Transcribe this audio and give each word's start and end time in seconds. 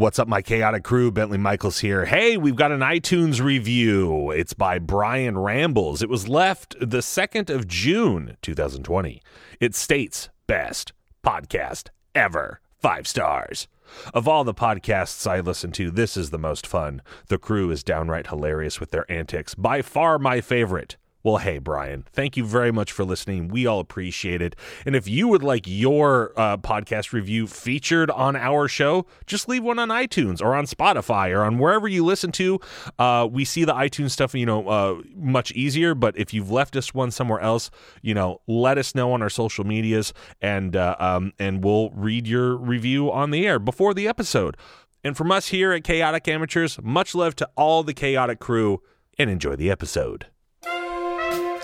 What's 0.00 0.18
up, 0.18 0.28
my 0.28 0.40
chaotic 0.40 0.82
crew? 0.82 1.10
Bentley 1.10 1.36
Michaels 1.36 1.80
here. 1.80 2.06
Hey, 2.06 2.38
we've 2.38 2.56
got 2.56 2.72
an 2.72 2.80
iTunes 2.80 3.38
review. 3.38 4.30
It's 4.30 4.54
by 4.54 4.78
Brian 4.78 5.36
Rambles. 5.36 6.00
It 6.00 6.08
was 6.08 6.26
left 6.26 6.74
the 6.80 7.00
2nd 7.00 7.50
of 7.50 7.68
June, 7.68 8.38
2020. 8.40 9.20
It 9.60 9.74
states 9.74 10.30
best 10.46 10.94
podcast 11.22 11.90
ever. 12.14 12.62
Five 12.78 13.06
stars. 13.06 13.68
Of 14.14 14.26
all 14.26 14.42
the 14.42 14.54
podcasts 14.54 15.30
I 15.30 15.40
listen 15.40 15.70
to, 15.72 15.90
this 15.90 16.16
is 16.16 16.30
the 16.30 16.38
most 16.38 16.66
fun. 16.66 17.02
The 17.28 17.36
crew 17.36 17.70
is 17.70 17.84
downright 17.84 18.28
hilarious 18.28 18.80
with 18.80 18.92
their 18.92 19.04
antics. 19.12 19.54
By 19.54 19.82
far 19.82 20.18
my 20.18 20.40
favorite. 20.40 20.96
Well, 21.22 21.36
hey, 21.36 21.58
Brian, 21.58 22.06
thank 22.12 22.38
you 22.38 22.46
very 22.46 22.72
much 22.72 22.92
for 22.92 23.04
listening. 23.04 23.48
We 23.48 23.66
all 23.66 23.78
appreciate 23.78 24.40
it. 24.40 24.56
And 24.86 24.96
if 24.96 25.06
you 25.06 25.28
would 25.28 25.42
like 25.42 25.64
your 25.66 26.32
uh, 26.34 26.56
podcast 26.56 27.12
review 27.12 27.46
featured 27.46 28.10
on 28.10 28.36
our 28.36 28.68
show, 28.68 29.04
just 29.26 29.46
leave 29.46 29.62
one 29.62 29.78
on 29.78 29.90
iTunes 29.90 30.40
or 30.40 30.54
on 30.54 30.64
Spotify 30.64 31.36
or 31.36 31.44
on 31.44 31.58
wherever 31.58 31.86
you 31.86 32.06
listen 32.06 32.32
to. 32.32 32.58
Uh, 32.98 33.28
we 33.30 33.44
see 33.44 33.64
the 33.64 33.74
iTunes 33.74 34.12
stuff, 34.12 34.34
you 34.34 34.46
know, 34.46 34.66
uh, 34.66 35.02
much 35.14 35.52
easier. 35.52 35.94
But 35.94 36.16
if 36.16 36.32
you've 36.32 36.50
left 36.50 36.74
us 36.74 36.94
one 36.94 37.10
somewhere 37.10 37.40
else, 37.40 37.70
you 38.00 38.14
know, 38.14 38.40
let 38.46 38.78
us 38.78 38.94
know 38.94 39.12
on 39.12 39.20
our 39.20 39.28
social 39.28 39.64
medias, 39.64 40.14
and 40.40 40.74
uh, 40.74 40.96
um, 40.98 41.34
and 41.38 41.62
we'll 41.62 41.90
read 41.90 42.26
your 42.26 42.56
review 42.56 43.12
on 43.12 43.30
the 43.30 43.46
air 43.46 43.58
before 43.58 43.92
the 43.92 44.08
episode. 44.08 44.56
And 45.04 45.16
from 45.16 45.30
us 45.30 45.48
here 45.48 45.72
at 45.72 45.84
Chaotic 45.84 46.26
Amateurs, 46.28 46.78
much 46.82 47.14
love 47.14 47.36
to 47.36 47.50
all 47.56 47.82
the 47.82 47.94
Chaotic 47.94 48.38
crew, 48.38 48.80
and 49.18 49.28
enjoy 49.28 49.56
the 49.56 49.70
episode. 49.70 50.26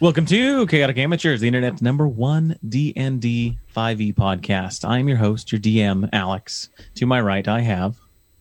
Welcome 0.00 0.26
to 0.26 0.64
Chaotic 0.66 0.96
Amateurs, 0.98 1.40
the 1.40 1.48
internet's 1.48 1.82
number 1.82 2.06
one 2.06 2.56
D&D 2.68 3.58
5e 3.76 4.14
podcast. 4.14 4.88
I'm 4.88 5.08
your 5.08 5.16
host, 5.16 5.50
your 5.50 5.60
DM, 5.60 6.08
Alex. 6.12 6.68
To 6.96 7.06
my 7.06 7.20
right, 7.20 7.46
I 7.46 7.60
have 7.60 7.96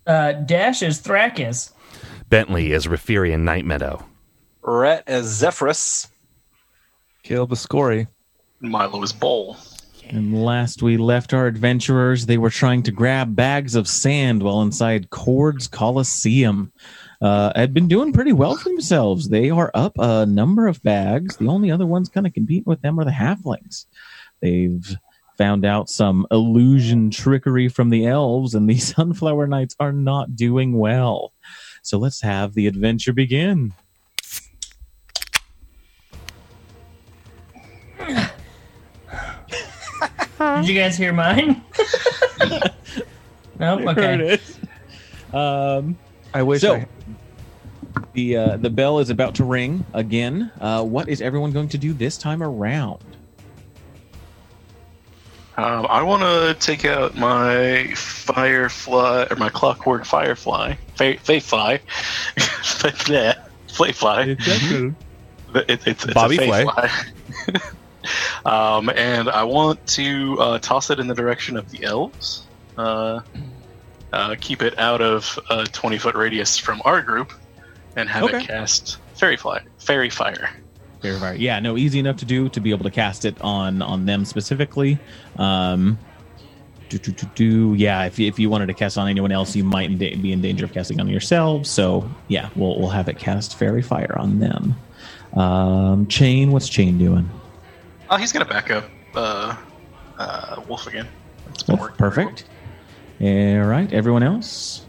Uh, 0.05 0.33
Dash 0.33 0.83
is 0.83 0.99
Thrakus. 1.01 1.71
Bentley 2.29 2.71
is 2.73 2.85
Rafirian 2.85 3.39
Night 3.41 3.65
Meadow. 3.65 4.05
Rhett 4.61 5.03
as 5.07 5.25
Zephyrus. 5.25 6.07
Caleb 7.23 7.49
Ascori. 7.49 8.07
Milo 8.61 9.01
is 9.01 9.11
Ball. 9.13 9.57
And 10.09 10.43
last 10.43 10.81
we 10.81 10.97
left 10.97 11.33
our 11.33 11.47
adventurers, 11.47 12.25
they 12.25 12.37
were 12.37 12.49
trying 12.49 12.83
to 12.83 12.91
grab 12.91 13.35
bags 13.35 13.75
of 13.75 13.87
sand 13.87 14.41
while 14.41 14.61
inside 14.61 15.09
Cord's 15.09 15.67
Coliseum. 15.67 16.71
Uh, 17.21 17.51
had 17.55 17.73
been 17.73 17.87
doing 17.87 18.13
pretty 18.13 18.31
well 18.31 18.55
for 18.55 18.69
themselves. 18.69 19.29
They 19.29 19.49
are 19.49 19.71
up 19.73 19.93
a 19.97 20.25
number 20.25 20.67
of 20.67 20.83
bags. 20.83 21.37
The 21.37 21.47
only 21.47 21.71
other 21.71 21.85
ones 21.85 22.09
kind 22.09 22.27
of 22.27 22.33
competing 22.33 22.65
with 22.65 22.81
them 22.81 22.99
are 22.99 23.05
the 23.05 23.11
halflings. 23.11 23.85
They've 24.41 24.95
found 25.37 25.65
out 25.65 25.89
some 25.89 26.25
illusion 26.31 27.09
trickery 27.09 27.69
from 27.69 27.89
the 27.89 28.05
elves, 28.05 28.55
and 28.55 28.69
the 28.69 28.77
Sunflower 28.77 29.47
Knights 29.47 29.75
are 29.79 29.93
not 29.93 30.35
doing 30.35 30.77
well. 30.77 31.33
So 31.81 31.97
let's 31.97 32.21
have 32.21 32.53
the 32.53 32.67
adventure 32.67 33.13
begin. 33.13 33.73
Did 40.61 40.69
you 40.69 40.79
guys 40.79 40.97
hear 40.97 41.13
mine? 41.13 41.63
no. 43.59 43.77
Heard 43.79 43.87
Okay. 43.97 44.33
it. 44.33 45.35
Um, 45.35 45.97
I 46.33 46.43
wish 46.43 46.61
So- 46.61 46.75
I 46.75 46.87
the 48.13 48.37
uh, 48.37 48.57
the 48.57 48.69
bell 48.69 48.99
is 48.99 49.09
about 49.09 49.35
to 49.35 49.43
ring 49.43 49.85
again. 49.93 50.51
Uh, 50.59 50.83
what 50.83 51.09
is 51.09 51.21
everyone 51.21 51.51
going 51.51 51.69
to 51.69 51.77
do 51.77 51.93
this 51.93 52.17
time 52.17 52.43
around? 52.43 52.99
Um, 55.57 55.87
I 55.89 56.03
want 56.03 56.21
to 56.21 56.55
take 56.63 56.85
out 56.85 57.15
my 57.15 57.91
firefly 57.95 59.25
or 59.31 59.35
my 59.37 59.49
clockwork 59.49 60.05
firefly, 60.05 60.75
Fay, 60.95 61.15
Fayfly, 61.15 61.79
yeah, 63.09 63.33
Flayfly. 63.67 64.95
It, 65.55 65.69
it, 65.69 65.87
it's, 65.87 66.05
it's 66.05 66.13
Bobby 66.13 66.37
a 66.37 66.63
Flay. 66.65 66.89
Um, 68.45 68.89
and 68.89 69.29
I 69.29 69.43
want 69.43 69.85
to 69.87 70.37
uh, 70.39 70.59
toss 70.59 70.89
it 70.89 70.99
in 70.99 71.07
the 71.07 71.15
direction 71.15 71.57
of 71.57 71.69
the 71.71 71.83
elves. 71.83 72.45
Uh, 72.77 73.21
uh, 74.13 74.35
keep 74.39 74.61
it 74.61 74.77
out 74.79 75.01
of 75.01 75.37
a 75.49 75.65
twenty 75.65 75.97
foot 75.97 76.15
radius 76.15 76.57
from 76.57 76.81
our 76.85 77.01
group, 77.01 77.33
and 77.95 78.07
have 78.09 78.23
Okay. 78.23 78.37
it 78.39 78.47
cast 78.47 78.97
fairy 79.15 79.35
fly, 79.37 79.61
fairy 79.79 80.09
fire. 80.09 80.49
Very, 81.01 81.19
very, 81.19 81.37
yeah, 81.37 81.59
no, 81.59 81.77
easy 81.77 81.99
enough 81.99 82.17
to 82.17 82.25
do 82.25 82.49
to 82.49 82.59
be 82.59 82.71
able 82.71 82.83
to 82.85 82.89
cast 82.91 83.25
it 83.25 83.39
on 83.41 83.81
on 83.81 84.05
them 84.05 84.25
specifically. 84.25 84.97
Um, 85.37 85.99
do, 86.89 86.97
do, 86.97 87.11
do, 87.11 87.27
do. 87.35 87.73
Yeah, 87.77 88.05
if 88.05 88.17
you, 88.17 88.27
if 88.27 88.39
you 88.39 88.49
wanted 88.49 88.67
to 88.67 88.73
cast 88.73 88.97
on 88.97 89.07
anyone 89.09 89.31
else, 89.31 89.55
you 89.55 89.63
might 89.63 89.95
be 89.99 90.31
in 90.31 90.41
danger 90.41 90.63
of 90.65 90.73
casting 90.73 90.99
on 91.01 91.07
yourselves. 91.09 91.69
So 91.69 92.09
yeah, 92.29 92.49
we'll 92.55 92.79
we'll 92.79 92.89
have 92.89 93.09
it 93.09 93.19
cast 93.19 93.57
fairy 93.59 93.81
fire 93.81 94.15
on 94.17 94.39
them. 94.39 94.75
Um, 95.33 96.07
Chain, 96.07 96.51
what's 96.51 96.69
Chain 96.69 96.97
doing? 96.97 97.29
Oh, 98.09 98.15
he's 98.17 98.31
gonna 98.31 98.45
back 98.45 98.71
up 98.71 98.85
uh, 99.15 99.55
uh, 100.17 100.61
Wolf 100.67 100.87
again. 100.87 101.07
It's 101.49 101.63
been 101.63 101.77
Well, 101.77 101.89
perfect. 101.97 102.45
All 103.19 103.63
right, 103.63 103.91
everyone 103.91 104.23
else. 104.23 104.85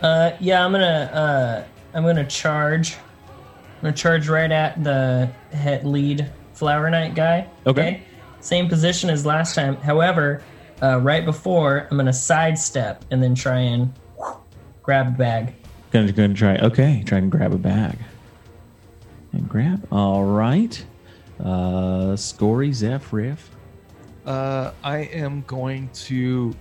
Uh, 0.00 0.32
yeah, 0.40 0.64
I'm 0.64 0.72
gonna 0.72 0.84
uh, 1.12 1.64
I'm 1.94 2.04
gonna 2.04 2.26
charge. 2.26 2.94
I'm 2.94 3.82
gonna 3.82 3.96
charge 3.96 4.28
right 4.28 4.50
at 4.50 4.82
the 4.82 5.30
head 5.52 5.84
lead 5.84 6.30
Flower 6.54 6.88
Knight 6.90 7.14
guy. 7.14 7.48
Okay. 7.66 8.02
Same 8.40 8.68
position 8.68 9.10
as 9.10 9.26
last 9.26 9.54
time. 9.54 9.76
However, 9.76 10.42
uh, 10.82 11.00
right 11.00 11.24
before 11.24 11.88
I'm 11.90 11.96
gonna 11.96 12.12
sidestep 12.12 13.04
and 13.10 13.22
then 13.22 13.34
try 13.34 13.58
and 13.58 13.92
grab 14.82 15.08
a 15.08 15.10
bag. 15.10 15.54
Gonna 15.90 16.12
gonna 16.12 16.34
try. 16.34 16.56
Okay, 16.56 17.02
try 17.04 17.18
and 17.18 17.30
grab 17.30 17.52
a 17.52 17.58
bag. 17.58 17.98
And 19.32 19.48
grab. 19.48 19.86
All 19.92 20.24
right. 20.24 20.84
Uh, 21.40 22.16
Scory, 22.16 22.72
Zeph, 22.72 23.12
Riff. 23.12 23.50
uh, 24.26 24.72
I 24.82 24.98
am 24.98 25.42
going 25.46 25.88
to 26.06 26.54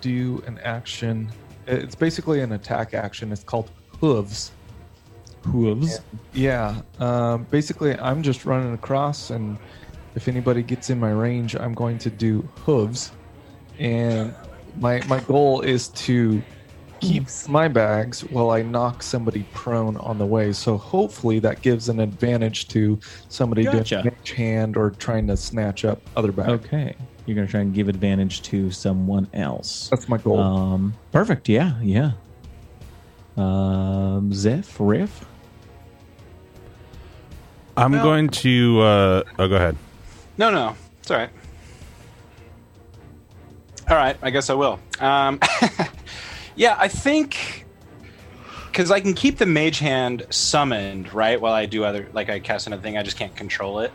do 0.00 0.42
an 0.46 0.58
action. 0.60 1.30
It's 1.66 1.94
basically 1.94 2.40
an 2.40 2.52
attack 2.52 2.94
action. 2.94 3.32
It's 3.32 3.44
called 3.44 3.70
hooves. 4.00 4.52
Hooves. 5.44 6.00
Yeah. 6.32 6.80
Um, 6.98 7.44
basically, 7.50 7.98
I'm 7.98 8.22
just 8.22 8.44
running 8.44 8.72
across, 8.74 9.30
and 9.30 9.58
if 10.14 10.28
anybody 10.28 10.62
gets 10.62 10.90
in 10.90 10.98
my 11.00 11.10
range, 11.10 11.56
I'm 11.56 11.74
going 11.74 11.98
to 11.98 12.10
do 12.10 12.48
hooves. 12.64 13.12
And 13.78 14.34
my 14.78 15.02
my 15.06 15.20
goal 15.20 15.62
is 15.62 15.88
to 15.88 16.42
keep 17.00 17.26
my 17.48 17.68
bags 17.68 18.22
while 18.24 18.50
I 18.50 18.62
knock 18.62 19.02
somebody 19.02 19.44
prone 19.52 19.96
on 19.98 20.18
the 20.18 20.26
way. 20.26 20.52
So 20.52 20.76
hopefully 20.76 21.38
that 21.40 21.62
gives 21.62 21.88
an 21.88 22.00
advantage 22.00 22.68
to 22.68 22.98
somebody 23.28 23.64
Gotcha. 23.64 24.02
doing 24.02 24.14
mage 24.16 24.30
hand 24.32 24.76
or 24.76 24.90
trying 24.90 25.26
to 25.28 25.36
snatch 25.36 25.84
up 25.84 26.00
other 26.16 26.32
bags. 26.32 26.50
Okay. 26.64 26.94
You're 27.26 27.34
gonna 27.36 27.46
try 27.48 27.60
and 27.60 27.74
give 27.74 27.88
advantage 27.88 28.42
to 28.42 28.70
someone 28.70 29.28
else. 29.34 29.88
That's 29.88 30.08
my 30.08 30.18
goal. 30.18 30.40
Um, 30.40 30.94
perfect. 31.12 31.48
Yeah, 31.48 31.80
yeah. 31.82 32.12
Um, 33.36 34.32
Zeph, 34.32 34.76
Riff. 34.78 35.26
I'm 37.76 37.92
going 37.92 38.28
to. 38.28 38.80
Uh, 38.80 39.22
oh, 39.38 39.48
go 39.48 39.56
ahead. 39.56 39.76
No, 40.36 40.50
no, 40.50 40.74
it's 41.00 41.10
all 41.10 41.16
right. 41.18 41.30
All 43.88 43.96
right, 43.96 44.16
I 44.22 44.30
guess 44.30 44.50
I 44.50 44.54
will. 44.54 44.78
Um, 45.00 45.40
yeah, 46.60 46.76
I 46.78 46.88
think 46.88 47.64
because 48.70 48.90
I 48.90 49.00
can 49.00 49.14
keep 49.14 49.38
the 49.38 49.46
mage 49.46 49.78
hand 49.78 50.26
summoned, 50.28 51.12
right? 51.14 51.40
While 51.40 51.54
I 51.54 51.64
do 51.64 51.84
other, 51.84 52.06
like 52.12 52.28
I 52.28 52.38
cast 52.38 52.66
another 52.66 52.82
thing, 52.82 52.98
I 52.98 53.02
just 53.02 53.16
can't 53.16 53.34
control 53.34 53.80
it. 53.80 53.92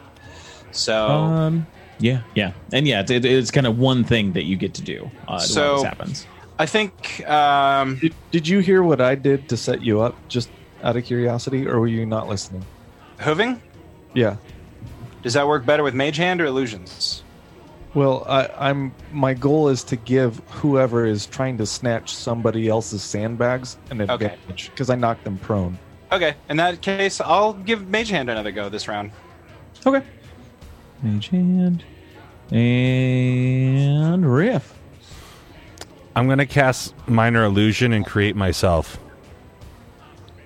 So 0.72 1.08
Um, 1.08 1.68
yeah, 2.00 2.24
yeah, 2.34 2.54
and 2.74 2.88
yeah, 2.88 3.02
it's, 3.02 3.12
it, 3.12 3.24
it's 3.24 3.52
kind 3.52 3.68
of 3.68 3.78
one 3.78 4.04
thing 4.04 4.34
that 4.34 4.44
you 4.44 4.58
get 4.58 4.74
to 4.74 4.82
do. 4.82 5.10
Uh, 5.28 5.38
So- 5.40 5.62
while 5.62 5.76
this 5.76 5.84
happens. 5.84 6.28
I 6.58 6.66
think 6.66 7.22
um, 7.30 7.98
Did, 8.00 8.14
did 8.32 8.48
you 8.48 8.60
hear 8.60 8.82
what 8.82 9.00
I 9.02 9.14
did 9.16 9.48
to 9.50 9.58
set 9.58 9.82
you 9.82 10.00
up, 10.02 10.16
just 10.30 10.50
out 10.84 10.96
of 10.98 11.04
curiosity, 11.04 11.68
or 11.68 11.80
were 11.80 11.88
you 11.88 12.06
not 12.06 12.28
listening? 12.30 12.66
hooving 13.20 13.60
Yeah. 14.14 14.38
does 15.22 15.34
that 15.34 15.48
work 15.48 15.66
better 15.66 15.84
with 15.84 15.94
mage 15.94 16.18
hand 16.18 16.42
or 16.42 16.46
illusions? 16.46 17.24
Well, 17.96 18.26
I, 18.28 18.50
I'm. 18.58 18.94
My 19.14 19.34
goal 19.34 19.70
is 19.70 19.84
to 19.86 19.96
give 19.96 20.40
whoever 20.50 21.06
is 21.06 21.26
trying 21.26 21.58
to 21.60 21.66
snatch 21.66 22.14
somebody 22.14 22.68
else's 22.68 23.02
sandbags 23.02 23.78
an 23.90 24.02
advantage 24.02 24.70
because 24.70 24.90
I 24.90 24.96
knocked 24.96 25.24
them 25.24 25.38
prone. 25.38 25.80
Okay, 26.12 26.36
in 26.50 26.58
that 26.58 26.82
case, 26.82 27.22
I'll 27.22 27.54
give 27.54 27.88
Mage 27.88 28.10
Hand 28.10 28.30
another 28.30 28.52
go 28.52 28.68
this 28.68 28.90
round. 28.90 29.12
Okay. 29.86 30.06
Mage 31.02 31.30
hand 31.30 31.84
and 32.52 34.32
riff. 34.32 34.78
I'm 36.18 36.28
gonna 36.28 36.46
cast 36.46 36.94
minor 37.08 37.46
illusion 37.46 37.94
and 37.94 38.06
create 38.06 38.36
myself. 38.36 39.00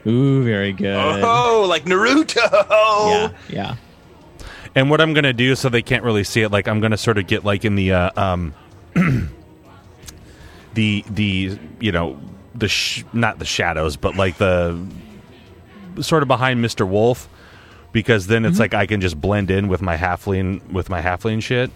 Ooh, 0.06 0.44
very 0.44 0.72
good. 0.72 0.96
Oh, 1.24 1.66
like 1.68 1.86
Naruto! 1.86 2.36
Yeah, 3.12 3.32
yeah. 3.50 3.76
And 4.76 4.90
what 4.90 5.02
I'm 5.02 5.14
gonna 5.14 5.34
do, 5.34 5.56
so 5.56 5.70
they 5.70 5.82
can't 5.82 6.04
really 6.04 6.24
see 6.24 6.42
it, 6.42 6.50
like 6.52 6.68
I'm 6.68 6.80
gonna 6.80 6.98
sort 6.98 7.18
of 7.18 7.28
get 7.28 7.44
like 7.44 7.66
in 7.66 7.76
the 7.76 7.92
uh, 7.94 8.12
um, 8.16 8.54
the 10.74 11.04
the 11.10 11.58
you 11.80 11.92
know 11.92 12.20
the 12.56 12.68
sh- 12.68 13.04
not 13.14 13.40
the 13.40 13.46
shadows, 13.46 13.96
but 13.98 14.16
like 14.16 14.38
the 14.38 14.80
sort 16.02 16.22
of 16.24 16.28
behind 16.28 16.62
Mister 16.62 16.86
Wolf, 16.86 17.28
because 17.92 18.28
then 18.28 18.46
it's 18.46 18.60
like 18.60 18.74
I 18.74 18.86
can 18.86 19.02
just 19.02 19.20
blend 19.20 19.50
in 19.52 19.68
with 19.68 19.82
my 19.82 19.98
halfling 19.98 20.62
with 20.72 20.90
my 20.90 21.02
halfling 21.02 21.42
shit, 21.42 21.72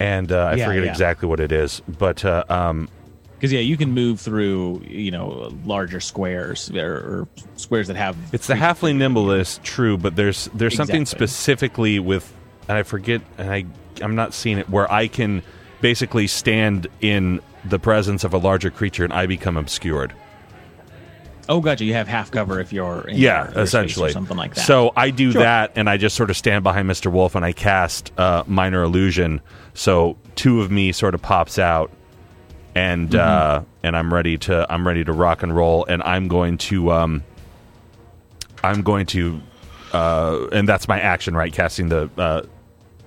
and 0.00 0.32
uh, 0.32 0.50
I 0.52 0.54
Yeah, 0.54 0.66
forget 0.68 0.84
yeah. 0.84 0.90
exactly 0.90 1.28
what 1.28 1.40
it 1.40 1.52
is, 1.52 1.80
but 1.86 2.24
uh, 2.24 2.44
um, 2.48 2.88
Because 3.36 3.52
yeah, 3.52 3.60
you 3.60 3.76
can 3.76 3.92
move 3.92 4.18
through 4.20 4.82
you 4.86 5.10
know 5.10 5.52
larger 5.64 6.00
squares 6.00 6.70
or, 6.70 6.94
or 6.96 7.28
squares 7.56 7.86
that 7.88 7.96
have. 7.96 8.16
It's 8.32 8.46
the 8.46 8.54
halfling 8.54 8.96
nimblest, 8.96 9.62
true, 9.62 9.98
but 9.98 10.16
there's 10.16 10.48
there's 10.54 10.74
something 10.74 11.04
specifically 11.06 11.98
with, 11.98 12.32
and 12.68 12.78
I 12.78 12.82
forget, 12.82 13.20
and 13.38 13.50
I 13.52 13.66
I'm 14.02 14.14
not 14.14 14.32
seeing 14.34 14.58
it 14.58 14.70
where 14.70 14.90
I 14.90 15.06
can 15.08 15.42
basically 15.82 16.26
stand 16.26 16.86
in 17.02 17.40
the 17.64 17.78
presence 17.78 18.24
of 18.24 18.32
a 18.32 18.38
larger 18.38 18.70
creature 18.70 19.04
and 19.04 19.12
I 19.12 19.26
become 19.26 19.56
obscured. 19.56 20.14
Oh, 21.48 21.60
gotcha. 21.60 21.84
You 21.84 21.94
have 21.94 22.08
half 22.08 22.30
cover 22.32 22.58
if 22.58 22.72
you're 22.72 23.06
in 23.06 23.16
Yeah, 23.18 23.52
your- 23.52 23.62
essentially 23.62 24.10
something 24.12 24.36
like 24.36 24.54
that. 24.54 24.66
So 24.66 24.92
I 24.96 25.10
do 25.10 25.30
Sure. 25.32 25.42
that, 25.42 25.72
and 25.76 25.88
I 25.88 25.96
just 25.96 26.16
sort 26.16 26.30
of 26.30 26.36
stand 26.36 26.64
behind 26.64 26.88
Mister 26.88 27.08
Wolf 27.10 27.34
and 27.36 27.44
I 27.44 27.52
cast 27.52 28.12
uh, 28.18 28.42
minor 28.46 28.82
illusion. 28.82 29.40
So 29.74 30.16
two 30.34 30.60
of 30.60 30.70
me 30.72 30.90
sort 30.92 31.14
of 31.14 31.22
pops 31.22 31.58
out, 31.58 31.90
and 32.76 33.08
Mm-hmm. 33.10 33.62
uh, 33.62 33.64
and 33.82 33.96
I'm 33.96 34.12
ready 34.12 34.36
to 34.38 34.66
I'm 34.72 34.86
ready 34.86 35.02
to 35.04 35.12
rock 35.12 35.42
and 35.42 35.54
roll, 35.56 35.84
and 35.86 36.02
I'm 36.02 36.28
going 36.28 36.58
to 36.58 36.92
um, 36.92 37.24
I'm 38.62 38.82
going 38.82 39.06
to, 39.06 39.40
uh, 39.92 40.46
and 40.52 40.68
that's 40.68 40.86
my 40.88 41.00
action, 41.00 41.34
right? 41.36 41.52
Casting 41.52 41.88
the 41.88 42.10
uh, 42.18 42.42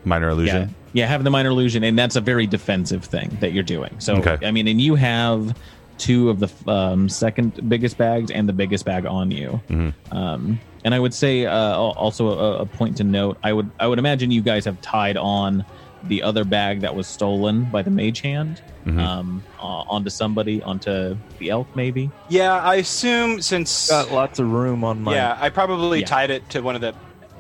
minor 0.06 0.30
illusion. 0.30 0.74
yeah, 0.94 1.06
having 1.06 1.24
the 1.26 1.30
minor 1.32 1.50
illusion, 1.50 1.84
and 1.84 1.98
that's 2.00 2.16
a 2.16 2.22
very 2.22 2.48
defensive 2.48 3.04
thing 3.06 3.38
that 3.42 3.52
you're 3.54 3.64
doing. 3.64 3.94
So 4.00 4.16
Okay. 4.16 4.46
I 4.46 4.52
mean, 4.52 4.68
and 4.68 4.80
you 4.82 4.96
have 4.96 5.56
two 5.98 6.30
of 6.30 6.40
the 6.40 6.50
um, 6.72 7.10
second 7.10 7.68
biggest 7.70 7.98
bags 7.98 8.32
and 8.32 8.48
the 8.48 8.54
biggest 8.54 8.86
bag 8.86 9.06
on 9.06 9.32
you. 9.32 9.60
Mm-hmm. 9.70 10.18
Um, 10.18 10.60
and 10.86 10.96
I 10.96 11.00
would 11.00 11.14
say 11.14 11.46
uh, 11.46 11.76
also 11.76 12.30
a, 12.30 12.60
a 12.62 12.66
point 12.66 12.96
to 12.98 13.04
note. 13.04 13.38
I 13.44 13.52
would 13.54 13.70
I 13.80 13.86
would 13.88 14.00
imagine 14.00 14.32
you 14.32 14.42
guys 14.42 14.64
have 14.66 14.80
tied 14.82 15.18
on 15.18 15.66
the 16.04 16.24
other 16.24 16.44
bag 16.46 16.82
that 16.82 16.96
was 16.96 17.08
stolen 17.08 17.66
by 17.66 17.82
the 17.82 17.90
mage 17.92 18.22
hand 18.22 18.62
Mhm. 18.86 19.00
um, 19.00 19.44
uh, 19.62 19.84
onto 19.90 20.10
somebody, 20.10 20.62
onto 20.64 21.16
the 21.40 21.50
elk, 21.50 21.68
maybe. 21.76 22.10
Yeah, 22.30 22.54
I 22.60 22.76
assume 22.76 23.42
since. 23.42 23.90
Got 23.90 24.12
lots 24.12 24.40
of 24.40 24.48
room 24.48 24.84
on 24.84 25.02
my. 25.04 25.14
yeah, 25.16 25.38
I 25.40 25.50
probably 25.50 26.00
Yeah. 26.00 26.06
tied 26.06 26.30
it 26.30 26.50
to 26.52 26.62
one 26.62 26.76
of 26.76 26.82
the 26.82 26.94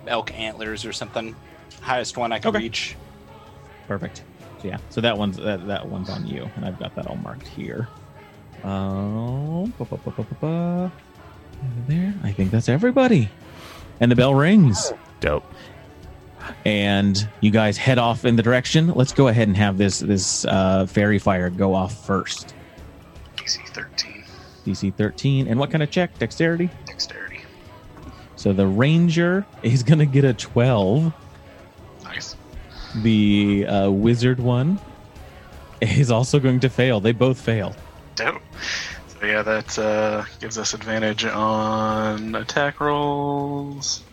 elk 0.08 0.38
antlers 0.38 0.86
or 0.86 0.92
something. 0.92 1.36
Highest 1.82 2.18
one 2.18 2.32
I 2.34 2.40
could 2.40 2.50
Okay. 2.50 2.60
reach. 2.66 2.96
Perfect. 3.88 4.24
So 4.62 4.68
yeah, 4.68 4.78
so 4.90 5.00
that 5.02 5.18
one's 5.18 5.38
that, 5.38 5.66
that 5.68 5.88
one's 5.88 6.10
on 6.10 6.28
you, 6.28 6.50
and 6.58 6.66
I've 6.66 6.78
got 6.78 6.94
that 6.96 7.08
all 7.08 7.16
marked 7.16 7.48
here. 7.48 7.88
Um, 8.64 9.74
ba. 9.80 9.90
Over 10.42 10.92
there. 11.88 12.14
I 12.24 12.32
think 12.32 12.52
that's 12.52 12.70
everybody. 12.70 13.30
And 14.02 14.12
the 14.12 14.16
bell 14.16 14.34
rings, 14.36 14.92
Dope. 15.20 15.44
And 16.66 17.28
you 17.42 17.52
guys 17.52 17.78
head 17.78 17.98
off 17.98 18.26
in 18.26 18.36
the 18.36 18.44
direction. 18.44 18.94
Let's 18.94 19.14
go 19.14 19.28
ahead 19.28 19.48
and 19.48 19.58
have 19.58 19.78
this 19.78 20.00
this 20.00 20.46
uh, 20.46 20.86
fairy 20.86 21.20
fire 21.20 21.50
go 21.50 21.74
off 21.74 22.06
first. 22.06 22.56
DC 23.36 23.68
13. 23.70 24.24
DC 24.66 24.94
13, 24.94 25.48
and 25.48 25.60
what 25.60 25.72
kind 25.72 25.84
of 25.84 25.90
check? 25.90 26.18
Dexterity. 26.20 26.70
Dexterity. 26.86 27.42
So 28.36 28.54
the 28.54 28.68
ranger 28.68 29.46
is 29.64 29.84
gonna 29.84 30.06
get 30.06 30.24
a 30.24 30.34
12. 30.34 31.14
Nice. 32.04 32.36
The 32.98 33.66
uh, 33.68 33.90
wizard 33.92 34.40
one 34.40 34.80
is 35.82 36.12
also 36.12 36.40
going 36.40 36.60
to 36.62 36.70
fail. 36.70 37.00
They 37.00 37.12
both 37.12 37.40
fail. 37.40 37.76
Dope. 38.16 38.42
So 39.08 39.26
yeah, 39.26 39.42
that 39.42 39.78
uh, 39.78 40.24
gives 40.40 40.58
us 40.58 40.74
advantage 40.74 41.26
on 41.26 42.36
attack 42.36 42.80
rolls. 42.80 44.04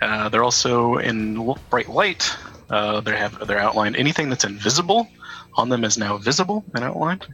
Uh, 0.00 0.28
they're 0.28 0.44
also 0.44 0.98
in 0.98 1.54
bright 1.70 1.88
light. 1.88 2.30
Uh, 2.70 3.00
they 3.00 3.16
have 3.16 3.46
they're 3.46 3.58
outlined. 3.58 3.96
Anything 3.96 4.28
that's 4.28 4.44
invisible 4.44 5.08
on 5.54 5.68
them 5.68 5.84
is 5.84 5.98
now 5.98 6.16
visible 6.18 6.64
and 6.74 6.84
outlined. 6.84 7.26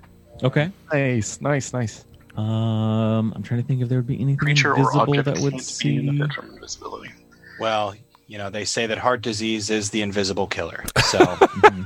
Okay. 0.42 0.70
Nice, 0.92 1.40
nice, 1.40 1.72
nice. 1.72 2.04
Um, 2.36 3.32
I'm 3.36 3.42
trying 3.42 3.62
to 3.62 3.66
think 3.66 3.80
if 3.82 3.88
there 3.88 3.98
would 3.98 4.06
be 4.06 4.16
anything 4.20 4.38
Creature 4.38 4.72
or 4.74 4.78
invisible 4.78 5.00
object 5.00 5.24
that 5.26 5.38
would 5.38 5.52
can't 5.52 5.62
see. 5.62 6.22
from 6.34 6.50
invisibility. 6.50 7.12
Well, 7.60 7.94
you 8.26 8.38
know, 8.38 8.50
they 8.50 8.64
say 8.64 8.86
that 8.86 8.98
heart 8.98 9.22
disease 9.22 9.70
is 9.70 9.90
the 9.90 10.02
invisible 10.02 10.46
killer. 10.46 10.84
So, 11.10 11.18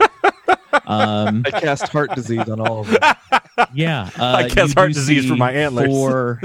Um, 0.89 1.43
I 1.47 1.51
cast 1.51 1.89
heart 1.89 2.15
disease 2.15 2.49
on 2.49 2.61
all 2.61 2.81
of 2.81 2.89
them. 2.89 3.15
yeah, 3.75 4.09
uh, 4.19 4.37
I 4.37 4.49
cast 4.49 4.75
heart 4.75 4.95
disease 4.95 5.29
for 5.29 5.37
my 5.37 5.53
antlers. 5.53 5.89
Four, 5.89 6.41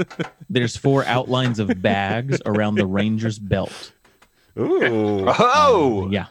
there's 0.50 0.76
four 0.76 1.02
outlines 1.06 1.58
of 1.58 1.80
bags 1.80 2.42
around 2.44 2.74
the 2.74 2.86
ranger's 2.86 3.38
belt. 3.38 3.92
Ooh. 4.58 5.24
oh, 5.38 6.04
um, 6.04 6.12
Yeah, 6.12 6.26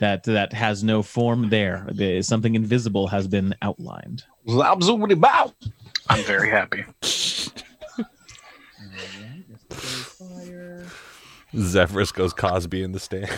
that 0.00 0.24
that 0.24 0.52
has 0.52 0.82
no 0.84 1.02
form 1.02 1.48
there. 1.50 1.86
The- 1.92 2.22
Something 2.22 2.54
invisible 2.54 3.06
has 3.08 3.26
been 3.28 3.54
outlined. 3.62 4.24
I'm 6.08 6.22
very 6.24 6.50
happy. 6.50 6.84
Zephyrus 11.56 12.12
goes 12.12 12.32
Cosby 12.32 12.82
in 12.82 12.92
the 12.92 13.00
stand. 13.00 13.30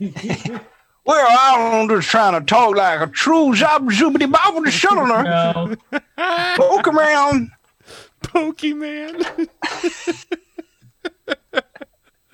well, 1.04 1.26
I'm 1.30 1.88
just 1.88 2.08
trying 2.08 2.38
to 2.38 2.44
talk 2.44 2.74
like 2.76 3.00
a 3.00 3.06
true 3.06 3.52
zob 3.54 3.90
zoobity 3.90 4.30
bob 4.30 4.54
with 4.54 4.64
the 4.64 4.70
shuttler. 4.70 5.76
No. 6.18 6.56
Poke 6.56 6.88
around. 6.88 7.50
Pokemon. 8.22 9.48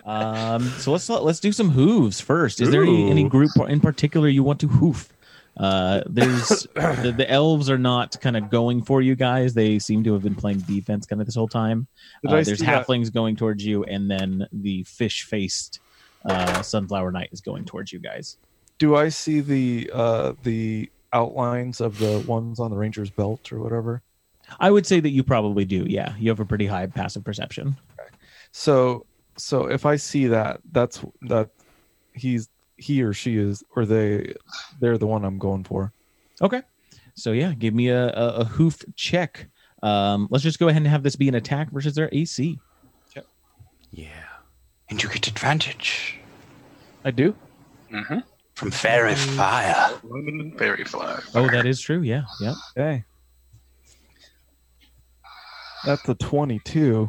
Um, 0.06 0.62
so 0.78 0.92
let's 0.92 1.08
let's 1.08 1.40
do 1.40 1.52
some 1.52 1.70
hooves 1.70 2.20
first. 2.20 2.60
Is 2.60 2.70
there 2.70 2.82
any, 2.82 3.10
any 3.10 3.28
group 3.28 3.50
in 3.68 3.80
particular 3.80 4.28
you 4.28 4.44
want 4.44 4.60
to 4.60 4.68
hoof? 4.68 5.12
Uh, 5.56 6.02
there's 6.06 6.48
the, 6.74 7.12
the 7.16 7.28
elves 7.30 7.68
are 7.68 7.78
not 7.78 8.20
kind 8.20 8.36
of 8.36 8.48
going 8.48 8.82
for 8.82 9.02
you 9.02 9.16
guys. 9.16 9.54
They 9.54 9.78
seem 9.78 10.04
to 10.04 10.12
have 10.12 10.22
been 10.22 10.34
playing 10.34 10.60
defense 10.60 11.06
kind 11.06 11.20
of 11.20 11.26
this 11.26 11.34
whole 11.34 11.48
time. 11.48 11.88
Uh, 12.26 12.42
there's 12.42 12.58
see 12.58 12.64
that? 12.64 12.86
halflings 12.86 13.12
going 13.12 13.34
towards 13.34 13.64
you, 13.64 13.82
and 13.84 14.08
then 14.08 14.46
the 14.52 14.84
fish 14.84 15.24
faced 15.24 15.80
uh, 16.24 16.62
sunflower 16.62 17.10
knight 17.10 17.30
is 17.32 17.40
going 17.40 17.64
towards 17.64 17.92
you 17.92 17.98
guys. 17.98 18.36
Do 18.78 18.94
I 18.94 19.08
see 19.08 19.40
the 19.40 19.90
uh 19.92 20.34
the 20.42 20.90
outlines 21.12 21.80
of 21.80 21.98
the 21.98 22.22
ones 22.26 22.60
on 22.60 22.70
the 22.70 22.76
ranger's 22.76 23.10
belt 23.10 23.52
or 23.52 23.58
whatever? 23.58 24.02
I 24.60 24.70
would 24.70 24.86
say 24.86 25.00
that 25.00 25.10
you 25.10 25.24
probably 25.24 25.64
do. 25.64 25.84
Yeah, 25.88 26.14
you 26.18 26.30
have 26.30 26.38
a 26.38 26.44
pretty 26.44 26.66
high 26.66 26.86
passive 26.86 27.24
perception. 27.24 27.76
So 28.52 29.06
so 29.36 29.66
if 29.66 29.86
I 29.86 29.96
see 29.96 30.26
that, 30.28 30.60
that's 30.72 31.04
that 31.22 31.50
he's 32.12 32.48
he 32.76 33.02
or 33.02 33.12
she 33.12 33.36
is 33.36 33.62
or 33.74 33.86
they 33.86 34.34
they're 34.80 34.98
the 34.98 35.06
one 35.06 35.24
I'm 35.24 35.38
going 35.38 35.64
for. 35.64 35.92
Okay. 36.42 36.62
So 37.14 37.32
yeah, 37.32 37.54
give 37.54 37.74
me 37.74 37.88
a, 37.88 38.08
a, 38.08 38.28
a 38.40 38.44
hoof 38.44 38.84
check. 38.94 39.46
Um, 39.82 40.28
let's 40.30 40.44
just 40.44 40.58
go 40.58 40.68
ahead 40.68 40.82
and 40.82 40.86
have 40.90 41.02
this 41.02 41.16
be 41.16 41.28
an 41.28 41.34
attack 41.34 41.70
versus 41.70 41.94
their 41.94 42.08
AC. 42.12 42.58
Yep. 43.14 43.26
Yeah. 43.90 44.08
And 44.90 45.02
you 45.02 45.08
get 45.08 45.26
advantage 45.26 46.18
I 47.04 47.12
do. 47.12 47.36
Mm-hmm. 47.92 48.18
from 48.54 48.70
fairy 48.72 49.14
fire. 49.14 49.90
Fairy 50.58 50.84
fly. 50.84 51.20
Oh, 51.34 51.48
that 51.48 51.64
is 51.66 51.80
true. 51.80 52.02
Yeah. 52.02 52.24
Yeah. 52.40 52.54
Okay. 52.76 53.04
That's 55.84 56.08
a 56.08 56.14
22. 56.16 57.08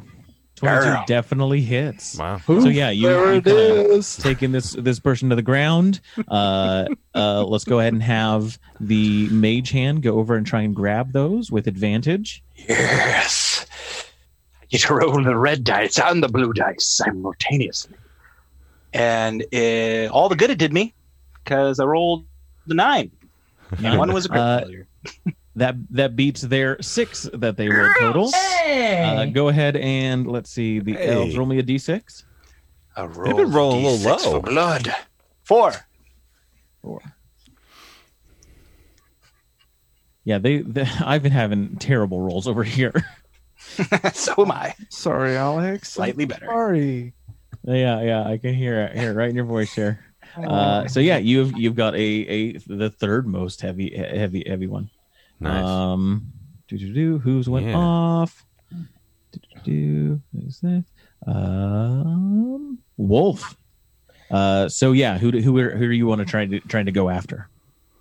22 0.57 0.83
Girl. 0.83 1.03
definitely 1.07 1.61
hits. 1.61 2.17
Wow. 2.17 2.41
So 2.45 2.67
yeah, 2.67 2.89
you, 2.89 3.07
there 3.07 3.31
you 3.33 3.37
it 3.37 3.43
kinda 3.45 4.03
taking 4.21 4.51
this 4.51 4.73
this 4.73 4.99
person 4.99 5.29
to 5.29 5.35
the 5.35 5.41
ground. 5.41 6.01
Uh, 6.27 6.85
uh, 7.15 7.43
let's 7.45 7.63
go 7.63 7.79
ahead 7.79 7.93
and 7.93 8.03
have 8.03 8.59
the 8.79 9.29
mage 9.29 9.69
hand 9.69 10.01
go 10.03 10.17
over 10.19 10.35
and 10.35 10.45
try 10.45 10.61
and 10.61 10.75
grab 10.75 11.13
those 11.13 11.51
with 11.51 11.67
advantage. 11.67 12.43
Yes. 12.55 13.65
I 14.61 14.65
get 14.69 14.81
to 14.81 14.95
roll 14.95 15.23
the 15.23 15.35
red 15.37 15.63
dice 15.63 15.99
and 15.99 16.21
the 16.23 16.27
blue 16.27 16.51
dice 16.53 16.85
simultaneously. 16.85 17.95
And 18.93 19.43
uh, 19.53 20.07
all 20.11 20.27
the 20.29 20.35
good 20.35 20.49
it 20.49 20.57
did 20.57 20.73
me 20.73 20.93
because 21.43 21.79
I 21.79 21.85
rolled 21.85 22.25
the 22.65 22.73
nine. 22.75 23.11
And 23.83 23.97
one 23.99 24.11
was 24.13 24.25
a 24.25 24.29
crit 24.29 24.39
Uh, 24.41 24.59
failure. 24.61 24.87
That 25.57 25.75
that 25.89 26.15
beats 26.15 26.41
their 26.41 26.79
six 26.83 27.27
that 27.33 27.57
they 27.57 27.67
rolled 27.67 27.95
total. 27.99 28.31
Hey! 28.31 29.03
Uh, 29.17 29.25
go 29.25 29.47
ahead 29.47 29.75
and 29.75 30.27
let's 30.27 30.51
see. 30.51 30.79
The 30.79 30.93
Hey. 30.93 31.09
elves 31.09 31.35
roll 31.35 31.47
me 31.47 31.57
a 31.57 31.63
d6. 31.63 32.23
A 32.95 33.07
They've 33.07 33.35
been 33.35 33.51
rolling 33.51 33.83
a 33.83 33.89
little 33.89 34.11
low. 34.11 34.17
For 34.17 34.39
blood. 34.39 34.93
Four. 35.43 35.73
Four. 36.83 37.01
Yeah, 40.25 40.37
they, 40.37 40.59
they. 40.59 40.81
I've 41.03 41.23
been 41.23 41.31
having 41.31 41.77
terrible 41.77 42.21
rolls 42.21 42.47
over 42.47 42.63
here. 42.63 42.93
so 44.13 44.33
am 44.37 44.51
I. 44.51 44.75
Sorry, 44.89 45.35
Alex. 45.35 45.91
Slightly 45.91 46.25
better. 46.25 46.45
Sorry. 46.45 47.13
yeah, 47.63 48.01
yeah, 48.01 48.23
I 48.25 48.37
can 48.37 48.53
hear 48.53 48.81
it 48.81 48.97
here, 48.97 49.13
right 49.13 49.29
in 49.29 49.35
your 49.35 49.45
voice 49.45 49.73
here. 49.73 49.99
Uh, 50.35 50.87
so 50.87 50.99
yeah, 50.99 51.17
you've 51.17 51.57
you've 51.57 51.75
got 51.75 51.95
a 51.95 51.97
a 51.97 52.57
the 52.67 52.91
third 52.91 53.25
most 53.25 53.61
heavy 53.61 53.95
heavy 53.95 54.43
heavy 54.47 54.67
one. 54.67 54.89
Nice. 55.39 55.63
Um, 55.65 56.31
do 56.67 56.77
do 56.77 56.93
do. 56.93 57.17
Who's 57.19 57.47
went 57.49 57.67
Yeah. 57.67 57.75
off? 57.77 58.45
Do 58.71 59.39
do 59.39 59.61
do. 59.63 60.21
Who's 60.33 60.59
that? 60.61 60.83
Um, 61.25 62.79
Wolf. 62.97 63.55
Uh, 64.29 64.67
so 64.67 64.91
yeah, 64.91 65.17
who 65.17 65.31
do- 65.31 65.41
who 65.41 65.57
are, 65.59 65.71
who 65.71 65.87
do 65.87 65.93
you 65.95 66.05
want 66.07 66.19
to 66.19 66.25
try 66.25 66.45
to 66.45 66.59
trying 66.61 66.85
to 66.87 66.91
go 66.91 67.09
after? 67.09 67.49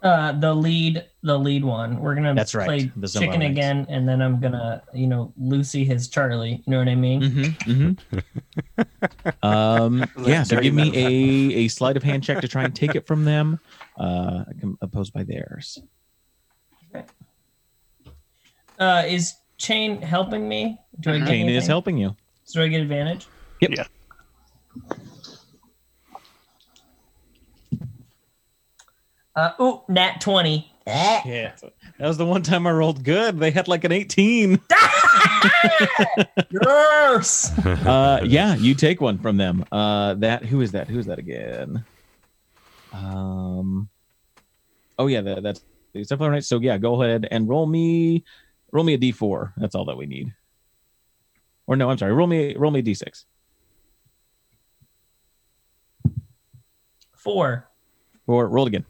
Uh, 0.03 0.31
the 0.33 0.55
lead, 0.55 1.05
the 1.23 1.37
lead 1.37 1.65
one. 1.65 1.99
We're 1.99 2.15
gonna 2.15 2.35
That's 2.35 2.55
right, 2.55 2.67
play 2.67 2.93
the 2.97 3.07
Zumba 3.07 3.19
chicken 3.21 3.41
ranks. 3.41 3.59
again, 3.59 3.87
and 3.89 4.09
then 4.09 4.21
I'm 4.23 4.39
gonna, 4.41 4.83
you 4.95 5.07
know, 5.07 5.33
Lucy 5.37 5.85
his 5.85 6.07
Charlie. 6.09 6.63
You 6.65 6.71
know 6.71 6.79
what 6.79 6.89
I 6.89 6.95
mean? 6.95 7.23
Mm-hmm. 7.23 7.71
mm-hmm. 7.73 9.43
um, 9.43 10.05
yeah. 10.25 10.43
So 10.43 10.61
give 10.61 10.75
me 10.75 10.93
a 10.95 11.65
a 11.65 11.69
sleight 11.69 11.97
of 11.97 12.03
hand 12.03 12.23
check 12.23 12.41
to 12.41 12.49
try 12.49 12.65
and 12.65 12.75
take 12.75 12.95
it 12.95 13.07
from 13.07 13.25
them. 13.25 13.59
Uh, 13.99 14.45
com- 14.61 14.79
opposed 14.81 15.13
by 15.13 15.25
theirs. 15.25 15.79
Uh, 18.79 19.05
is 19.07 19.35
Chain 19.59 20.03
helping 20.03 20.49
me? 20.49 20.79
Do 21.01 21.13
I 21.13 21.19
get 21.19 21.29
Chain 21.29 21.49
is 21.49 21.67
helping 21.67 21.97
you. 21.97 22.15
So 22.45 22.61
do 22.61 22.65
I 22.65 22.69
get 22.69 22.81
advantage? 22.81 23.27
Yep. 23.61 23.71
Yeah. 23.71 23.85
Uh, 29.35 29.53
ooh, 29.61 29.83
nat 29.89 30.21
twenty. 30.21 30.73
Yeah, 30.87 31.53
that 31.99 32.07
was 32.07 32.17
the 32.17 32.25
one 32.25 32.43
time 32.43 32.65
I 32.67 32.71
rolled 32.71 33.03
good. 33.03 33.41
They 33.41 33.51
had 33.51 33.67
like 33.67 33.85
an 33.85 33.93
eighteen. 33.93 34.61
Yes. 36.51 37.57
uh 37.87 38.21
yeah 38.25 38.55
you 38.55 38.75
take 38.75 39.01
one 39.01 39.19
from 39.19 39.37
them 39.37 39.65
uh 39.73 40.15
that 40.15 40.45
who 40.45 40.61
is 40.61 40.73
that 40.73 40.89
who 40.89 40.99
is 40.99 41.07
that 41.07 41.19
again 41.19 41.85
um 42.93 43.89
oh 44.99 45.07
yeah 45.07 45.21
that, 45.21 45.43
that's 45.43 45.65
it's 45.95 46.09
definitely 46.09 46.35
right 46.35 46.45
so 46.45 46.59
yeah 46.61 46.79
go 46.79 47.03
ahead 47.03 47.27
and 47.31 47.49
roll 47.49 47.67
me 47.67 48.25
roll 48.77 48.85
me 48.85 48.93
a 48.93 48.99
d4 48.99 49.55
that's 49.57 49.75
all 49.75 49.87
that 49.87 49.97
we 49.97 50.05
need 50.05 50.35
or 51.67 51.77
no 51.77 51.89
i'm 51.89 51.97
sorry 51.97 52.13
roll 52.13 52.27
me 52.27 52.55
roll 52.57 52.71
me 52.71 52.81
a 52.81 52.83
d6 52.83 53.25
Four. 57.15 57.69
or 58.27 58.49
roll 58.49 58.67
it 58.67 58.69
again 58.69 58.85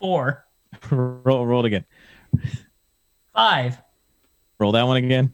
Four. 0.00 0.44
roll 0.90 1.46
roll 1.46 1.64
it 1.64 1.66
again 1.68 1.84
Five. 3.32 3.80
roll 4.58 4.72
that 4.72 4.82
one 4.82 4.96
again 4.96 5.32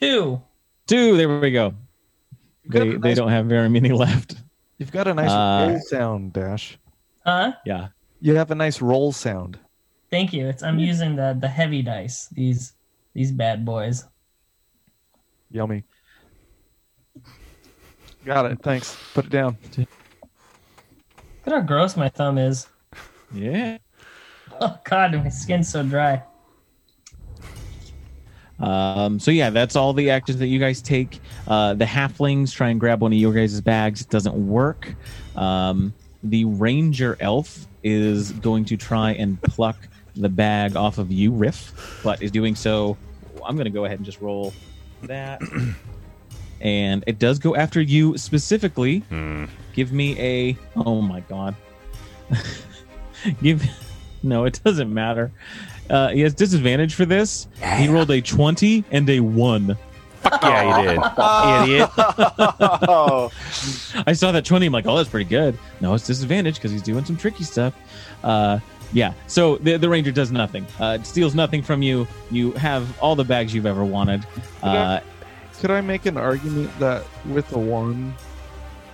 Two. 0.00 0.40
two 0.86 1.16
there 1.16 1.40
we 1.40 1.50
go 1.50 1.74
they, 2.66 2.88
a 2.94 2.98
they 3.00 3.14
don't 3.14 3.30
have 3.30 3.46
very 3.46 3.68
many 3.68 3.88
left 4.04 4.36
You've 4.78 4.92
got 4.92 5.08
a 5.08 5.12
nice 5.14 5.28
Uh, 5.30 5.78
sound, 5.80 6.32
Dash. 6.32 6.78
Huh? 7.26 7.52
yeah 7.66 7.88
You 8.20 8.34
have 8.36 8.50
a 8.50 8.54
nice 8.54 8.80
roll 8.82 9.12
sound. 9.12 9.58
Thank 10.10 10.32
you. 10.32 10.48
It's 10.48 10.62
I'm 10.62 10.78
using 10.78 11.16
the 11.16 11.36
the 11.38 11.48
heavy 11.48 11.82
dice. 11.82 12.28
These 12.28 12.74
these 13.14 13.32
bad 13.32 13.64
boys. 13.64 14.04
Yummy. 15.50 15.84
Got 18.24 18.46
it. 18.52 18.62
Thanks. 18.62 18.96
Put 19.14 19.26
it 19.26 19.30
down. 19.30 19.56
Look 19.76 19.88
at 21.46 21.52
how 21.52 21.60
gross 21.60 21.96
my 21.96 22.08
thumb 22.08 22.38
is. 22.38 22.68
yeah 23.32 23.78
Oh 24.60 24.78
god, 24.84 25.14
my 25.14 25.28
skin's 25.30 25.70
so 25.70 25.82
dry. 25.82 26.22
Um, 28.58 29.18
so 29.18 29.30
yeah, 29.30 29.48
that's 29.48 29.74
all 29.74 29.94
the 29.94 30.10
actions 30.10 30.38
that 30.38 30.48
you 30.48 30.58
guys 30.58 30.82
take. 30.82 31.20
Uh, 31.48 31.72
the 31.72 31.86
halflings 31.86 32.52
try 32.52 32.68
and 32.68 32.78
grab 32.78 33.00
one 33.00 33.12
of 33.12 33.18
your 33.18 33.32
guys' 33.32 33.58
bags. 33.62 34.02
It 34.02 34.10
doesn't 34.10 34.34
work. 34.34 34.94
Um, 35.34 35.94
the 36.22 36.44
ranger 36.44 37.16
elf 37.20 37.66
is 37.82 38.32
going 38.32 38.64
to 38.66 38.76
try 38.76 39.12
and 39.12 39.40
pluck 39.42 39.76
the 40.16 40.28
bag 40.28 40.76
off 40.76 40.98
of 40.98 41.10
you, 41.10 41.32
Riff, 41.32 42.00
but 42.02 42.22
is 42.22 42.30
doing 42.30 42.54
so. 42.54 42.96
I'm 43.44 43.56
going 43.56 43.64
to 43.64 43.70
go 43.70 43.84
ahead 43.84 43.98
and 43.98 44.06
just 44.06 44.20
roll 44.20 44.52
that. 45.02 45.40
and 46.60 47.04
it 47.06 47.18
does 47.18 47.38
go 47.38 47.56
after 47.56 47.80
you 47.80 48.16
specifically. 48.18 48.98
Hmm. 49.00 49.46
Give 49.72 49.92
me 49.92 50.18
a. 50.18 50.56
Oh 50.76 51.00
my 51.00 51.20
god. 51.20 51.54
Give. 53.42 53.64
No, 54.22 54.44
it 54.44 54.60
doesn't 54.62 54.92
matter. 54.92 55.32
Uh, 55.88 56.08
he 56.08 56.20
has 56.20 56.34
disadvantage 56.34 56.94
for 56.94 57.04
this. 57.04 57.48
He 57.76 57.88
rolled 57.88 58.10
a 58.10 58.20
20 58.20 58.84
and 58.90 59.08
a 59.08 59.20
1. 59.20 59.76
Fuck 60.22 60.42
yeah, 60.42 60.80
you 60.80 60.88
did. 60.88 60.98
Idiot. 61.78 61.90
I 64.06 64.12
saw 64.12 64.32
that 64.32 64.44
20. 64.44 64.66
I'm 64.66 64.72
like, 64.72 64.86
oh, 64.86 64.96
that's 64.96 65.08
pretty 65.08 65.28
good. 65.28 65.58
No, 65.80 65.94
it's 65.94 66.06
disadvantage 66.06 66.56
because 66.56 66.70
he's 66.70 66.82
doing 66.82 67.04
some 67.04 67.16
tricky 67.16 67.44
stuff. 67.44 67.74
Uh, 68.22 68.58
yeah, 68.92 69.12
so 69.26 69.56
the, 69.58 69.76
the 69.76 69.88
ranger 69.88 70.12
does 70.12 70.32
nothing. 70.32 70.66
Uh, 70.78 71.02
steals 71.02 71.34
nothing 71.34 71.62
from 71.62 71.82
you. 71.82 72.06
You 72.30 72.52
have 72.52 72.98
all 73.00 73.16
the 73.16 73.24
bags 73.24 73.54
you've 73.54 73.66
ever 73.66 73.84
wanted. 73.84 74.26
Uh, 74.62 75.00
Could 75.60 75.70
I 75.70 75.80
make 75.80 76.06
an 76.06 76.16
argument 76.16 76.76
that 76.80 77.04
with 77.26 77.50
a 77.52 77.58
one, 77.58 78.14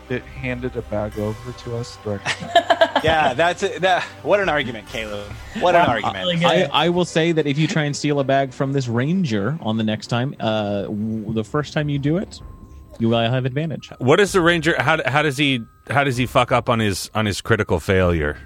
it 0.09 0.23
handed 0.23 0.77
a 0.77 0.83
bag 0.83 1.19
over 1.19 1.53
to 1.53 1.77
us 1.77 1.97
directly? 2.05 2.49
yeah, 3.07 3.35
that's 3.35 3.63
it. 3.63 3.81
That, 3.83 4.03
what 4.23 4.41
an 4.41 4.49
argument, 4.49 4.89
Caleb. 4.89 5.31
What 5.61 5.75
an 5.75 5.87
argument. 5.89 6.41
good. 6.41 6.47
I, 6.47 6.87
I 6.87 6.89
will 6.91 7.05
say 7.05 7.33
that 7.33 7.47
if 7.47 7.59
you 7.59 7.67
try 7.67 7.85
and 7.85 7.97
steal 7.97 8.21
a 8.21 8.25
bag 8.25 8.53
from 8.53 8.73
this 8.73 8.89
ranger 8.89 9.59
on 9.61 9.77
the 9.77 9.85
next 9.85 10.09
time, 10.09 10.35
uh, 10.41 10.83
w- 10.83 11.33
the 11.33 11.45
first 11.45 11.73
time 11.73 11.89
you 11.89 11.99
do 11.99 12.17
it, 12.19 12.41
you 12.99 13.09
will 13.09 13.19
have 13.19 13.45
advantage. 13.45 13.91
What 13.99 14.21
is 14.21 14.33
the 14.33 14.41
ranger? 14.41 14.75
How, 14.79 14.99
how 15.09 15.23
does 15.23 15.37
he? 15.37 15.61
How 15.89 16.05
does 16.05 16.17
he 16.17 16.27
fuck 16.27 16.51
up 16.53 16.69
on 16.69 16.79
his 16.79 17.11
on 17.15 17.27
his 17.27 17.41
critical 17.41 17.81
failure? 17.81 18.37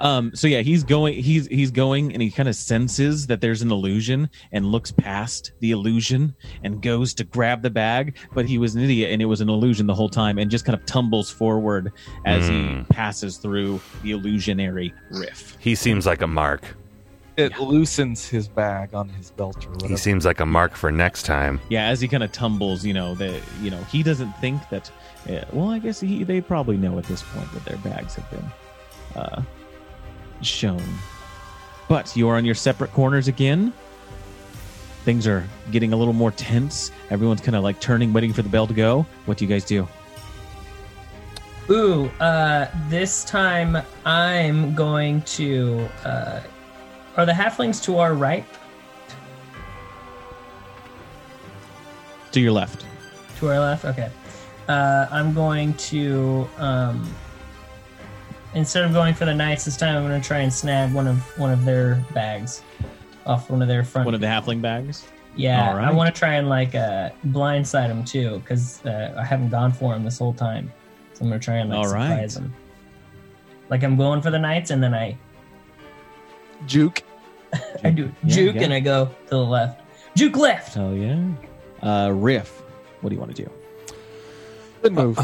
Um, 0.00 0.30
so 0.34 0.46
yeah, 0.46 0.60
he's 0.60 0.84
going. 0.84 1.14
He's 1.22 1.46
he's 1.48 1.70
going, 1.70 2.12
and 2.12 2.22
he 2.22 2.30
kind 2.30 2.48
of 2.48 2.54
senses 2.56 3.26
that 3.26 3.40
there's 3.40 3.62
an 3.62 3.70
illusion, 3.70 4.30
and 4.52 4.66
looks 4.66 4.92
past 4.92 5.52
the 5.60 5.72
illusion 5.72 6.34
and 6.62 6.80
goes 6.80 7.14
to 7.14 7.24
grab 7.24 7.62
the 7.62 7.70
bag. 7.70 8.16
But 8.34 8.46
he 8.46 8.58
was 8.58 8.74
an 8.74 8.82
idiot, 8.82 9.10
and 9.12 9.20
it 9.20 9.26
was 9.26 9.40
an 9.40 9.48
illusion 9.48 9.86
the 9.86 9.94
whole 9.94 10.08
time, 10.08 10.38
and 10.38 10.50
just 10.50 10.64
kind 10.64 10.78
of 10.78 10.84
tumbles 10.86 11.30
forward 11.30 11.92
as 12.24 12.46
he 12.48 12.54
Hmm. 12.68 12.82
passes 12.84 13.38
through 13.38 13.80
the 14.02 14.12
illusionary 14.12 14.92
riff. 15.10 15.56
He 15.60 15.74
seems 15.74 16.06
like 16.06 16.22
a 16.22 16.26
mark. 16.26 16.76
It 17.36 17.56
loosens 17.60 18.26
his 18.28 18.48
bag 18.48 18.94
on 18.94 19.08
his 19.08 19.30
belt 19.30 19.64
or 19.64 19.70
whatever. 19.70 19.92
He 19.92 19.96
seems 19.96 20.24
like 20.24 20.40
a 20.40 20.46
mark 20.46 20.74
for 20.74 20.90
next 20.90 21.22
time. 21.22 21.60
Yeah, 21.68 21.86
as 21.86 22.00
he 22.00 22.08
kind 22.08 22.24
of 22.24 22.32
tumbles, 22.32 22.84
you 22.84 22.92
know 22.92 23.14
that 23.14 23.40
you 23.62 23.70
know 23.70 23.82
he 23.84 24.02
doesn't 24.02 24.32
think 24.40 24.60
that. 24.70 24.90
Uh, 25.28 25.44
well, 25.52 25.70
I 25.70 25.78
guess 25.78 26.00
he, 26.00 26.24
they 26.24 26.40
probably 26.40 26.76
know 26.76 26.98
at 26.98 27.04
this 27.04 27.22
point 27.22 27.52
that 27.52 27.64
their 27.64 27.76
bags 27.78 28.14
have 28.16 28.28
been 28.30 28.44
uh, 29.14 29.42
shown. 30.42 30.82
But 31.88 32.14
you 32.16 32.28
are 32.28 32.36
on 32.36 32.44
your 32.44 32.54
separate 32.54 32.92
corners 32.92 33.28
again. 33.28 33.72
Things 35.04 35.26
are 35.26 35.48
getting 35.70 35.92
a 35.92 35.96
little 35.96 36.12
more 36.12 36.30
tense. 36.30 36.90
Everyone's 37.10 37.40
kind 37.40 37.56
of 37.56 37.62
like 37.62 37.80
turning, 37.80 38.12
waiting 38.12 38.32
for 38.32 38.42
the 38.42 38.48
bell 38.48 38.66
to 38.66 38.74
go. 38.74 39.06
What 39.24 39.38
do 39.38 39.44
you 39.44 39.48
guys 39.48 39.64
do? 39.64 39.88
Ooh, 41.70 42.06
uh, 42.20 42.68
this 42.88 43.24
time 43.24 43.76
I'm 44.04 44.74
going 44.74 45.22
to. 45.22 45.88
Uh, 46.04 46.40
are 47.16 47.26
the 47.26 47.32
halflings 47.32 47.82
to 47.84 47.98
our 47.98 48.14
right? 48.14 48.44
To 52.32 52.40
your 52.40 52.52
left. 52.52 52.84
To 53.38 53.48
our 53.48 53.58
left? 53.58 53.84
Okay. 53.84 54.10
Uh, 54.68 55.06
I'm 55.10 55.34
going 55.34 55.74
to. 55.74 56.48
Um, 56.58 57.08
instead 58.54 58.84
of 58.84 58.92
going 58.92 59.14
for 59.14 59.24
the 59.24 59.34
knights 59.34 59.64
this 59.64 59.76
time, 59.76 59.96
I'm 59.96 60.06
going 60.08 60.20
to 60.20 60.26
try 60.26 60.38
and 60.38 60.52
snag 60.52 60.92
one 60.92 61.06
of 61.06 61.18
one 61.38 61.50
of 61.50 61.64
their 61.64 62.04
bags 62.14 62.62
off 63.26 63.50
one 63.50 63.62
of 63.62 63.68
their 63.68 63.84
front. 63.84 64.06
One 64.06 64.14
of 64.14 64.20
the 64.20 64.26
halfling 64.26 64.60
bags. 64.62 65.06
Yeah, 65.36 65.70
All 65.72 65.76
I 65.78 65.90
want 65.92 66.12
to 66.12 66.18
try 66.18 66.34
and 66.34 66.48
like 66.48 66.74
uh, 66.74 67.10
blindside 67.28 67.88
them 67.88 68.04
too, 68.04 68.38
because 68.40 68.84
uh, 68.84 69.14
I 69.16 69.24
haven't 69.24 69.50
gone 69.50 69.70
for 69.70 69.92
them 69.92 70.02
this 70.02 70.18
whole 70.18 70.32
time. 70.32 70.72
So 71.12 71.24
I'm 71.24 71.28
gonna 71.30 71.38
try 71.40 71.56
and 71.56 71.70
like 71.70 71.78
All 71.78 71.84
surprise 71.84 72.36
right. 72.36 72.42
them. 72.42 72.54
Like 73.68 73.84
I'm 73.84 73.96
going 73.96 74.20
for 74.20 74.30
the 74.30 74.38
knights, 74.38 74.70
and 74.70 74.82
then 74.82 74.94
I 74.94 75.16
Juke. 76.66 77.02
I 77.84 77.90
do 77.90 78.12
Yeah, 78.24 78.34
juke, 78.34 78.54
yeah. 78.56 78.62
and 78.62 78.74
I 78.74 78.80
go 78.80 79.06
to 79.06 79.30
the 79.30 79.38
left. 79.44 79.80
Juke 80.16 80.36
left. 80.36 80.76
Oh 80.76 80.92
yeah. 80.94 81.22
Uh, 81.82 82.10
Riff. 82.10 82.62
What 83.00 83.10
do 83.10 83.14
you 83.14 83.20
want 83.20 83.36
to 83.36 83.44
do? 83.44 83.50
Good 84.82 84.92
move. 84.92 85.18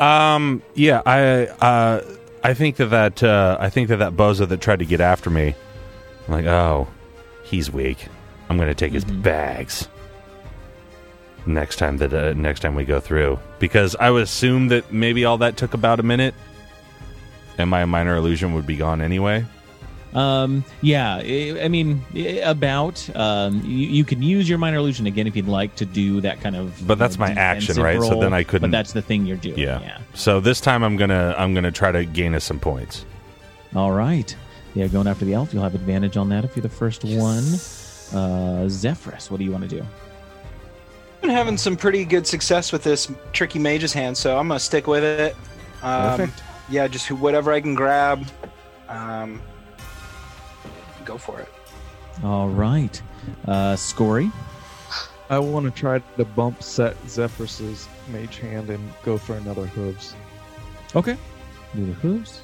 Um. 0.00 0.62
Yeah. 0.74 1.02
I. 1.06 1.46
Uh. 1.46 2.02
I 2.42 2.54
think 2.54 2.76
that 2.76 2.86
that. 2.86 3.22
Uh, 3.22 3.56
I 3.58 3.70
think 3.70 3.88
that 3.88 3.96
that 3.96 4.14
bozo 4.14 4.48
that 4.48 4.60
tried 4.60 4.78
to 4.78 4.86
get 4.86 5.00
after 5.00 5.30
me. 5.30 5.54
I'm 6.26 6.32
like, 6.32 6.46
oh, 6.46 6.88
he's 7.44 7.70
weak. 7.70 8.06
I'm 8.48 8.56
gonna 8.56 8.74
take 8.74 8.92
his 8.92 9.04
bags. 9.04 9.88
Next 11.46 11.76
time 11.76 11.96
that 11.98 12.12
uh, 12.12 12.34
next 12.34 12.60
time 12.60 12.74
we 12.74 12.84
go 12.84 13.00
through, 13.00 13.38
because 13.58 13.96
I 13.96 14.10
would 14.10 14.22
assume 14.22 14.68
that 14.68 14.92
maybe 14.92 15.24
all 15.24 15.38
that 15.38 15.56
took 15.56 15.74
about 15.74 16.00
a 16.00 16.02
minute, 16.02 16.34
and 17.56 17.70
my 17.70 17.84
minor 17.84 18.16
illusion 18.16 18.54
would 18.54 18.66
be 18.66 18.76
gone 18.76 19.00
anyway. 19.00 19.44
Um, 20.14 20.64
yeah, 20.80 21.16
I 21.16 21.60
I 21.64 21.68
mean, 21.68 22.02
about. 22.42 23.08
Um, 23.14 23.62
you, 23.64 23.88
you 23.88 24.04
can 24.04 24.22
use 24.22 24.48
your 24.48 24.58
minor 24.58 24.78
illusion 24.78 25.06
again 25.06 25.26
if 25.26 25.36
you'd 25.36 25.48
like 25.48 25.74
to 25.76 25.84
do 25.84 26.20
that 26.22 26.40
kind 26.40 26.56
of. 26.56 26.86
But 26.86 26.98
that's 26.98 27.18
know, 27.18 27.26
my 27.26 27.32
action, 27.32 27.74
defensive 27.76 27.84
right? 27.84 28.00
So 28.00 28.20
then 28.20 28.32
I 28.32 28.42
couldn't- 28.42 28.70
But 28.70 28.76
that's 28.76 28.92
the 28.92 29.02
thing 29.02 29.26
you're 29.26 29.36
doing. 29.36 29.58
Yeah. 29.58 29.80
Yeah. 29.80 29.98
So 30.14 30.40
this 30.40 30.60
time 30.60 30.82
I'm 30.82 30.96
gonna 30.96 31.34
I'm 31.36 31.52
gonna 31.54 31.70
try 31.72 31.92
to 31.92 32.04
gain 32.04 32.34
us 32.34 32.44
some 32.44 32.58
points. 32.58 33.04
All 33.76 33.92
right. 33.92 34.34
Yeah, 34.74 34.86
going 34.86 35.06
after 35.06 35.24
the 35.24 35.34
elf, 35.34 35.52
you'll 35.52 35.62
have 35.62 35.74
advantage 35.74 36.16
on 36.16 36.28
that 36.30 36.44
if 36.44 36.56
you're 36.56 36.62
the 36.62 36.68
first 36.68 37.04
one. 37.04 37.44
Uh, 38.14 38.68
Zephyrus, 38.68 39.30
what 39.30 39.38
do 39.38 39.44
you 39.44 39.50
want 39.52 39.68
to 39.68 39.76
do? 39.76 39.82
I've 41.16 41.20
been 41.22 41.30
having 41.30 41.56
some 41.58 41.76
pretty 41.76 42.04
good 42.04 42.26
success 42.26 42.72
with 42.72 42.82
this 42.84 43.10
tricky 43.32 43.58
mage's 43.58 43.92
hand, 43.92 44.16
so 44.16 44.38
I'm 44.38 44.48
gonna 44.48 44.60
stick 44.60 44.86
with 44.86 45.04
it. 45.04 45.36
Um, 45.82 46.16
Perfect. 46.16 46.42
Yeah, 46.70 46.86
just 46.88 47.10
whatever 47.10 47.52
I 47.52 47.60
can 47.60 47.74
grab. 47.74 48.26
Um, 48.88 49.42
go 51.08 51.18
for 51.18 51.40
it. 51.40 51.48
All 52.22 52.48
right. 52.48 53.02
Uh, 53.46 53.74
Scory. 53.74 54.30
I 55.30 55.38
want 55.38 55.64
to 55.66 55.72
try 55.72 55.98
to 55.98 56.24
bump 56.24 56.62
set 56.62 56.96
Zephyrus's 57.08 57.88
mage 58.08 58.38
hand 58.38 58.70
and 58.70 58.92
go 59.02 59.18
for 59.18 59.34
another 59.34 59.66
hooves. 59.66 60.14
Okay. 60.94 61.16
Do 61.74 61.86
the 61.86 61.92
hooves. 61.94 62.40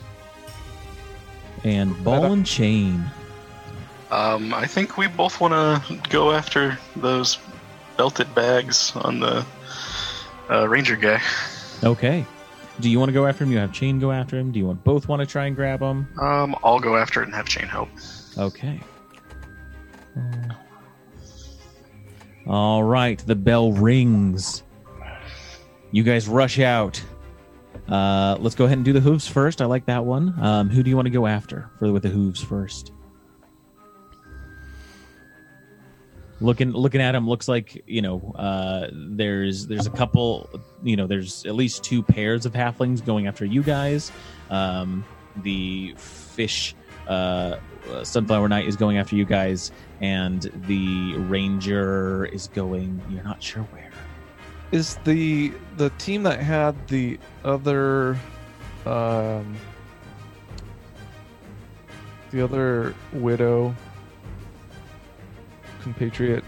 And 1.62 2.02
ball 2.04 2.32
and 2.32 2.44
chain. 2.44 3.04
Um, 4.10 4.52
I 4.52 4.66
think 4.66 4.96
we 4.98 5.08
both 5.08 5.40
want 5.40 5.54
to 5.54 6.08
go 6.10 6.32
after 6.32 6.78
those 6.96 7.38
belted 7.96 8.34
bags 8.34 8.92
on 8.96 9.20
the 9.20 9.46
uh, 10.50 10.68
ranger 10.68 10.96
guy. 10.96 11.20
Okay. 11.82 12.26
Do 12.80 12.90
you 12.90 12.98
want 12.98 13.08
to 13.08 13.12
go 13.12 13.26
after 13.26 13.44
him? 13.44 13.52
You 13.52 13.58
have 13.58 13.72
chain 13.72 14.00
go 14.00 14.10
after 14.10 14.38
him. 14.38 14.50
Do 14.50 14.58
you 14.58 14.66
want 14.66 14.82
both 14.84 15.08
want 15.08 15.20
to 15.20 15.26
try 15.26 15.46
and 15.46 15.54
grab 15.54 15.80
him? 15.80 16.08
Um, 16.20 16.56
I'll 16.64 16.80
go 16.80 16.96
after 16.96 17.22
it 17.22 17.26
and 17.26 17.34
have 17.34 17.46
chain 17.46 17.66
help. 17.66 17.88
Okay. 18.36 18.80
All 22.46 22.82
right, 22.82 23.18
the 23.26 23.34
bell 23.34 23.72
rings. 23.72 24.62
You 25.92 26.02
guys 26.02 26.28
rush 26.28 26.58
out. 26.58 27.02
Uh, 27.88 28.36
let's 28.40 28.54
go 28.54 28.64
ahead 28.64 28.78
and 28.78 28.84
do 28.84 28.92
the 28.92 29.00
hooves 29.00 29.26
first. 29.28 29.62
I 29.62 29.66
like 29.66 29.86
that 29.86 30.04
one. 30.04 30.34
Um, 30.40 30.68
who 30.68 30.82
do 30.82 30.90
you 30.90 30.96
want 30.96 31.06
to 31.06 31.10
go 31.10 31.26
after 31.26 31.70
for 31.78 31.92
with 31.92 32.02
the 32.02 32.08
hooves 32.08 32.42
first? 32.42 32.92
Looking 36.40 36.72
looking 36.72 37.00
at 37.00 37.14
him, 37.14 37.28
looks 37.28 37.46
like 37.48 37.82
you 37.86 38.02
know. 38.02 38.34
Uh, 38.36 38.88
there's 38.92 39.66
there's 39.66 39.86
a 39.86 39.90
couple. 39.90 40.50
You 40.82 40.96
know, 40.96 41.06
there's 41.06 41.46
at 41.46 41.54
least 41.54 41.84
two 41.84 42.02
pairs 42.02 42.44
of 42.44 42.52
halflings 42.52 43.04
going 43.04 43.26
after 43.26 43.44
you 43.44 43.62
guys. 43.62 44.10
Um, 44.50 45.04
the 45.36 45.94
fish 45.96 46.74
uh, 47.08 47.56
Sunflower 48.02 48.48
Knight 48.48 48.66
is 48.66 48.76
going 48.76 48.98
after 48.98 49.16
you 49.16 49.24
guys, 49.24 49.70
and 50.00 50.50
the 50.66 51.14
Ranger 51.18 52.26
is 52.26 52.48
going. 52.48 53.00
You're 53.10 53.24
not 53.24 53.42
sure 53.42 53.62
where. 53.64 53.90
Is 54.72 54.96
the 55.04 55.52
the 55.76 55.90
team 55.90 56.22
that 56.24 56.40
had 56.40 56.88
the 56.88 57.18
other 57.44 58.18
um 58.86 59.56
the 62.30 62.42
other 62.42 62.94
widow 63.12 63.74
compatriot 65.84 66.42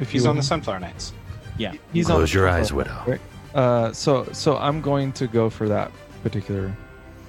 if 0.00 0.10
He's 0.10 0.24
you 0.24 0.30
on 0.30 0.36
the? 0.36 0.42
Sunflower 0.42 0.80
Knights. 0.80 1.12
Yeah. 1.58 1.72
he's 1.92 2.08
on 2.10 2.16
Close 2.16 2.32
the 2.32 2.38
your 2.38 2.48
eyes, 2.48 2.68
Sunflower, 2.68 3.04
widow. 3.06 3.10
right? 3.12 3.20
Uh 3.54 3.92
so 3.92 4.26
so 4.32 4.56
I'm 4.56 4.80
going 4.80 5.12
to 5.12 5.26
go 5.28 5.48
for 5.50 5.68
that 5.68 5.92
particular 6.22 6.74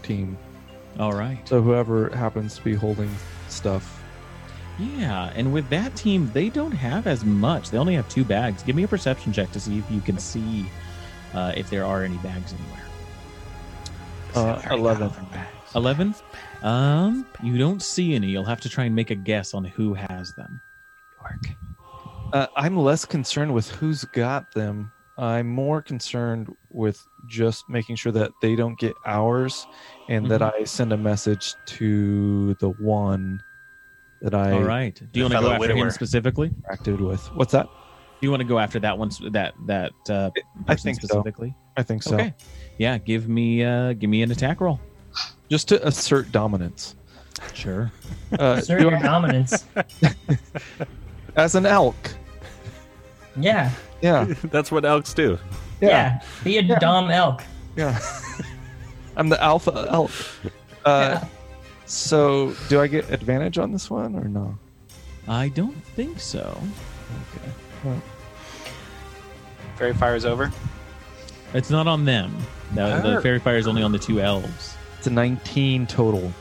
team. 0.03 0.37
All 0.99 1.13
right. 1.13 1.39
So 1.47 1.61
whoever 1.61 2.09
happens 2.15 2.55
to 2.55 2.63
be 2.63 2.73
holding 2.73 3.09
stuff. 3.49 4.01
Yeah, 4.79 5.31
and 5.35 5.53
with 5.53 5.69
that 5.69 5.95
team, 5.95 6.31
they 6.33 6.49
don't 6.49 6.71
have 6.71 7.05
as 7.05 7.23
much. 7.23 7.69
They 7.69 7.77
only 7.77 7.93
have 7.93 8.07
two 8.09 8.23
bags. 8.23 8.63
Give 8.63 8.75
me 8.75 8.83
a 8.83 8.87
perception 8.87 9.31
check 9.33 9.51
to 9.51 9.59
see 9.59 9.77
if 9.77 9.91
you 9.91 10.01
can 10.01 10.17
see 10.17 10.65
uh, 11.33 11.53
if 11.55 11.69
there 11.69 11.85
are 11.85 12.03
any 12.03 12.17
bags 12.17 12.53
anywhere. 12.53 12.85
Uh, 14.33 14.61
eleven. 14.71 15.11
Eleven. 15.75 16.15
Um, 16.63 17.25
you 17.43 17.57
don't 17.57 17.81
see 17.81 18.15
any. 18.15 18.27
You'll 18.27 18.45
have 18.45 18.61
to 18.61 18.69
try 18.69 18.85
and 18.85 18.95
make 18.95 19.11
a 19.11 19.15
guess 19.15 19.53
on 19.53 19.63
who 19.65 19.93
has 19.93 20.33
them. 20.33 20.61
Uh, 22.33 22.47
I'm 22.55 22.77
less 22.77 23.03
concerned 23.05 23.53
with 23.53 23.69
who's 23.71 24.05
got 24.05 24.53
them. 24.53 24.91
I'm 25.17 25.47
more 25.49 25.81
concerned 25.81 26.47
with 26.71 27.05
just 27.27 27.67
making 27.69 27.97
sure 27.97 28.11
that 28.13 28.31
they 28.41 28.55
don't 28.55 28.79
get 28.79 28.93
ours, 29.05 29.67
and 30.09 30.27
that 30.31 30.41
Mm-hmm. 30.41 30.61
I 30.61 30.63
send 30.63 30.93
a 30.93 30.97
message 30.97 31.53
to 31.67 32.53
the 32.55 32.69
one 32.69 33.41
that 34.21 34.33
I 34.33 34.51
All 34.53 34.63
right. 34.63 34.95
Do 35.11 35.19
you 35.19 35.23
want 35.25 35.33
to 35.33 35.39
go 35.39 35.41
fellow 35.51 35.55
after 35.63 35.75
him 35.75 35.91
specifically? 35.91 36.49
Do 36.49 36.55
interacted 36.97 37.01
with. 37.07 37.25
What's 37.35 37.51
that? 37.51 37.65
Do 37.65 38.27
you 38.27 38.31
want 38.31 38.41
to 38.41 38.47
go 38.47 38.59
after 38.59 38.79
that 38.79 38.97
one? 38.97 39.09
That 39.31 39.53
that 39.65 39.91
uh, 40.09 40.29
I 40.67 40.73
person 40.75 40.83
think 40.93 41.01
so. 41.01 41.07
specifically. 41.07 41.53
I 41.75 41.83
think 41.83 42.03
so. 42.03 42.15
Okay. 42.15 42.33
Yeah. 42.77 42.97
Give 42.97 43.27
me 43.27 43.63
uh, 43.63 43.93
give 43.93 44.09
me 44.09 44.21
an 44.21 44.31
attack 44.31 44.61
roll. 44.61 44.79
Just 45.49 45.67
to 45.69 45.85
assert 45.85 46.31
dominance. 46.31 46.95
Sure. 47.53 47.91
Uh, 48.39 48.55
Assert 48.59 48.81
your 48.81 48.95
I- 48.95 49.01
dominance. 49.01 49.65
as 51.35 51.55
an 51.55 51.65
elk. 51.65 51.95
Yeah. 53.35 53.71
Yeah. 54.01 54.25
That's 54.45 54.71
what 54.71 54.85
elks 54.85 55.13
do. 55.13 55.37
Yeah. 55.79 56.21
Be 56.43 56.57
a 56.57 56.63
dumb 56.79 57.09
elk. 57.11 57.43
Yeah. 57.75 57.99
I'm 59.17 59.29
the 59.29 59.41
alpha 59.41 59.87
elk. 59.91 60.11
Uh, 60.85 61.19
Yeah. 61.21 61.25
So, 61.85 62.55
do 62.69 62.79
I 62.79 62.87
get 62.87 63.09
advantage 63.11 63.57
on 63.57 63.71
this 63.73 63.89
one 63.89 64.15
or 64.15 64.23
no? 64.29 64.57
I 65.27 65.49
don't 65.49 65.75
think 65.95 66.19
so. 66.21 66.61
Okay. 67.85 67.99
Fairy 69.93 70.17
is 70.17 70.25
over. 70.25 70.51
It's 71.53 71.69
not 71.69 71.87
on 71.87 72.05
them. 72.05 72.35
The, 72.73 73.01
the 73.01 73.17
Ah. 73.17 73.21
fairy 73.21 73.39
fire 73.39 73.57
is 73.57 73.67
only 73.67 73.83
on 73.83 73.91
the 73.91 73.99
two 73.99 74.21
elves. 74.21 74.75
It's 74.97 75.07
a 75.07 75.09
19 75.09 75.85
total. 75.87 76.31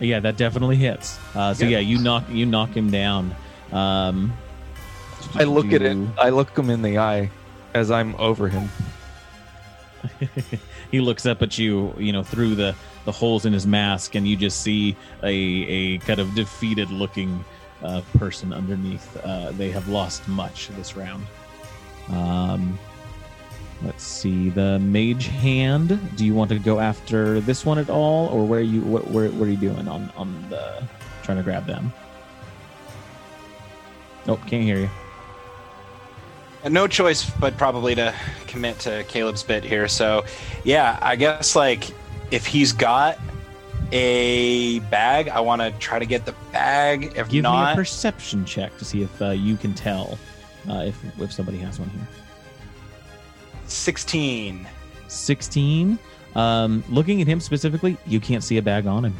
Yeah, 0.00 0.18
that 0.20 0.36
definitely 0.36 0.74
hits. 0.76 1.18
Uh, 1.36 1.54
so 1.54 1.60
Good. 1.64 1.70
yeah, 1.70 1.78
you 1.78 1.98
knock 1.98 2.24
you 2.28 2.44
knock 2.46 2.70
him 2.76 2.90
down. 2.90 3.34
Um, 3.72 4.32
I 5.34 5.44
look 5.44 5.72
at 5.72 5.82
it. 5.82 5.96
I 6.18 6.30
look 6.30 6.56
him 6.56 6.70
in 6.70 6.82
the 6.82 6.98
eye 6.98 7.30
as 7.74 7.90
I'm 7.90 8.14
over 8.16 8.48
him. 8.48 8.68
he 10.90 11.00
looks 11.00 11.26
up 11.26 11.42
at 11.42 11.58
you, 11.58 11.94
you 11.98 12.12
know, 12.12 12.22
through 12.22 12.54
the, 12.54 12.74
the 13.04 13.12
holes 13.12 13.46
in 13.46 13.52
his 13.52 13.66
mask, 13.66 14.14
and 14.14 14.26
you 14.26 14.36
just 14.36 14.62
see 14.62 14.96
a, 15.22 15.28
a 15.28 15.98
kind 15.98 16.20
of 16.20 16.34
defeated 16.34 16.90
looking 16.90 17.44
uh, 17.82 18.02
person 18.18 18.52
underneath. 18.52 19.16
Uh, 19.24 19.52
they 19.52 19.70
have 19.70 19.88
lost 19.88 20.26
much 20.28 20.68
this 20.68 20.96
round. 20.96 21.24
Um, 22.08 22.78
let's 23.82 24.02
see 24.02 24.50
the 24.50 24.78
mage 24.80 25.26
hand. 25.26 26.16
Do 26.16 26.24
you 26.24 26.34
want 26.34 26.50
to 26.50 26.58
go 26.58 26.80
after 26.80 27.40
this 27.40 27.64
one 27.64 27.78
at 27.78 27.90
all, 27.90 28.28
or 28.28 28.46
where 28.46 28.60
are 28.60 28.62
you? 28.62 28.80
What, 28.82 29.08
where, 29.10 29.30
what 29.30 29.48
are 29.48 29.50
you 29.50 29.56
doing 29.56 29.86
on 29.88 30.10
on 30.16 30.44
the 30.50 30.82
trying 31.22 31.38
to 31.38 31.44
grab 31.44 31.66
them? 31.66 31.92
Nope, 34.26 34.40
can't 34.46 34.62
hear 34.62 34.78
you. 34.78 34.90
Uh, 36.64 36.68
No 36.68 36.86
choice 36.86 37.28
but 37.28 37.56
probably 37.56 37.94
to 37.94 38.14
commit 38.46 38.78
to 38.80 39.04
Caleb's 39.04 39.42
bit 39.42 39.64
here. 39.64 39.88
So, 39.88 40.24
yeah, 40.64 40.98
I 41.02 41.16
guess 41.16 41.56
like 41.56 41.90
if 42.30 42.46
he's 42.46 42.72
got 42.72 43.18
a 43.92 44.78
bag, 44.80 45.28
I 45.28 45.40
want 45.40 45.62
to 45.62 45.70
try 45.78 45.98
to 45.98 46.06
get 46.06 46.24
the 46.24 46.34
bag. 46.52 47.12
If 47.16 47.28
Give 47.28 47.44
me 47.44 47.50
a 47.50 47.72
perception 47.74 48.44
check 48.44 48.76
to 48.78 48.84
see 48.84 49.02
if 49.02 49.22
uh, 49.22 49.30
you 49.30 49.56
can 49.56 49.74
tell 49.74 50.18
uh, 50.68 50.84
if 50.86 51.20
if 51.20 51.32
somebody 51.32 51.58
has 51.58 51.80
one 51.80 51.90
here. 51.90 52.06
16. 53.66 54.66
16. 55.08 55.98
Um, 56.34 56.84
looking 56.88 57.20
at 57.20 57.26
him 57.26 57.40
specifically, 57.40 57.96
you 58.06 58.20
can't 58.20 58.44
see 58.44 58.58
a 58.58 58.62
bag 58.62 58.86
on 58.86 59.04
him. 59.04 59.16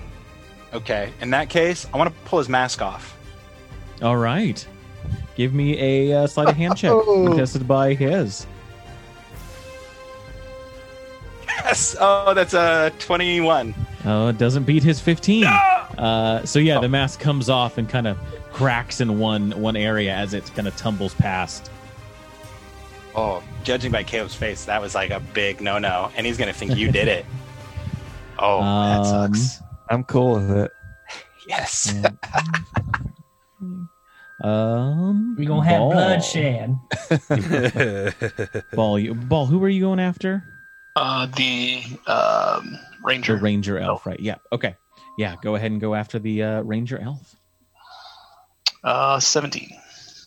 Okay. 0.72 1.12
In 1.20 1.30
that 1.30 1.48
case, 1.48 1.86
I 1.92 1.96
want 1.96 2.14
to 2.14 2.20
pull 2.22 2.38
his 2.38 2.48
mask 2.48 2.82
off. 2.82 3.16
All 4.02 4.16
right. 4.16 4.64
Give 5.40 5.54
me 5.54 5.80
a 5.80 6.12
uh, 6.24 6.26
sleight 6.26 6.50
of 6.50 6.54
hand 6.56 6.76
check 6.76 6.92
contested 7.04 7.66
by 7.66 7.94
his. 7.94 8.46
Yes. 11.48 11.96
Oh, 11.98 12.34
that's 12.34 12.52
a 12.52 12.92
21. 12.98 13.74
Oh, 14.04 14.28
it 14.28 14.36
doesn't 14.36 14.64
beat 14.64 14.82
his 14.82 15.00
15. 15.00 15.44
Uh, 15.46 16.44
so 16.44 16.58
yeah, 16.58 16.78
the 16.78 16.90
mask 16.90 17.20
comes 17.20 17.48
off 17.48 17.78
and 17.78 17.88
kind 17.88 18.06
of 18.06 18.18
cracks 18.52 19.00
in 19.00 19.18
one 19.18 19.52
one 19.52 19.76
area 19.76 20.14
as 20.14 20.34
it 20.34 20.44
kind 20.54 20.68
of 20.68 20.76
tumbles 20.76 21.14
past. 21.14 21.70
Oh, 23.16 23.42
judging 23.64 23.90
by 23.90 24.02
Caleb's 24.02 24.34
face, 24.34 24.66
that 24.66 24.82
was 24.82 24.94
like 24.94 25.10
a 25.10 25.20
big 25.20 25.62
no-no, 25.62 26.10
and 26.18 26.26
he's 26.26 26.36
gonna 26.36 26.52
think 26.52 26.76
you 26.76 26.92
did 26.92 27.08
it. 27.08 27.24
Oh, 28.38 28.60
that 28.60 29.00
Um, 29.00 29.34
sucks. 29.34 29.62
I'm 29.88 30.04
cool 30.04 30.34
with 30.34 30.50
it. 30.50 30.70
Yes. 31.48 31.94
Um, 34.42 35.36
We 35.38 35.44
gonna 35.46 35.64
have 35.68 35.78
Ball. 35.78 35.92
bloodshed. 35.92 36.76
Ball, 38.72 38.98
you, 38.98 39.14
ball. 39.14 39.46
Who 39.46 39.62
are 39.64 39.68
you 39.68 39.80
going 39.82 40.00
after? 40.00 40.42
Uh, 40.96 41.26
the 41.36 41.82
um, 42.06 42.72
The 42.72 42.78
ranger. 43.04 43.36
ranger 43.36 43.78
elf, 43.78 44.06
right? 44.06 44.18
Yeah. 44.20 44.36
Okay. 44.52 44.74
Yeah. 45.18 45.36
Go 45.42 45.54
ahead 45.54 45.70
and 45.70 45.80
go 45.80 45.94
after 45.94 46.18
the 46.18 46.42
uh, 46.42 46.60
ranger 46.62 46.98
elf. 46.98 47.36
Uh, 48.82 49.20
seventeen. 49.20 49.70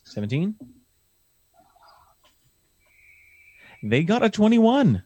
Seventeen. 0.06 0.56
They 3.84 4.04
got 4.04 4.24
a 4.24 4.30
twenty-one. 4.30 5.04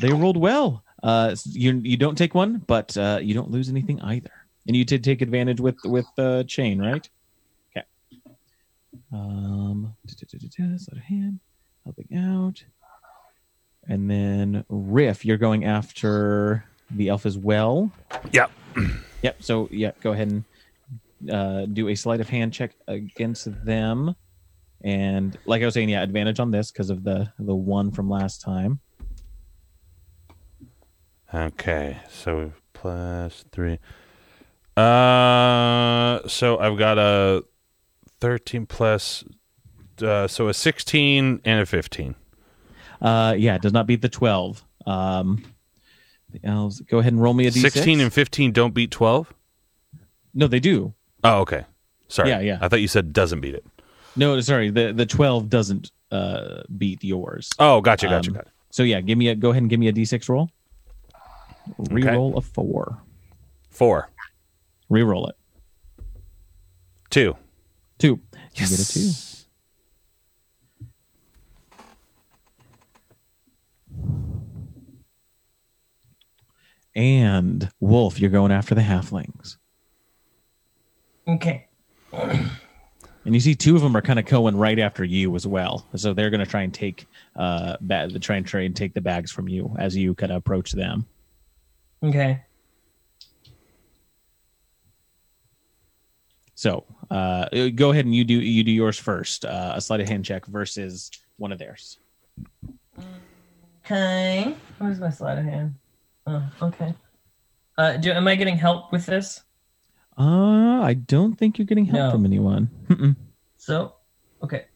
They 0.00 0.12
rolled 0.12 0.36
well. 0.36 0.84
Uh, 1.02 1.34
you 1.46 1.80
you 1.84 1.96
don't 1.96 2.16
take 2.16 2.34
one, 2.34 2.58
but 2.66 2.96
uh, 2.96 3.18
you 3.22 3.34
don't 3.34 3.50
lose 3.50 3.68
anything 3.68 4.00
either, 4.02 4.30
and 4.66 4.76
you 4.76 4.84
did 4.84 5.02
take 5.04 5.22
advantage 5.22 5.60
with 5.60 5.76
with 5.84 6.06
uh, 6.18 6.44
chain, 6.44 6.78
right? 6.80 7.08
Um, 9.12 9.94
sleight 10.06 10.88
of 10.88 10.98
hand, 10.98 11.40
helping 11.84 12.16
out, 12.16 12.64
and 13.88 14.10
then 14.10 14.64
Riff, 14.68 15.24
you're 15.24 15.36
going 15.36 15.64
after 15.64 16.64
the 16.90 17.08
elf 17.08 17.26
as 17.26 17.36
well. 17.36 17.90
Yep. 18.32 18.50
Yep. 19.22 19.42
So 19.42 19.68
yeah, 19.70 19.92
go 20.00 20.12
ahead 20.12 20.30
and 20.30 20.44
uh, 21.30 21.66
do 21.66 21.88
a 21.88 21.94
sleight 21.94 22.20
of 22.20 22.28
hand 22.28 22.52
check 22.52 22.72
against 22.88 23.48
them, 23.64 24.16
and 24.82 25.38
like 25.44 25.62
I 25.62 25.66
was 25.66 25.74
saying, 25.74 25.90
yeah, 25.90 26.02
advantage 26.02 26.40
on 26.40 26.50
this 26.50 26.70
because 26.70 26.90
of 26.90 27.04
the 27.04 27.32
the 27.38 27.54
one 27.54 27.90
from 27.90 28.08
last 28.08 28.40
time. 28.40 28.80
Okay, 31.34 31.98
so 32.10 32.52
plus 32.72 33.44
three. 33.52 33.78
Uh, 34.76 36.26
so 36.26 36.58
I've 36.58 36.78
got 36.78 36.98
a 36.98 37.44
thirteen 38.22 38.66
plus, 38.66 39.24
uh, 40.00 40.28
so 40.28 40.46
a 40.48 40.54
sixteen 40.54 41.40
and 41.44 41.60
a 41.60 41.66
fifteen. 41.66 42.14
Uh, 43.00 43.34
yeah, 43.36 43.56
it 43.56 43.62
does 43.62 43.72
not 43.72 43.86
beat 43.88 44.00
the 44.00 44.08
twelve. 44.08 44.64
Um, 44.86 45.44
the 46.30 46.38
elves. 46.44 46.80
Go 46.82 47.00
ahead 47.00 47.12
and 47.12 47.20
roll 47.20 47.34
me 47.34 47.48
a 47.48 47.50
d6. 47.50 47.60
Sixteen 47.60 48.00
and 48.00 48.12
fifteen 48.12 48.52
don't 48.52 48.72
beat 48.72 48.92
twelve. 48.92 49.34
no, 50.32 50.46
they 50.46 50.60
do. 50.60 50.94
Oh, 51.24 51.40
okay. 51.40 51.64
Sorry. 52.08 52.28
Yeah, 52.28 52.40
yeah. 52.40 52.58
I 52.60 52.68
thought 52.68 52.80
you 52.80 52.88
said 52.88 53.12
doesn't 53.12 53.40
beat 53.40 53.54
it. 53.54 53.64
No, 54.14 54.40
sorry. 54.40 54.70
The 54.70 54.92
the 54.92 55.04
twelve 55.06 55.50
doesn't 55.50 55.90
uh 56.12 56.62
beat 56.78 57.02
yours. 57.02 57.50
Oh, 57.58 57.80
gotcha, 57.80 58.06
gotcha, 58.06 58.30
Um, 58.30 58.34
gotcha. 58.36 58.50
So 58.70 58.82
yeah, 58.84 59.00
give 59.00 59.18
me 59.18 59.28
a 59.28 59.34
go 59.34 59.50
ahead 59.50 59.62
and 59.62 59.70
give 59.70 59.80
me 59.80 59.88
a 59.88 59.92
d6 59.92 60.28
roll. 60.28 60.48
Reroll 61.78 62.36
a 62.36 62.40
four. 62.40 62.98
Four, 63.70 64.10
Reroll 64.90 65.28
it. 65.30 65.36
Two. 68.02 68.16
Two. 68.16 68.64
You 68.64 68.68
get 68.68 68.80
a 68.80 68.92
two. 68.92 69.10
And 76.94 77.70
Wolf, 77.80 78.20
you're 78.20 78.28
going 78.28 78.52
after 78.52 78.74
the 78.74 78.82
halflings. 78.82 79.56
Okay. 81.26 81.68
And 82.12 83.34
you 83.34 83.40
see 83.40 83.54
two 83.54 83.76
of 83.76 83.82
them 83.82 83.96
are 83.96 84.02
kind 84.02 84.18
of 84.18 84.26
going 84.26 84.56
right 84.56 84.78
after 84.78 85.04
you 85.04 85.34
as 85.36 85.46
well. 85.46 85.86
So 85.94 86.12
they're 86.12 86.28
going 86.28 86.44
to 86.44 86.50
try 86.50 86.62
and 86.62 86.74
take 86.74 87.06
uh 87.36 87.76
ba- 87.80 88.10
try 88.18 88.36
and 88.36 88.46
try 88.46 88.62
and 88.62 88.74
take 88.76 88.94
the 88.94 89.00
bags 89.00 89.30
from 89.30 89.48
you 89.48 89.74
as 89.78 89.96
you 89.96 90.14
kind 90.14 90.32
of 90.32 90.36
approach 90.38 90.72
them. 90.72 91.06
Okay. 92.02 92.42
So 96.62 96.84
uh 97.10 97.48
go 97.74 97.90
ahead 97.90 98.04
and 98.04 98.14
you 98.14 98.22
do 98.22 98.34
you 98.40 98.62
do 98.62 98.70
yours 98.70 98.96
first. 98.96 99.44
Uh, 99.44 99.72
a 99.74 99.80
sleight 99.80 99.98
of 100.00 100.08
hand 100.08 100.24
check 100.24 100.46
versus 100.46 101.10
one 101.36 101.50
of 101.50 101.58
theirs. 101.58 101.98
Okay. 103.84 104.54
Where's 104.78 105.00
my 105.00 105.10
sleight 105.10 105.38
of 105.38 105.44
hand? 105.44 105.74
Oh, 106.24 106.48
okay. 106.62 106.94
Uh, 107.76 107.96
do 107.96 108.12
am 108.12 108.28
I 108.28 108.36
getting 108.36 108.56
help 108.56 108.92
with 108.92 109.06
this? 109.06 109.42
Uh 110.16 110.82
I 110.82 110.94
don't 110.94 111.34
think 111.34 111.58
you're 111.58 111.66
getting 111.66 111.86
help 111.86 111.98
No. 111.98 112.10
from 112.12 112.24
anyone. 112.26 112.70
Mm-mm. 112.86 113.16
So, 113.56 113.94
okay, 114.44 114.66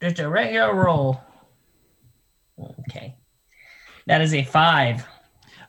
just 0.00 0.20
a 0.20 0.28
regular 0.28 0.72
roll. 0.72 1.20
Okay, 2.88 3.16
that 4.06 4.20
is 4.20 4.34
a 4.34 4.44
five. 4.44 5.04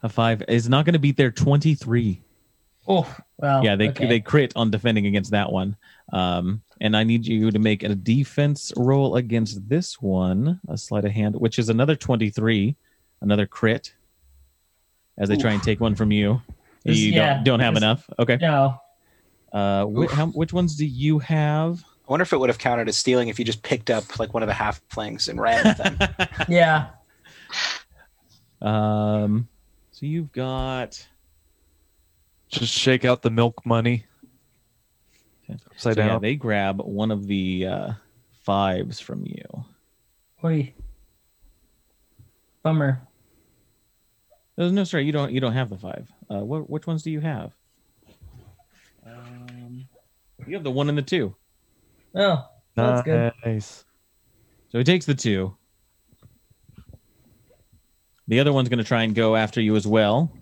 A 0.04 0.08
five 0.08 0.44
is 0.46 0.68
not 0.68 0.84
going 0.84 0.92
to 0.92 0.98
beat 1.00 1.16
their 1.16 1.32
23. 1.32 2.22
Oh, 2.88 3.16
well. 3.38 3.64
yeah, 3.64 3.76
they 3.76 3.88
okay. 3.90 4.06
they 4.06 4.20
crit 4.20 4.52
on 4.56 4.70
defending 4.70 5.06
against 5.06 5.30
that 5.32 5.50
one. 5.52 5.76
Um, 6.12 6.62
and 6.80 6.96
I 6.96 7.04
need 7.04 7.26
you 7.26 7.50
to 7.50 7.58
make 7.58 7.82
a 7.82 7.94
defense 7.94 8.72
roll 8.76 9.16
against 9.16 9.68
this 9.68 10.00
one, 10.00 10.60
a 10.68 10.76
sleight 10.78 11.04
of 11.04 11.10
hand, 11.12 11.34
which 11.36 11.58
is 11.58 11.68
another 11.68 11.96
23, 11.96 12.76
another 13.22 13.46
crit. 13.46 13.94
As 15.18 15.28
they 15.30 15.36
try 15.36 15.52
and 15.52 15.62
take 15.62 15.80
one 15.80 15.94
from 15.94 16.12
you, 16.12 16.42
This- 16.84 16.98
you 16.98 17.12
yeah, 17.12 17.34
don't 17.36 17.44
don't 17.44 17.60
have 17.60 17.74
this- 17.74 17.82
enough. 17.82 18.10
Okay. 18.18 18.38
no. 18.40 18.78
Uh, 19.52 19.84
whi- 19.86 20.08
how, 20.12 20.26
which 20.26 20.52
ones 20.52 20.76
do 20.76 20.84
you 20.84 21.18
have? 21.20 21.82
I 22.06 22.10
wonder 22.12 22.22
if 22.22 22.32
it 22.32 22.38
would 22.38 22.50
have 22.50 22.58
counted 22.58 22.88
as 22.88 22.96
stealing 22.98 23.28
if 23.28 23.38
you 23.38 23.44
just 23.44 23.62
picked 23.62 23.88
up 23.90 24.18
like 24.18 24.34
one 24.34 24.42
of 24.42 24.48
the 24.48 24.52
halflings 24.54 25.28
and 25.28 25.40
ran 25.40 25.64
with 25.64 25.76
them. 25.78 25.98
Yeah. 26.48 26.88
Um, 28.62 29.48
so 29.92 30.06
you've 30.06 30.32
got 30.32 31.06
Just 32.48 32.72
shake 32.72 33.04
out 33.04 33.22
the 33.22 33.30
milk 33.30 33.64
money. 33.66 34.06
Okay. 35.48 35.58
Upside 35.70 35.96
so 35.96 36.04
yeah, 36.04 36.18
they 36.18 36.34
grab 36.34 36.80
one 36.80 37.10
of 37.10 37.26
the 37.26 37.66
uh, 37.66 37.92
fives 38.42 39.00
from 39.00 39.24
you. 39.24 39.64
Oi. 40.44 40.74
Bummer. 42.62 43.00
No, 44.58 44.70
no, 44.70 44.84
sorry, 44.84 45.04
you 45.04 45.12
don't. 45.12 45.32
You 45.32 45.40
don't 45.40 45.52
have 45.52 45.68
the 45.68 45.76
five. 45.76 46.10
Uh, 46.30 46.44
what, 46.44 46.68
which 46.70 46.86
ones 46.86 47.02
do 47.02 47.10
you 47.10 47.20
have? 47.20 47.52
Um, 49.06 49.86
you 50.46 50.54
have 50.54 50.64
the 50.64 50.70
one 50.70 50.88
and 50.88 50.96
the 50.96 51.02
two. 51.02 51.34
Oh, 52.14 52.44
that's 52.74 53.02
good. 53.02 53.32
Nice. 53.44 53.84
So 54.70 54.78
he 54.78 54.84
takes 54.84 55.06
the 55.06 55.14
two. 55.14 55.56
The 58.28 58.40
other 58.40 58.52
one's 58.52 58.68
going 58.68 58.78
to 58.78 58.84
try 58.84 59.02
and 59.04 59.14
go 59.14 59.36
after 59.36 59.60
you 59.60 59.76
as 59.76 59.86
well. 59.86 60.32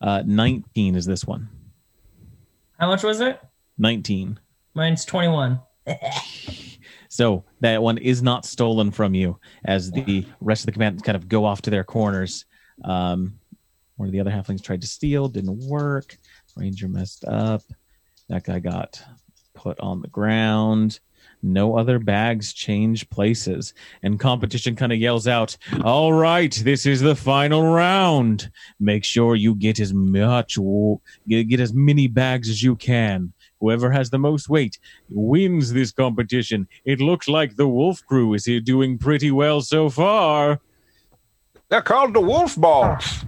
Uh, 0.00 0.22
nineteen 0.26 0.94
is 0.94 1.06
this 1.06 1.24
one. 1.24 1.48
How 2.78 2.88
much 2.88 3.02
was 3.02 3.20
it? 3.20 3.40
Nineteen. 3.78 4.38
Mine's 4.74 5.04
twenty-one. 5.04 5.60
So 7.08 7.44
that 7.60 7.82
one 7.82 7.96
is 7.96 8.22
not 8.22 8.44
stolen 8.44 8.90
from 8.90 9.14
you, 9.14 9.38
as 9.64 9.90
the 9.90 10.26
rest 10.40 10.62
of 10.62 10.66
the 10.66 10.72
command 10.72 11.02
kind 11.02 11.16
of 11.16 11.28
go 11.28 11.44
off 11.46 11.62
to 11.62 11.70
their 11.70 11.84
corners. 11.84 12.44
Um, 12.84 13.38
one 13.96 14.06
of 14.06 14.12
the 14.12 14.20
other 14.20 14.30
halflings 14.30 14.62
tried 14.62 14.82
to 14.82 14.86
steal, 14.86 15.28
didn't 15.28 15.66
work. 15.66 16.18
Ranger 16.56 16.88
messed 16.88 17.24
up. 17.24 17.62
That 18.28 18.44
guy 18.44 18.58
got 18.58 19.02
put 19.54 19.80
on 19.80 20.02
the 20.02 20.08
ground. 20.08 21.00
No 21.42 21.76
other 21.76 21.98
bags 21.98 22.52
change 22.52 23.08
places, 23.10 23.74
and 24.02 24.18
competition 24.18 24.74
kind 24.74 24.92
of 24.92 24.98
yells 24.98 25.28
out, 25.28 25.56
"All 25.84 26.12
right, 26.12 26.52
this 26.64 26.86
is 26.86 27.00
the 27.00 27.14
final 27.14 27.62
round. 27.62 28.50
Make 28.80 29.04
sure 29.04 29.36
you 29.36 29.54
get 29.54 29.78
as 29.78 29.92
much, 29.92 30.58
get, 31.28 31.60
as 31.60 31.72
many 31.72 32.08
bags 32.08 32.48
as 32.48 32.62
you 32.62 32.74
can. 32.74 33.32
Whoever 33.60 33.90
has 33.90 34.10
the 34.10 34.18
most 34.18 34.48
weight 34.48 34.78
wins 35.08 35.72
this 35.72 35.92
competition. 35.92 36.68
It 36.84 37.00
looks 37.00 37.28
like 37.28 37.56
the 37.56 37.68
Wolf 37.68 38.04
Crew 38.06 38.34
is 38.34 38.44
here 38.44 38.60
doing 38.60 38.98
pretty 38.98 39.30
well 39.30 39.60
so 39.60 39.88
far." 39.88 40.60
They're 41.68 41.82
called 41.82 42.14
the 42.14 42.20
wolf 42.20 42.56
balls. 42.56 43.24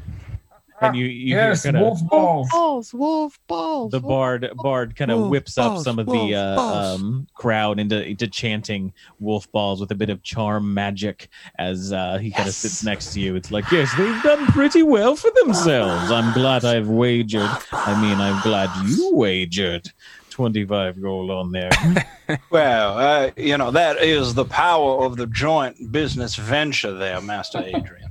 And 0.80 0.96
you, 0.96 1.06
you 1.06 1.36
yes, 1.36 1.62
hear 1.62 1.72
kind 1.72 1.84
wolf 1.84 2.00
balls. 2.08 2.48
balls, 2.50 2.94
wolf 2.94 3.38
balls. 3.46 3.90
the 3.90 4.00
bard 4.00 4.50
bard 4.56 4.94
kind 4.96 5.10
of 5.10 5.18
Wolf 5.20 5.30
whips 5.30 5.58
up 5.58 5.78
some 5.78 5.98
of 5.98 6.06
the 6.06 6.34
uh, 6.34 6.60
um, 6.60 7.26
crowd 7.34 7.78
into, 7.80 8.04
into 8.04 8.28
chanting 8.28 8.92
wolf 9.18 9.50
balls 9.50 9.80
with 9.80 9.90
a 9.90 9.94
bit 9.94 10.10
of 10.10 10.22
charm 10.22 10.72
magic 10.72 11.28
as 11.58 11.92
uh, 11.92 12.18
he 12.18 12.30
kind 12.30 12.48
of 12.48 12.54
sits 12.54 12.84
next 12.84 13.12
to 13.14 13.20
you. 13.20 13.34
It's 13.34 13.50
like, 13.50 13.70
yes, 13.72 13.92
they've 13.96 14.22
done 14.22 14.46
pretty 14.46 14.82
well 14.82 15.16
for 15.16 15.30
themselves. 15.42 16.10
I'm 16.10 16.32
glad 16.32 16.64
I've 16.64 16.88
wagered. 16.88 17.50
I 17.72 18.00
mean, 18.00 18.18
I'm 18.18 18.40
glad 18.42 18.70
you 18.88 19.14
wagered. 19.14 19.90
25 20.30 21.02
gold 21.02 21.30
on 21.30 21.52
there. 21.52 21.70
Well, 22.50 22.98
uh, 22.98 23.30
you 23.38 23.56
know, 23.56 23.70
that 23.70 24.02
is 24.02 24.34
the 24.34 24.44
power 24.44 25.02
of 25.02 25.16
the 25.16 25.26
joint 25.26 25.90
business 25.90 26.36
venture 26.36 26.92
there, 26.92 27.22
Master 27.22 27.58
Adrian. 27.64 28.10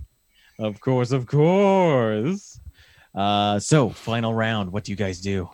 of 0.58 0.80
course, 0.80 1.12
of 1.12 1.28
course. 1.28 2.57
Uh, 3.18 3.60
so, 3.60 3.90
final 3.90 4.34
round. 4.34 4.72
What 4.72 4.84
do 4.84 4.92
you 4.92 4.96
guys 4.96 5.20
do? 5.20 5.50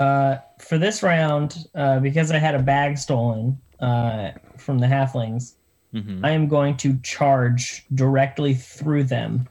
Uh, 0.00 0.38
for 0.60 0.78
this 0.78 1.02
round, 1.02 1.66
uh, 1.74 2.00
because 2.00 2.30
I 2.30 2.38
had 2.38 2.54
a 2.54 2.58
bag 2.62 2.96
stolen 2.96 3.58
uh, 3.80 4.30
from 4.56 4.78
the 4.78 4.86
halflings, 4.86 5.52
Mhm. 5.94 6.24
I 6.24 6.30
am 6.30 6.48
going 6.48 6.76
to 6.78 6.98
charge 7.02 7.84
directly 7.94 8.54
through 8.54 9.04
them 9.04 9.48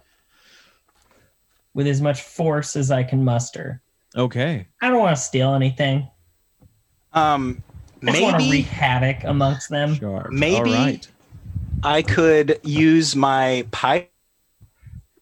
with 1.74 1.86
as 1.88 2.02
much 2.02 2.22
force 2.22 2.76
as 2.76 2.90
I 2.92 3.04
can 3.04 3.24
muster. 3.24 3.82
Okay. 4.16 4.68
I 4.82 4.90
don't 4.90 5.00
want 5.00 5.16
to 5.16 5.22
steal 5.22 5.54
anything. 5.54 6.08
Um, 7.14 7.62
I 8.04 8.12
just 8.12 8.22
want 8.22 8.36
to 8.36 8.40
maybe 8.40 8.52
wreak 8.52 8.66
havoc 8.68 9.24
amongst 9.24 9.70
them. 9.70 9.96
Charge. 10.00 10.32
Maybe- 10.32 10.56
All 10.56 10.64
right. 10.64 11.08
I 11.84 12.02
could 12.02 12.60
use 12.64 13.16
my 13.16 13.66
pipe 13.72 14.12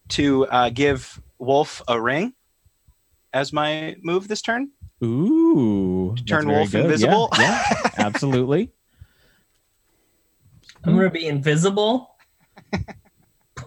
to 0.10 0.46
uh, 0.48 0.70
give 0.70 1.22
Wolf 1.40 1.82
a 1.88 2.00
ring 2.00 2.34
as 3.34 3.52
my 3.54 3.96
move 4.02 4.28
this 4.28 4.42
turn. 4.42 4.72
Ooh. 5.04 6.16
turn 6.28 6.48
Wolf 6.48 6.72
good. 6.72 6.86
Invisible? 6.86 7.30
Yeah, 7.38 7.64
absolutely. 7.98 8.72
I'm 10.84 10.94
going 10.94 11.06
to 11.06 11.10
be 11.10 11.28
invisible. 11.28 12.16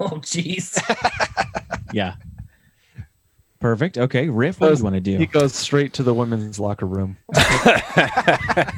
oh, 0.01 0.21
jeez. 0.21 0.79
Yeah. 1.93 2.17
Perfect. 3.61 3.97
Okay, 3.97 4.29
Riff, 4.29 4.61
what 4.61 4.73
do 4.73 4.79
you 4.79 4.85
want 4.85 4.95
to 4.95 5.01
do? 5.01 5.17
He 5.17 5.25
goes 5.25 5.55
straight 5.55 5.95
to 5.95 6.03
the 6.03 6.13
women's 6.13 6.61
locker 6.61 6.85
room. 6.87 7.17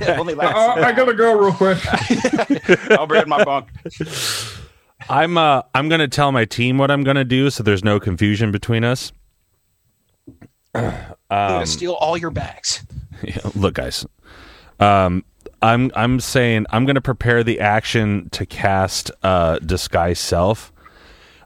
Only 0.06 0.34
lasts. 0.34 0.56
Uh, 0.56 0.92
gotta 0.92 1.12
go 1.12 1.38
real 1.38 1.52
quick. 1.52 1.78
I'll 2.92 3.08
be 3.08 3.18
in 3.18 3.28
my 3.28 3.42
bunk. 3.42 3.68
I'm 5.10 5.36
uh 5.36 5.62
I'm 5.74 5.88
gonna 5.88 6.08
tell 6.08 6.30
my 6.32 6.44
team 6.44 6.78
what 6.78 6.90
I'm 6.90 7.02
gonna 7.02 7.24
do, 7.24 7.50
so 7.50 7.62
there's 7.62 7.82
no 7.84 7.98
confusion 8.00 8.52
between 8.52 8.84
us. 8.84 9.12
I'm 10.74 10.84
Um, 10.84 11.08
gonna 11.30 11.66
steal 11.66 11.94
all 11.94 12.16
your 12.16 12.30
bags. 12.30 12.84
Yeah, 13.22 13.36
look, 13.54 13.74
guys. 13.74 14.06
Um, 14.78 15.26
I'm 15.60 15.90
I'm 15.94 16.20
saying 16.20 16.64
I'm 16.70 16.86
going 16.86 16.94
to 16.94 17.02
prepare 17.02 17.44
the 17.44 17.60
action 17.60 18.30
to 18.30 18.46
cast 18.46 19.10
uh, 19.22 19.58
disguise 19.58 20.18
self. 20.18 20.72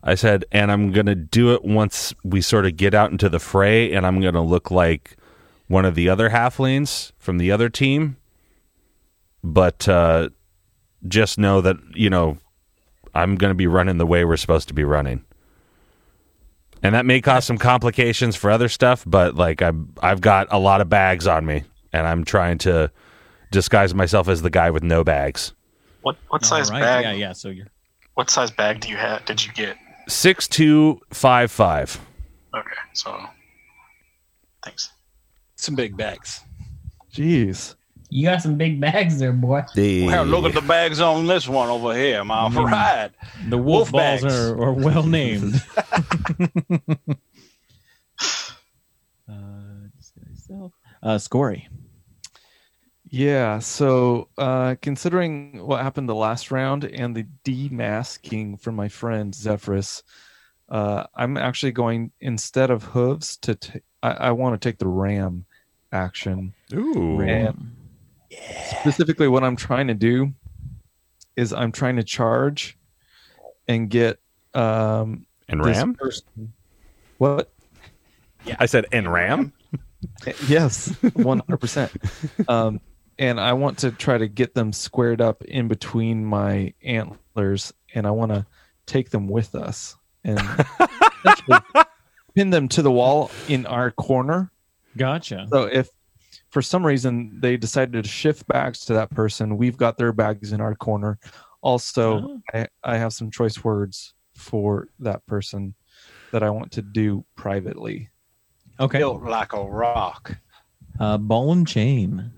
I 0.05 0.15
said, 0.15 0.45
and 0.53 0.71
I'm 0.71 0.93
going 0.93 1.07
to 1.07 1.17
do 1.17 1.53
it 1.53 1.65
once 1.65 2.15
we 2.23 2.43
sort 2.43 2.65
of 2.65 2.77
get 2.77 2.95
out 2.95 3.11
into 3.11 3.29
the 3.29 3.41
fray, 3.41 3.93
and 3.93 4.07
I'm 4.07 4.21
going 4.21 4.35
to 4.35 4.41
look 4.41 4.71
like 4.71 5.17
one 5.67 5.85
of 5.85 5.97
the 5.97 6.09
other 6.09 6.31
halflings 6.31 7.11
from 7.19 7.39
the 7.39 7.51
other 7.51 7.69
team. 7.69 8.19
But 9.43 9.89
uh, 9.89 10.29
just 11.09 11.39
know 11.41 11.61
that 11.61 11.77
you 11.95 12.09
know 12.09 12.39
I'm 13.15 13.37
going 13.37 13.51
to 13.51 13.55
be 13.55 13.67
running 13.67 13.99
the 13.99 14.07
way 14.07 14.25
we're 14.25 14.37
supposed 14.37 14.69
to 14.69 14.75
be 14.75 14.85
running. 14.85 15.25
And 16.83 16.95
that 16.95 17.07
may 17.07 17.21
cause 17.21 17.45
some 17.47 17.57
complications 17.57 18.37
for 18.37 18.51
other 18.51 18.69
stuff, 18.69 19.05
but 19.07 19.37
like 19.37 19.63
I've 19.63 19.77
I've 20.03 20.21
got 20.21 20.49
a 20.51 20.59
lot 20.59 20.81
of 20.83 20.91
bags 20.91 21.27
on 21.27 21.47
me, 21.47 21.65
and 21.93 22.07
I'm 22.07 22.25
trying 22.25 22.59
to 22.59 22.91
disguise 23.51 23.95
myself 23.95 24.29
as 24.29 24.43
the 24.43 24.51
guy 24.51 24.71
with 24.71 24.83
no 24.83 25.03
bags. 25.03 25.55
What 26.03 26.17
what 26.29 26.45
size 26.45 26.69
All 26.69 26.75
right. 26.75 26.83
bag? 26.83 27.05
Yeah, 27.05 27.13
yeah. 27.13 27.33
So 27.33 27.49
you're 27.49 27.69
What 28.15 28.29
size 28.29 28.51
bag 28.51 28.81
do 28.81 28.91
you 28.91 28.97
have? 28.97 29.25
Did 29.25 29.45
you 29.45 29.53
get? 29.55 29.77
Six 30.09 30.47
two 30.47 31.01
five 31.11 31.51
five. 31.51 31.99
Okay, 32.55 32.77
so 32.93 33.19
thanks. 34.63 34.93
Some 35.57 35.75
big 35.75 35.97
bags. 35.97 36.41
Jeez. 37.15 37.77
You 38.15 38.27
got 38.27 38.43
some 38.43 38.57
big 38.57 38.81
bags 38.81 39.19
there, 39.19 39.33
boy. 39.33 39.65
Well, 39.77 40.25
look 40.25 40.45
at 40.45 40.55
the 40.55 40.61
bags 40.61 41.01
on 41.01 41.27
this 41.27 41.49
one 41.49 41.69
over 41.69 41.93
here, 41.97 42.23
my 42.23 42.49
Mm. 42.49 42.71
right. 42.71 43.11
the 43.49 43.59
wolf, 43.59 43.91
Wolf 43.91 43.91
balls 43.91 44.23
bags. 44.23 44.35
are, 44.37 44.63
are 44.63 44.73
well 44.73 45.03
named. 45.03 45.61
uh, 49.29 49.35
disguise 49.97 50.49
uh, 51.03 51.19
Scory. 51.19 51.67
Yeah, 53.09 53.59
so 53.59 54.29
uh, 54.39 54.77
considering 54.81 55.67
what 55.67 55.83
happened 55.83 56.09
the 56.09 56.15
last 56.15 56.53
round 56.53 56.85
and 56.85 57.17
the 57.17 57.27
demasking 57.45 58.61
from 58.61 58.77
my 58.77 58.87
friend 58.89 59.35
Zephyrus, 59.35 60.05
uh, 60.69 61.07
I'm 61.17 61.37
actually 61.37 61.73
going 61.73 62.13
instead 62.21 62.71
of 62.71 62.85
hooves 62.85 63.37
to. 63.39 63.57
T- 63.57 63.81
I, 64.05 64.11
I 64.13 64.31
want 64.31 64.61
to 64.61 64.69
take 64.69 64.79
the 64.79 64.87
ram 64.87 65.47
action. 65.91 66.55
Ooh. 66.73 67.19
Ram. 68.33 68.41
Specifically, 68.81 69.29
what 69.29 69.45
I'm 69.45 69.57
trying 69.57 69.89
to 69.89 69.95
do 69.95 70.33
is 71.37 71.53
I'm 71.53 71.73
trying 71.73 71.97
to 71.97 72.05
charge 72.05 72.79
and 73.69 73.89
get 73.91 74.21
um, 74.55 75.27
And 75.49 75.65
ram? 75.65 75.95
person- 75.95 76.53
What? 77.19 77.51
Yeah, 78.45 78.57
I 78.59 78.67
said 78.67 78.87
and 78.93 79.13
ram. 79.13 79.53
Yes, 80.47 80.89
one 81.15 81.39
hundred 81.41 81.57
percent. 81.63 81.91
Um, 82.47 82.79
and 83.19 83.41
I 83.41 83.55
want 83.55 83.79
to 83.79 83.91
try 83.91 84.19
to 84.19 84.29
get 84.29 84.55
them 84.55 84.71
squared 84.71 85.23
up 85.23 85.43
in 85.45 85.67
between 85.67 86.27
my 86.27 86.75
antlers, 86.83 87.73
and 87.95 88.07
I 88.07 88.11
want 88.11 88.31
to 88.33 88.45
take 88.85 89.09
them 89.09 89.29
with 89.29 89.55
us 89.55 89.97
and 90.23 90.39
pin 92.35 92.51
them 92.51 92.69
to 92.69 92.83
the 92.83 92.91
wall 92.91 93.31
in 93.49 93.65
our 93.65 93.91
corner. 93.93 94.51
Gotcha. 94.97 95.47
So 95.51 95.63
if 95.65 95.89
for 96.55 96.63
some 96.63 96.87
reason 96.87 97.37
they 97.41 97.57
decided 97.57 98.05
to 98.05 98.09
shift 98.09 98.47
bags 98.47 98.85
to 98.85 98.95
that 98.95 99.11
person, 99.11 99.57
we've 99.57 99.77
got 99.77 99.99
their 99.99 100.13
bags 100.13 100.53
in 100.53 100.61
our 100.61 100.77
corner. 100.77 101.19
Also, 101.63 102.21
Oh. 102.21 102.41
I, 102.55 102.69
I 102.85 102.97
have 102.97 103.13
some 103.13 103.29
choice 103.29 103.65
words 103.65 104.15
for 104.37 104.87
that 105.01 105.27
person 105.27 105.75
that 106.31 106.45
I 106.45 106.51
want 106.51 106.71
to 106.73 106.83
do 106.83 107.25
privately. 107.35 108.09
Okay. 108.79 108.99
Built 108.99 109.25
like 109.25 109.53
a 109.53 109.65
rock. 109.65 110.37
Uh, 111.01 111.19
ball 111.19 111.51
and 111.51 111.67
chain. 111.67 112.31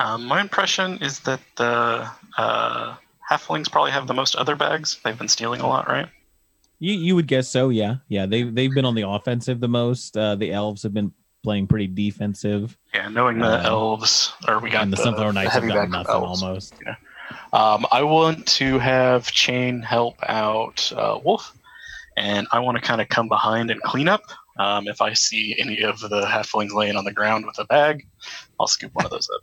Um, 0.00 0.24
my 0.24 0.40
impression 0.40 0.98
is 1.00 1.20
that 1.20 1.40
the 1.56 2.10
uh, 2.36 2.96
halflings 3.30 3.70
probably 3.70 3.92
have 3.92 4.08
the 4.08 4.14
most 4.14 4.34
other 4.34 4.56
bags. 4.56 4.98
They've 5.04 5.16
been 5.16 5.28
stealing 5.28 5.60
a 5.60 5.68
lot, 5.68 5.86
right? 5.88 6.08
You 6.80 6.92
you 6.92 7.14
would 7.14 7.28
guess 7.28 7.48
so, 7.48 7.68
yeah, 7.68 7.96
yeah. 8.08 8.26
They 8.26 8.42
they've 8.42 8.74
been 8.74 8.84
on 8.84 8.96
the 8.96 9.08
offensive 9.08 9.60
the 9.60 9.68
most. 9.68 10.16
Uh, 10.16 10.34
the 10.34 10.50
elves 10.50 10.82
have 10.82 10.92
been 10.92 11.12
playing 11.44 11.68
pretty 11.68 11.86
defensive, 11.86 12.76
Yeah, 12.92 13.08
knowing 13.08 13.38
the 13.38 13.60
Uh, 13.60 13.68
elves, 13.68 14.32
or 14.48 14.58
we 14.58 14.70
got 14.70 14.82
and 14.82 14.92
the, 14.92 14.96
Sunflower 14.96 15.32
Knights 15.34 15.52
have 15.52 15.62
heavy 15.62 15.72
got 15.74 15.82
bag 15.82 15.90
nothing 15.90 16.14
elves. 16.14 16.42
almost. 16.42 16.74
Um, 17.52 17.86
I 17.92 18.02
want 18.02 18.46
to 18.46 18.78
have 18.80 19.30
Chain 19.30 19.80
help 19.80 20.16
out 20.28 20.92
uh, 20.96 21.18
Wolf, 21.24 21.56
and 22.16 22.46
I 22.50 22.58
want 22.60 22.76
to 22.78 22.82
kind 22.82 23.00
of 23.00 23.08
come 23.08 23.28
behind 23.28 23.70
and 23.70 23.80
clean 23.82 24.08
up. 24.08 24.22
Um, 24.58 24.88
if 24.88 25.00
I 25.00 25.12
see 25.12 25.54
any 25.58 25.82
of 25.82 26.00
the 26.00 26.22
halflings 26.26 26.72
laying 26.72 26.96
on 26.96 27.04
the 27.04 27.12
ground 27.12 27.44
with 27.46 27.58
a 27.58 27.64
bag, 27.66 28.06
I'll 28.58 28.66
scoop 28.66 28.92
one 28.94 29.04
of 29.04 29.10
those 29.10 29.28
up. 29.34 29.42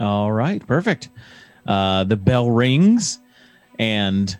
All 0.00 0.32
right, 0.32 0.64
perfect. 0.66 1.08
Uh, 1.66 2.04
the 2.04 2.16
bell 2.16 2.50
rings, 2.50 3.20
and 3.78 4.36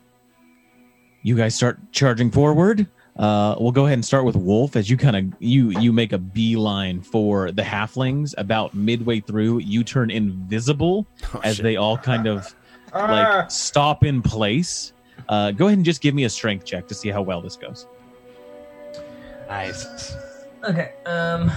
you 1.23 1.37
guys 1.37 1.55
start 1.55 1.79
charging 1.93 2.31
forward. 2.31 2.87
Uh, 3.17 3.55
we'll 3.61 3.73
go 3.73 3.85
ahead 3.85 3.95
and 3.95 4.05
start 4.05 4.25
with 4.25 4.37
Wolf 4.37 4.75
as 4.75 4.89
you 4.89 4.97
kind 4.97 5.17
of 5.17 5.41
you 5.41 5.71
you 5.81 5.93
make 5.93 6.13
a 6.13 6.19
beeline 6.19 7.03
for 7.03 7.51
the 7.53 7.63
halflings. 7.63 8.35
About 8.39 8.75
midway 8.75 9.21
through, 9.21 9.59
you 9.59 9.85
turn 9.85 10.11
invisible 10.11 11.07
as 11.45 11.59
they 11.59 11.77
all 11.77 11.99
kind 11.99 12.27
of 12.27 12.55
like 12.95 13.51
stop 13.51 14.05
in 14.05 14.23
place. 14.23 14.93
Uh, 15.29 15.51
go 15.51 15.67
ahead 15.67 15.79
and 15.79 15.85
just 15.85 16.01
give 16.01 16.15
me 16.15 16.25
a 16.25 16.31
strength 16.31 16.65
check 16.65 16.89
to 16.89 16.95
see 16.95 17.11
how 17.11 17.23
well 17.23 17.41
this 17.43 17.57
goes. 17.57 17.87
Nice. 19.49 20.17
Okay. 20.65 20.93
Um, 21.05 21.53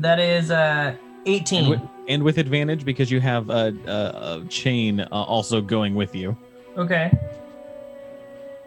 that 0.00 0.18
is 0.18 0.50
uh 0.50 0.94
And 1.24 1.34
18. 1.34 1.70
with, 1.70 1.80
and 2.08 2.22
with 2.22 2.38
advantage 2.38 2.84
because 2.84 3.10
you 3.10 3.20
have 3.20 3.48
a, 3.50 3.74
a, 3.86 4.40
a 4.42 4.44
chain 4.48 5.00
uh, 5.00 5.06
also 5.10 5.60
going 5.60 5.94
with 5.94 6.14
you. 6.14 6.36
Okay. 6.76 7.10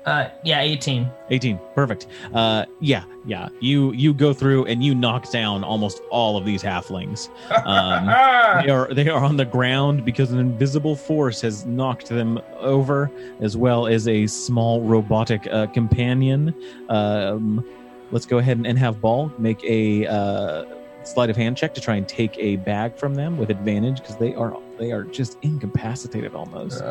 Uh, 0.06 0.30
yeah, 0.44 0.62
18. 0.62 1.10
18 1.32 1.60
perfect. 1.74 2.06
Uh 2.34 2.65
yeah 2.80 3.04
yeah. 3.26 3.50
You 3.60 3.91
you 3.94 4.13
go 4.13 4.34
through 4.34 4.65
and 4.65 4.84
you 4.84 4.94
knock 4.94 5.32
down 5.32 5.63
almost 5.63 6.00
all 6.12 6.38
of 6.38 6.46
these 6.46 6.62
halflings. 6.62 7.30
Um 7.65 8.06
they 8.63 8.70
are 8.70 8.94
they 8.94 9.10
are 9.10 9.24
on 9.24 9.36
the 9.38 9.46
ground 9.46 10.06
because 10.06 10.32
an 10.32 10.38
invisible 10.38 10.96
force 10.96 11.41
has 11.41 11.65
knocked 11.65 12.10
them 12.10 12.39
over 12.60 13.10
as 13.41 13.58
well 13.58 13.88
as 13.88 14.08
a 14.08 14.28
small 14.28 14.82
robotic 14.82 15.48
uh, 15.52 15.65
companion. 15.68 16.54
Um 16.89 17.65
let's 18.12 18.28
go 18.28 18.38
ahead 18.38 18.58
and, 18.58 18.68
and 18.68 18.78
have 18.78 19.02
ball 19.02 19.32
make 19.39 19.63
a 19.63 20.06
uh 20.06 20.65
sleight 21.04 21.32
of 21.32 21.36
hand 21.36 21.58
check 21.58 21.74
to 21.74 21.82
try 21.82 21.96
and 21.96 22.08
take 22.08 22.38
a 22.38 22.58
bag 22.58 22.96
from 22.96 23.15
them 23.15 23.38
with 23.38 23.50
advantage 23.50 24.02
because 24.02 24.18
they 24.18 24.36
are 24.36 24.56
they 24.78 24.91
are 24.91 25.04
just 25.04 25.39
incapacitated 25.41 26.36
almost. 26.36 26.84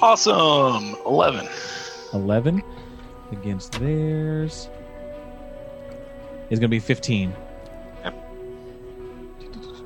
Awesome, 0.00 0.94
eleven. 1.04 1.48
11 2.12 2.62
against 3.32 3.72
theirs 3.72 4.68
is 6.50 6.58
going 6.58 6.62
to 6.62 6.68
be 6.68 6.80
15. 6.80 7.34
Yep. 8.02 8.14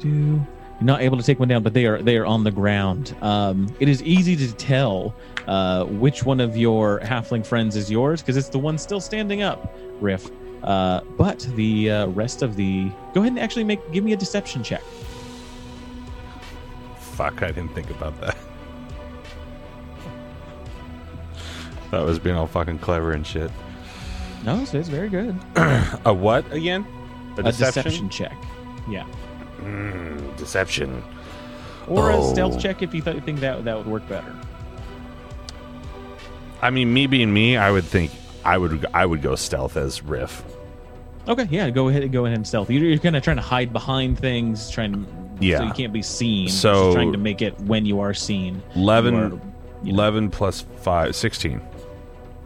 You're 0.03 0.47
not 0.81 1.03
able 1.03 1.17
to 1.17 1.23
take 1.23 1.39
one 1.39 1.49
down, 1.49 1.63
but 1.63 1.73
they 1.73 1.87
are 1.87 2.03
they 2.03 2.17
are 2.17 2.27
on 2.27 2.43
the 2.43 2.51
ground. 2.51 3.17
Um, 3.23 3.75
it 3.79 3.89
is 3.89 4.03
easy 4.03 4.35
to 4.37 4.53
tell 4.55 5.15
uh, 5.47 5.85
which 5.85 6.25
one 6.25 6.41
of 6.41 6.57
your 6.57 7.01
halfling 7.01 7.47
friends 7.47 7.77
is 7.77 7.91
yours 7.91 8.21
because 8.21 8.37
it's 8.37 8.49
the 8.49 8.59
one 8.59 8.77
still 8.79 9.01
standing 9.01 9.43
up. 9.43 9.75
Riff. 10.01 10.31
Uh, 10.63 11.03
but 11.17 11.41
the 11.55 11.91
uh, 11.91 12.07
rest 12.09 12.43
of 12.43 12.57
the 12.57 12.91
go 13.13 13.21
ahead 13.21 13.33
and 13.33 13.39
actually 13.39 13.65
make 13.65 13.93
give 13.93 14.03
me 14.03 14.15
a 14.15 14.17
deception 14.17 14.63
check. 14.65 14.83
Fuck, 16.99 17.43
I 17.43 17.49
didn't 17.49 17.75
think 17.75 17.91
about 17.91 18.21
that. 18.21 18.37
That 21.95 22.05
was 22.05 22.19
being 22.19 22.35
all 22.35 22.49
fucking 22.49 22.81
clever 22.81 23.13
and 23.13 23.25
shit. 23.27 23.51
No, 24.45 24.61
it's 24.61 24.73
very 24.89 25.09
good. 25.09 25.39
A 26.05 26.13
what 26.13 26.51
again? 26.53 26.85
A 27.37 27.41
A 27.41 27.45
deception 27.45 28.09
check. 28.09 28.37
Yeah. 28.91 29.07
Mm, 29.61 30.37
deception. 30.37 31.03
Or 31.87 32.11
Oh. 32.11 32.21
a 32.31 32.33
stealth 32.33 32.59
check 32.61 32.83
if 32.83 32.93
you 32.95 33.01
th- 33.01 33.23
think 33.23 33.41
that 33.41 33.65
that 33.65 33.77
would 33.77 33.87
work 33.87 34.07
better. 34.09 34.35
I 36.63 36.71
mean, 36.71 36.93
me 36.93 37.07
being 37.07 37.33
me, 37.33 37.57
I 37.57 37.71
would 37.71 37.85
think 37.85 38.11
I 38.45 38.59
would 38.59 38.87
I 38.93 39.07
would 39.07 39.23
go 39.23 39.37
stealth 39.37 39.77
as 39.77 40.03
Riff. 40.03 40.43
Okay, 41.29 41.47
yeah, 41.51 41.71
go 41.71 41.89
ahead, 41.89 42.03
and 42.03 42.13
go 42.13 42.27
ahead 42.27 42.37
and 42.37 42.47
stealth. 42.47 42.71
You're, 42.71 42.85
you're 42.85 42.99
kind 42.99 43.17
of 43.17 43.23
trying 43.23 43.37
to 43.37 43.43
hide 43.43 43.73
behind 43.73 44.19
things, 44.19 44.69
trying 44.69 44.93
to, 44.93 45.07
Yeah. 45.41 45.59
so 45.59 45.65
you 45.65 45.73
can't 45.73 45.93
be 45.93 46.03
seen. 46.03 46.49
So- 46.49 46.93
trying 46.93 47.13
to 47.13 47.19
make 47.19 47.41
it 47.41 47.59
when 47.61 47.87
you 47.87 48.01
are 48.01 48.13
seen. 48.13 48.63
11, 48.75 49.15
You 49.15 49.21
are, 49.21 49.25
you 49.25 49.31
know. 49.31 49.41
11 49.85 50.31
plus 50.31 50.67
5, 50.83 51.15
16. 51.17 51.63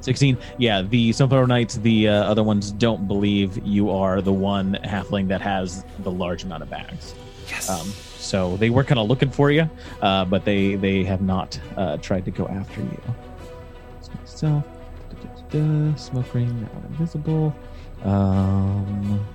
16 0.01 0.39
yeah 0.59 0.83
the 0.83 1.13
sunflower 1.13 1.47
knights 1.47 1.77
the 1.77 2.09
uh, 2.09 2.13
other 2.25 2.43
ones 2.43 2.73
don't 2.73 3.07
believe 3.07 3.65
you 3.67 3.91
are 3.91 4.21
the 4.21 4.33
one 4.33 4.79
halfling 4.85 5.29
that 5.29 5.41
has 5.41 5.85
the 6.01 6.11
large 6.11 6.45
amount 6.45 6.63
of 6.63 6.71
bags. 6.71 7.15
Yes. 7.49 7.69
um, 7.71 7.87
so 8.19 8.57
they 8.59 8.69
were 8.69 8.85
kind 8.85 8.99
of 8.99 9.09
looking 9.09 9.31
for 9.31 9.51
you 9.51 9.69
uh, 10.03 10.25
but 10.25 10.45
they 10.45 10.75
they 10.77 11.05
have 11.05 11.23
not 11.23 11.59
uh, 11.77 11.97
tried 11.99 12.25
to 12.25 12.31
go 12.31 12.47
after 12.49 12.81
you. 12.81 13.03
So 14.25 14.63
smoke 15.97 16.35
ring 16.35 16.61
now 16.61 16.83
invisible. 16.89 17.55
Um 18.05 19.27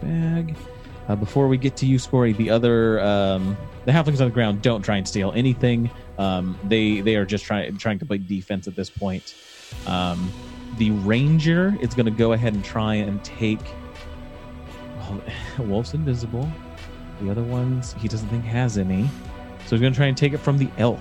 bag 0.00 0.56
uh, 1.08 1.16
before 1.16 1.48
we 1.48 1.56
get 1.56 1.76
to 1.78 1.86
you 1.86 1.98
Scory, 1.98 2.36
the 2.36 2.50
other 2.50 3.00
um, 3.00 3.56
the 3.84 3.92
halflings 3.92 4.20
on 4.20 4.26
the 4.26 4.30
ground 4.30 4.62
don't 4.62 4.82
try 4.82 4.96
and 4.96 5.08
steal 5.08 5.32
anything 5.34 5.90
um, 6.18 6.58
they 6.64 7.00
they 7.00 7.14
are 7.16 7.24
just 7.24 7.44
trying 7.44 7.76
trying 7.78 7.98
to 8.00 8.06
play 8.06 8.18
defense 8.18 8.66
at 8.66 8.74
this 8.74 8.90
point. 8.90 9.34
Um, 9.86 10.30
the 10.76 10.90
ranger 10.90 11.76
is 11.80 11.94
going 11.94 12.06
to 12.06 12.12
go 12.12 12.32
ahead 12.32 12.54
and 12.54 12.64
try 12.64 12.94
and 12.94 13.22
take. 13.24 13.60
Well, 14.98 15.22
Wolf's 15.66 15.94
invisible. 15.94 16.50
The 17.20 17.30
other 17.30 17.42
ones 17.42 17.94
he 17.98 18.08
doesn't 18.08 18.28
think 18.28 18.44
has 18.44 18.78
any, 18.78 19.04
so 19.66 19.70
he's 19.70 19.80
going 19.80 19.92
to 19.92 19.96
try 19.96 20.06
and 20.06 20.16
take 20.16 20.32
it 20.32 20.38
from 20.38 20.58
the 20.58 20.68
elk. 20.76 21.00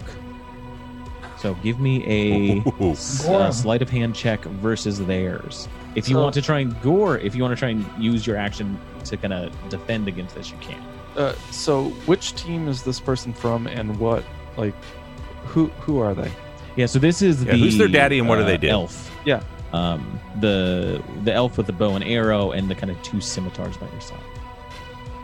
So 1.40 1.54
give 1.56 1.80
me 1.80 2.04
a 2.08 2.64
Ooh. 2.82 2.92
uh, 2.92 3.52
sleight 3.52 3.84
of 3.84 3.90
hand 3.90 4.16
check 4.16 4.44
versus 4.46 5.00
theirs. 5.06 5.68
If 5.94 6.10
you 6.10 6.16
So- 6.16 6.22
want 6.24 6.34
to 6.36 6.42
try 6.42 6.60
and 6.60 6.80
gore, 6.82 7.20
if 7.20 7.36
you 7.36 7.44
want 7.44 7.52
to 7.56 7.60
try 7.60 7.70
and 7.70 7.86
use 8.00 8.26
your 8.26 8.38
action 8.38 8.80
to 9.10 9.18
kind 9.18 9.34
of 9.34 9.70
defend 9.70 10.08
against 10.08 10.36
this, 10.36 10.52
you 10.52 10.58
can. 10.60 10.82
Uh, 11.16 11.34
so, 11.52 11.86
which 12.06 12.36
team 12.36 12.68
is 12.68 12.84
this 12.84 13.00
person 13.00 13.34
from, 13.34 13.66
and 13.68 14.00
what, 14.00 14.24
like, 14.56 14.76
who 15.46 15.68
who 15.80 16.00
are 16.00 16.14
they? 16.14 16.32
Yeah, 16.76 16.86
so 16.86 17.00
this 17.00 17.22
is 17.22 17.44
Yeah, 17.44 17.54
the 17.54 17.58
who's 17.58 17.78
their 17.78 17.88
daddy 17.88 18.20
and 18.20 18.30
what 18.30 18.36
do 18.38 18.44
they 18.44 18.58
do? 18.58 18.68
Elf. 18.68 19.12
Yeah. 19.26 19.42
Um, 19.74 20.20
the 20.40 21.02
the 21.24 21.34
elf 21.34 21.58
with 21.58 21.66
the 21.68 21.74
bow 21.74 21.96
and 21.96 22.04
arrow 22.04 22.52
and 22.52 22.70
the 22.70 22.76
kind 22.76 22.92
of 22.92 23.02
two 23.04 23.20
scimitars 23.20 23.76
by 23.78 23.90
your 23.90 24.02
side. 24.02 24.20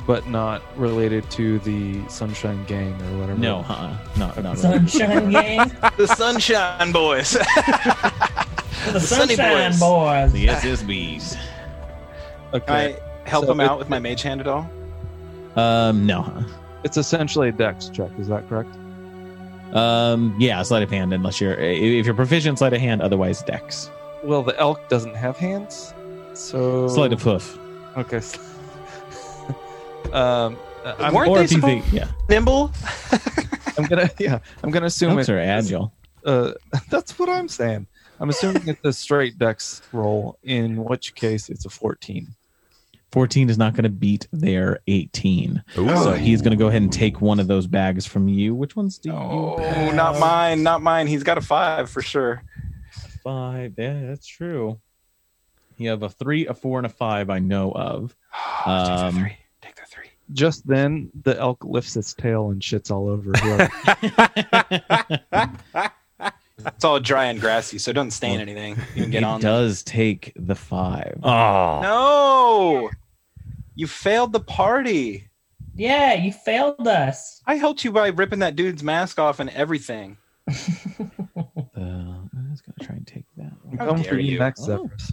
But 0.05 0.27
not 0.27 0.61
related 0.77 1.29
to 1.31 1.59
the 1.59 2.05
Sunshine 2.09 2.65
Gang 2.65 2.93
or 3.01 3.19
whatever. 3.19 3.39
No, 3.39 3.59
uh-uh. 3.59 3.97
not 4.17 4.43
not. 4.43 4.57
Sunshine 4.57 5.31
Gang. 5.31 5.71
The 5.97 6.07
Sunshine 6.07 6.91
Boys. 6.91 7.37
The 8.91 8.99
Sunny 8.99 9.35
Sunshine 9.35 9.71
Boys. 9.71 9.79
Boys. 9.79 10.33
the 10.33 10.47
SSBs. 10.47 11.37
Okay. 12.53 12.97
I 12.97 13.12
help 13.25 13.45
So 13.45 13.51
him 13.51 13.59
it- 13.59 13.65
out 13.69 13.79
with 13.79 13.89
my 13.89 13.99
mage 13.99 14.21
hand 14.21 14.41
at 14.41 14.47
all? 14.47 14.69
Um, 15.55 16.05
no. 16.05 16.45
It's 16.83 16.97
essentially 16.97 17.49
a 17.49 17.51
dex 17.51 17.89
check. 17.89 18.09
Is 18.19 18.27
that 18.27 18.47
correct? 18.49 18.75
Um, 19.73 20.35
yeah, 20.39 20.61
sleight 20.63 20.83
of 20.83 20.91
hand 20.91 21.13
unless 21.13 21.39
you're 21.41 21.53
if 21.59 22.05
you're 22.05 22.13
proficient 22.15 22.59
sleight 22.59 22.73
of 22.73 22.81
hand, 22.81 23.01
otherwise 23.01 23.41
dex. 23.43 23.89
Well, 24.23 24.43
the 24.43 24.57
elk 24.59 24.87
doesn't 24.89 25.15
have 25.15 25.37
hands, 25.37 25.93
so 26.33 26.87
Sleight 26.87 27.11
of 27.13 27.21
hoof. 27.21 27.57
Okay. 27.97 28.17
um, 30.13 30.57
I'm, 30.85 31.13
Weren't 31.13 31.29
or 31.29 31.39
they 31.39 31.47
supposed- 31.47 31.65
think, 31.85 31.91
yeah, 31.93 32.07
Nimble? 32.29 32.71
I'm 33.77 33.85
gonna 33.85 34.09
yeah, 34.19 34.39
I'm 34.63 34.69
gonna 34.71 34.85
assume 34.87 35.11
elks 35.17 35.29
it, 35.29 35.33
are 35.33 35.39
agile. 35.39 35.93
uh, 36.25 36.51
that's 36.89 37.17
what 37.17 37.29
I'm 37.29 37.47
saying. 37.47 37.87
I'm 38.19 38.29
assuming 38.29 38.67
it's 38.67 38.83
a 38.85 38.93
straight 38.93 39.37
dex 39.39 39.81
roll, 39.91 40.37
in 40.43 40.83
which 40.83 41.15
case 41.15 41.49
it's 41.49 41.65
a 41.65 41.69
14. 41.69 42.27
14 43.13 43.47
is 43.47 43.59
not 43.59 43.73
going 43.73 43.83
to 43.83 43.89
beat 43.91 44.27
their 44.33 44.79
18. 44.87 45.63
Ooh. 45.77 45.87
So 45.97 46.13
he's 46.13 46.41
going 46.41 46.49
to 46.49 46.57
go 46.57 46.65
ahead 46.67 46.81
and 46.81 46.91
take 46.91 47.21
one 47.21 47.39
of 47.39 47.45
those 47.45 47.67
bags 47.67 48.07
from 48.07 48.27
you. 48.27 48.55
Which 48.55 48.75
ones 48.75 48.97
do 48.97 49.09
you 49.09 49.15
Oh, 49.15 49.91
not 49.93 50.17
mine, 50.19 50.63
not 50.63 50.81
mine. 50.81 51.05
He's 51.05 51.21
got 51.21 51.37
a 51.37 51.41
five 51.41 51.91
for 51.91 52.01
sure. 52.01 52.43
Five. 53.23 53.75
Yeah, 53.77 54.01
that's 54.07 54.25
true. 54.25 54.79
You 55.77 55.91
have 55.91 56.01
a 56.01 56.09
three, 56.09 56.47
a 56.47 56.55
four, 56.55 56.79
and 56.79 56.87
a 56.87 56.89
five. 56.89 57.29
I 57.29 57.37
know 57.37 57.71
of. 57.71 58.15
Take 58.65 58.65
the 58.65 58.71
Um, 58.71 59.15
three. 59.15 59.37
Take 59.61 59.75
the 59.75 59.85
three. 59.87 60.09
Just 60.31 60.65
then, 60.65 61.11
the 61.23 61.39
elk 61.39 61.63
lifts 61.63 61.95
its 61.95 62.15
tail 62.15 62.49
and 62.49 62.63
shits 62.63 62.89
all 62.89 63.09
over 63.09 63.31
whoever. 63.37 63.69
It's 66.65 66.85
all 66.85 66.99
dry 66.99 67.25
and 67.25 67.41
grassy, 67.41 67.77
so 67.77 67.91
don't 67.91 68.11
stain 68.11 68.39
anything. 68.39 68.77
You 68.95 69.01
can 69.03 69.11
get 69.11 69.17
it 69.23 69.25
on. 69.25 69.41
there. 69.41 69.51
does 69.51 69.83
take 69.83 70.31
the 70.35 70.55
five. 70.55 71.19
Oh. 71.23 71.79
No, 71.81 72.89
you 73.75 73.87
failed 73.87 74.33
the 74.33 74.39
party. 74.39 75.29
Yeah, 75.75 76.13
you 76.13 76.31
failed 76.31 76.87
us. 76.87 77.41
I 77.47 77.55
helped 77.55 77.83
you 77.83 77.91
by 77.91 78.07
ripping 78.09 78.39
that 78.39 78.55
dude's 78.55 78.83
mask 78.83 79.19
off 79.19 79.39
and 79.39 79.49
everything. 79.51 80.17
Uh, 81.75 81.79
I'm 81.81 82.47
just 82.51 82.63
going 82.65 82.75
to 82.79 82.85
try 82.85 82.95
and 82.95 83.07
take 83.07 83.25
that 83.35 83.51
one. 83.63 83.77
How 83.77 83.87
Come 83.87 84.01
dare 84.03 84.11
for 84.13 84.19
you 84.19 84.33
you. 84.33 84.39
next, 84.39 84.61
Oh. 84.69 84.89
Zephyrus. 84.97 85.11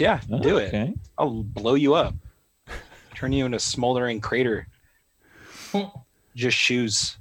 Yeah, 0.00 0.20
do 0.40 0.58
it. 0.58 0.68
Okay. 0.68 0.94
I'll 1.18 1.42
blow 1.42 1.74
you 1.74 1.94
up. 1.94 2.14
Turn 3.16 3.32
you 3.32 3.44
into 3.44 3.56
a 3.56 3.60
smoldering 3.60 4.20
crater. 4.20 4.68
Just 6.36 6.56
shoes. 6.56 7.18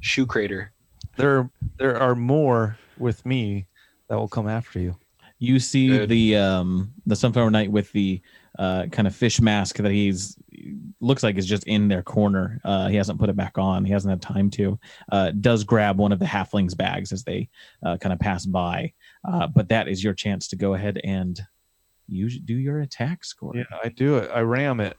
Shoe 0.00 0.24
crater. 0.26 0.72
There, 1.16 1.50
there 1.78 1.98
are 2.00 2.14
more 2.14 2.78
with 2.98 3.24
me 3.26 3.66
that 4.08 4.16
will 4.16 4.28
come 4.28 4.48
after 4.48 4.80
you. 4.80 4.96
You 5.38 5.60
see 5.60 5.88
Good. 5.88 6.08
the 6.08 6.36
um 6.36 6.92
the 7.06 7.16
sunflower 7.16 7.50
knight 7.50 7.70
with 7.70 7.92
the 7.92 8.20
uh 8.58 8.86
kind 8.92 9.06
of 9.08 9.14
fish 9.14 9.40
mask 9.40 9.76
that 9.76 9.90
he's 9.92 10.36
looks 11.00 11.22
like 11.22 11.36
is 11.36 11.46
just 11.46 11.64
in 11.64 11.88
their 11.88 12.02
corner. 12.02 12.60
Uh 12.64 12.88
he 12.88 12.96
hasn't 12.96 13.18
put 13.18 13.28
it 13.30 13.36
back 13.36 13.56
on. 13.58 13.84
He 13.84 13.92
hasn't 13.92 14.10
had 14.10 14.22
time 14.22 14.50
to. 14.50 14.78
Uh 15.10 15.30
does 15.30 15.64
grab 15.64 15.98
one 15.98 16.12
of 16.12 16.18
the 16.18 16.26
halflings 16.26 16.76
bags 16.76 17.12
as 17.12 17.24
they 17.24 17.48
uh, 17.84 17.96
kind 17.96 18.12
of 18.12 18.18
pass 18.18 18.44
by. 18.46 18.92
Uh 19.26 19.46
but 19.46 19.68
that 19.68 19.88
is 19.88 20.04
your 20.04 20.14
chance 20.14 20.48
to 20.48 20.56
go 20.56 20.74
ahead 20.74 21.00
and 21.04 21.40
use 22.08 22.38
do 22.38 22.54
your 22.54 22.80
attack 22.80 23.24
score. 23.24 23.56
Yeah, 23.56 23.64
I 23.82 23.88
do 23.88 24.16
it. 24.18 24.30
I 24.34 24.40
ram 24.40 24.80
it. 24.80 24.96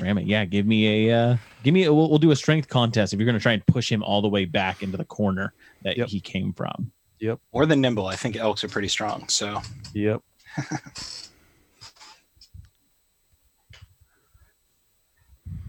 Ram 0.00 0.18
it. 0.18 0.26
Yeah, 0.26 0.44
give 0.46 0.66
me 0.66 1.08
a 1.08 1.16
uh 1.18 1.36
give 1.62 1.74
me 1.74 1.84
a, 1.84 1.92
we'll, 1.92 2.08
we'll 2.08 2.18
do 2.18 2.30
a 2.30 2.36
strength 2.36 2.68
contest 2.68 3.12
if 3.12 3.18
you're 3.20 3.26
going 3.26 3.38
to 3.38 3.42
try 3.42 3.52
and 3.52 3.66
push 3.66 3.90
him 3.92 4.02
all 4.02 4.22
the 4.22 4.28
way 4.28 4.44
back 4.46 4.82
into 4.82 4.96
the 4.96 5.04
corner 5.04 5.52
that 5.82 5.96
Yep. 5.98 6.08
he 6.08 6.20
came 6.20 6.52
from. 6.54 6.90
Yep. 7.20 7.40
More 7.52 7.66
than 7.66 7.80
nimble. 7.80 8.06
I 8.06 8.16
think 8.16 8.36
elks 8.36 8.62
are 8.64 8.68
pretty 8.68 8.88
strong. 8.88 9.28
So 9.28 9.60
Yep. 9.94 10.22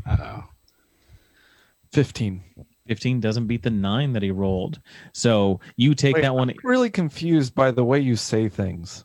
uh 0.08 0.17
oh. 0.20 0.43
15. 1.93 2.43
15 2.88 3.20
doesn't 3.20 3.48
beat 3.48 3.63
the 3.63 3.70
9 3.70 4.13
that 4.13 4.24
he 4.24 4.32
rolled. 4.32 4.80
So 5.13 5.60
you 5.76 5.93
take 5.93 6.15
Wait, 6.15 6.22
that 6.22 6.36
one 6.36 6.50
I'm 6.50 6.56
really 6.63 6.89
confused 6.89 7.54
by 7.54 7.72
the 7.72 7.84
way 7.84 8.00
you 8.00 8.15
say 8.15 8.50
things. 8.50 9.04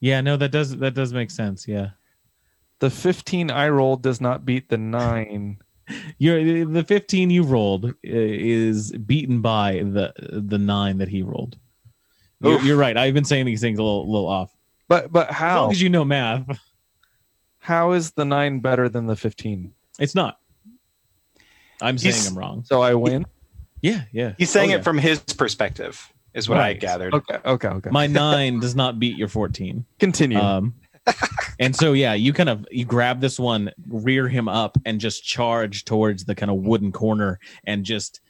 Yeah, 0.00 0.20
no, 0.20 0.36
that 0.36 0.50
does 0.50 0.76
that 0.78 0.94
does 0.94 1.12
make 1.12 1.30
sense. 1.30 1.66
Yeah, 1.66 1.90
The 2.80 2.90
15 2.90 3.50
I 3.50 3.68
rolled 3.68 4.02
does 4.02 4.20
not 4.20 4.44
beat 4.44 4.68
the 4.68 4.78
9. 4.78 5.58
you're 6.18 6.64
the 6.64 6.84
fifteen 6.84 7.30
you 7.30 7.42
rolled 7.42 7.86
uh, 7.86 7.92
is 8.04 8.92
beaten 8.92 9.40
by 9.40 9.82
the 9.84 10.12
the 10.18 10.58
nine 10.58 10.98
that 10.98 11.08
he 11.08 11.22
rolled. 11.22 11.58
You're, 12.40 12.60
you're 12.62 12.76
right. 12.76 12.96
I've 12.96 13.14
been 13.14 13.24
saying 13.24 13.46
these 13.46 13.60
things 13.60 13.78
a 13.78 13.82
little, 13.82 14.10
little 14.10 14.28
off. 14.28 14.54
But 14.88 15.12
but 15.12 15.30
As 15.30 15.36
how? 15.36 15.62
long 15.62 15.70
as 15.70 15.80
you 15.80 15.88
know 15.88 16.04
math, 16.04 16.58
How 17.62 17.92
is 17.92 18.10
the 18.10 18.24
9 18.24 18.58
better 18.60 18.88
than 18.88 19.06
the 19.06 19.14
15? 19.16 19.72
it's 20.00 20.14
not. 20.16 20.38
I'm 21.80 21.96
saying 21.98 22.14
He's- 22.14 22.28
I'm 22.28 22.36
wrong. 22.36 22.64
So 22.64 22.80
I 22.82 22.94
win? 22.94 23.24
Yeah, 23.80 24.02
yeah. 24.12 24.34
He's 24.38 24.50
saying 24.50 24.72
Oh, 24.72 24.76
it 24.76 24.84
from 24.84 24.98
his 24.98 25.20
perspective, 25.20 26.12
is 26.34 26.48
what 26.48 26.58
I 26.58 26.62
Right. 26.62 26.80
gathered. 26.80 27.14
Okay, 27.14 27.38
okay, 27.44 27.68
okay. 27.68 27.90
My 27.90 28.06
nine 28.06 28.58
does 28.60 28.74
not 28.76 28.98
beat 28.98 29.16
your 29.16 29.28
fourteen. 29.28 29.84
Continue. 29.98 30.38
Um, 30.38 30.74
and 31.60 31.74
so 31.74 31.92
yeah, 31.92 32.14
you 32.14 32.32
kind 32.32 32.48
of 32.48 32.64
you 32.70 32.84
grab 32.84 33.20
this 33.20 33.38
one, 33.40 33.70
rear 33.88 34.28
him 34.28 34.48
up, 34.48 34.78
and 34.84 35.00
just 35.00 35.24
charge 35.24 35.84
towards 35.84 36.24
the 36.24 36.34
kind 36.36 36.50
of 36.50 36.58
wooden 36.58 36.92
corner, 36.92 37.38
and 37.64 37.84
just 37.84 38.20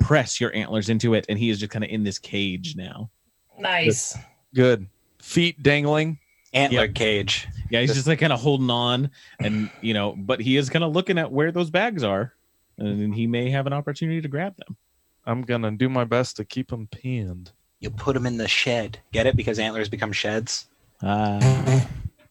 press 0.00 0.40
your 0.40 0.52
antlers 0.54 0.88
into 0.88 1.14
it, 1.14 1.24
and 1.28 1.38
he 1.38 1.48
is 1.50 1.60
just 1.60 1.70
kind 1.72 1.84
of 1.84 1.90
in 1.90 2.02
this 2.04 2.18
cage 2.18 2.74
now. 2.76 3.10
Nice. 3.58 4.16
Good. 4.54 4.88
feet 5.20 5.62
dangling. 5.62 6.18
Antler 6.56 6.84
Yep. 6.86 6.94
cage. 6.94 7.48
Yeah, 7.70 7.80
he's 7.80 7.94
just 7.94 8.06
like 8.06 8.18
kind 8.20 8.32
of 8.32 8.40
holding 8.40 8.70
on, 8.70 9.10
and 9.40 9.70
you 9.80 9.92
know, 9.94 10.14
but 10.16 10.40
he 10.40 10.56
is 10.56 10.70
kind 10.70 10.84
of 10.84 10.92
looking 10.92 11.18
at 11.18 11.30
where 11.32 11.52
those 11.52 11.70
bags 11.70 12.02
are, 12.02 12.32
and 12.78 13.14
he 13.14 13.26
may 13.26 13.50
have 13.50 13.66
an 13.66 13.72
opportunity 13.72 14.20
to 14.20 14.28
grab 14.28 14.56
them. 14.56 14.76
I'm 15.24 15.42
gonna 15.42 15.72
do 15.72 15.88
my 15.88 16.04
best 16.04 16.36
to 16.36 16.44
keep 16.44 16.72
him 16.72 16.86
pinned. 16.86 17.50
You 17.80 17.90
put 17.90 18.14
them 18.14 18.24
in 18.26 18.36
the 18.38 18.48
shed. 18.48 19.00
Get 19.12 19.26
it? 19.26 19.36
Because 19.36 19.58
antlers 19.58 19.88
become 19.88 20.12
sheds. 20.12 20.66
Ah, 21.02 21.86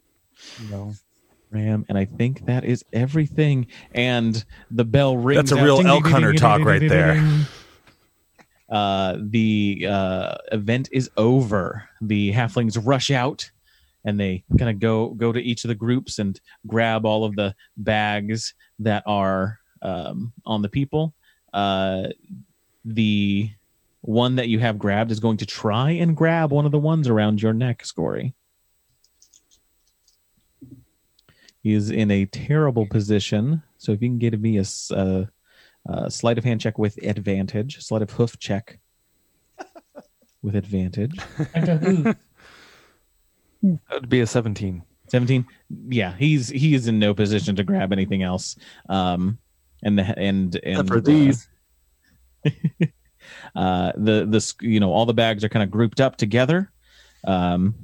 No. 0.71 0.93
Ram, 1.51 1.85
and 1.87 1.97
I 1.97 2.05
think 2.05 2.45
that 2.47 2.65
is 2.65 2.83
everything. 2.91 3.67
And 3.93 4.43
the 4.71 4.83
bell 4.85 5.15
rings. 5.15 5.37
That's 5.49 5.51
a 5.51 5.63
real 5.63 5.77
Ding, 5.77 5.87
elk 5.87 6.03
ding, 6.03 6.13
hunter 6.13 6.31
ding, 6.31 6.39
talk 6.39 6.57
ding, 6.59 6.65
right 6.67 6.79
there. 6.89 7.13
ding, 7.15 7.23
ding. 7.29 7.45
Uh, 8.69 9.17
the 9.21 9.85
uh, 9.87 10.35
event 10.51 10.89
is 10.91 11.09
over. 11.17 11.87
The 12.01 12.33
halflings 12.33 12.79
rush 12.83 13.11
out, 13.11 13.51
and 14.05 14.19
they 14.19 14.43
kind 14.57 14.69
of 14.69 14.79
go 14.79 15.09
go 15.09 15.31
to 15.31 15.41
each 15.41 15.65
of 15.65 15.67
the 15.67 15.75
groups 15.75 16.19
and 16.19 16.39
grab 16.67 17.05
all 17.05 17.25
of 17.25 17.35
the 17.35 17.53
bags 17.75 18.53
that 18.79 19.03
are 19.05 19.59
um, 19.81 20.31
on 20.45 20.61
the 20.61 20.69
people. 20.69 21.13
Uh, 21.51 22.07
the 22.85 23.49
one 24.01 24.35
that 24.35 24.47
you 24.47 24.59
have 24.59 24.77
grabbed 24.77 25.11
is 25.11 25.19
going 25.19 25.37
to 25.37 25.45
try 25.45 25.91
and 25.91 26.15
grab 26.15 26.51
one 26.51 26.65
of 26.65 26.71
the 26.71 26.79
ones 26.79 27.07
around 27.07 27.41
your 27.41 27.53
neck, 27.53 27.83
Scory. 27.83 28.33
He 31.63 31.73
is 31.73 31.89
in 31.89 32.11
a 32.11 32.25
terrible 32.25 32.85
position. 32.85 33.63
So 33.79 33.91
if 33.91 34.01
you 34.01 34.09
can 34.09 34.19
give 34.19 34.39
me 34.39 34.59
a, 34.59 34.65
uh, 34.93 35.25
uh, 35.89 36.09
sleight 36.09 36.37
of 36.37 36.43
hand 36.43 36.61
check 36.61 36.77
with 36.77 36.97
advantage, 37.03 37.83
sleight 37.83 38.03
of 38.03 38.11
hoof 38.11 38.37
check 38.37 38.79
with 40.43 40.55
advantage. 40.55 41.17
That 43.89 44.01
would 44.01 44.09
be 44.09 44.21
a 44.21 44.27
17. 44.27 44.83
17 45.07 45.45
yeah 45.87 46.15
he's 46.17 46.49
he 46.49 46.73
is 46.73 46.87
in 46.87 46.97
no 46.97 47.13
position 47.13 47.55
to 47.55 47.63
grab 47.63 47.91
anything 47.93 48.23
else. 48.23 48.55
Um 48.89 49.37
and 49.83 49.99
the 49.99 50.17
and 50.17 50.59
and 50.63 50.87
for 50.87 50.99
these. 50.99 51.47
uh, 52.45 52.49
uh 53.55 53.91
the 53.95 54.25
the 54.25 54.53
you 54.61 54.79
know 54.79 54.91
all 54.91 55.05
the 55.05 55.13
bags 55.13 55.43
are 55.43 55.49
kind 55.49 55.63
of 55.63 55.69
grouped 55.69 56.01
up 56.01 56.15
together. 56.15 56.71
Um 57.25 57.75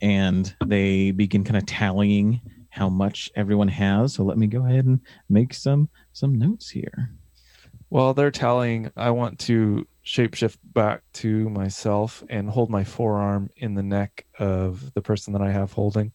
and 0.00 0.54
they 0.66 1.12
begin 1.12 1.44
kind 1.44 1.56
of 1.56 1.64
tallying 1.64 2.40
how 2.70 2.88
much 2.88 3.30
everyone 3.36 3.68
has. 3.68 4.14
So 4.14 4.24
let 4.24 4.36
me 4.36 4.46
go 4.46 4.66
ahead 4.66 4.86
and 4.86 5.00
make 5.28 5.54
some 5.54 5.88
some 6.12 6.38
notes 6.38 6.70
here. 6.70 7.12
While 7.88 8.14
they're 8.14 8.30
tallying, 8.30 8.90
I 8.96 9.10
want 9.10 9.38
to 9.40 9.86
shapeshift 10.04 10.58
back 10.64 11.02
to 11.12 11.48
myself 11.50 12.24
and 12.28 12.50
hold 12.50 12.70
my 12.70 12.84
forearm 12.84 13.48
in 13.56 13.74
the 13.74 13.82
neck 13.82 14.26
of 14.38 14.92
the 14.94 15.00
person 15.00 15.32
that 15.32 15.42
I 15.42 15.50
have 15.50 15.72
holding 15.72 16.12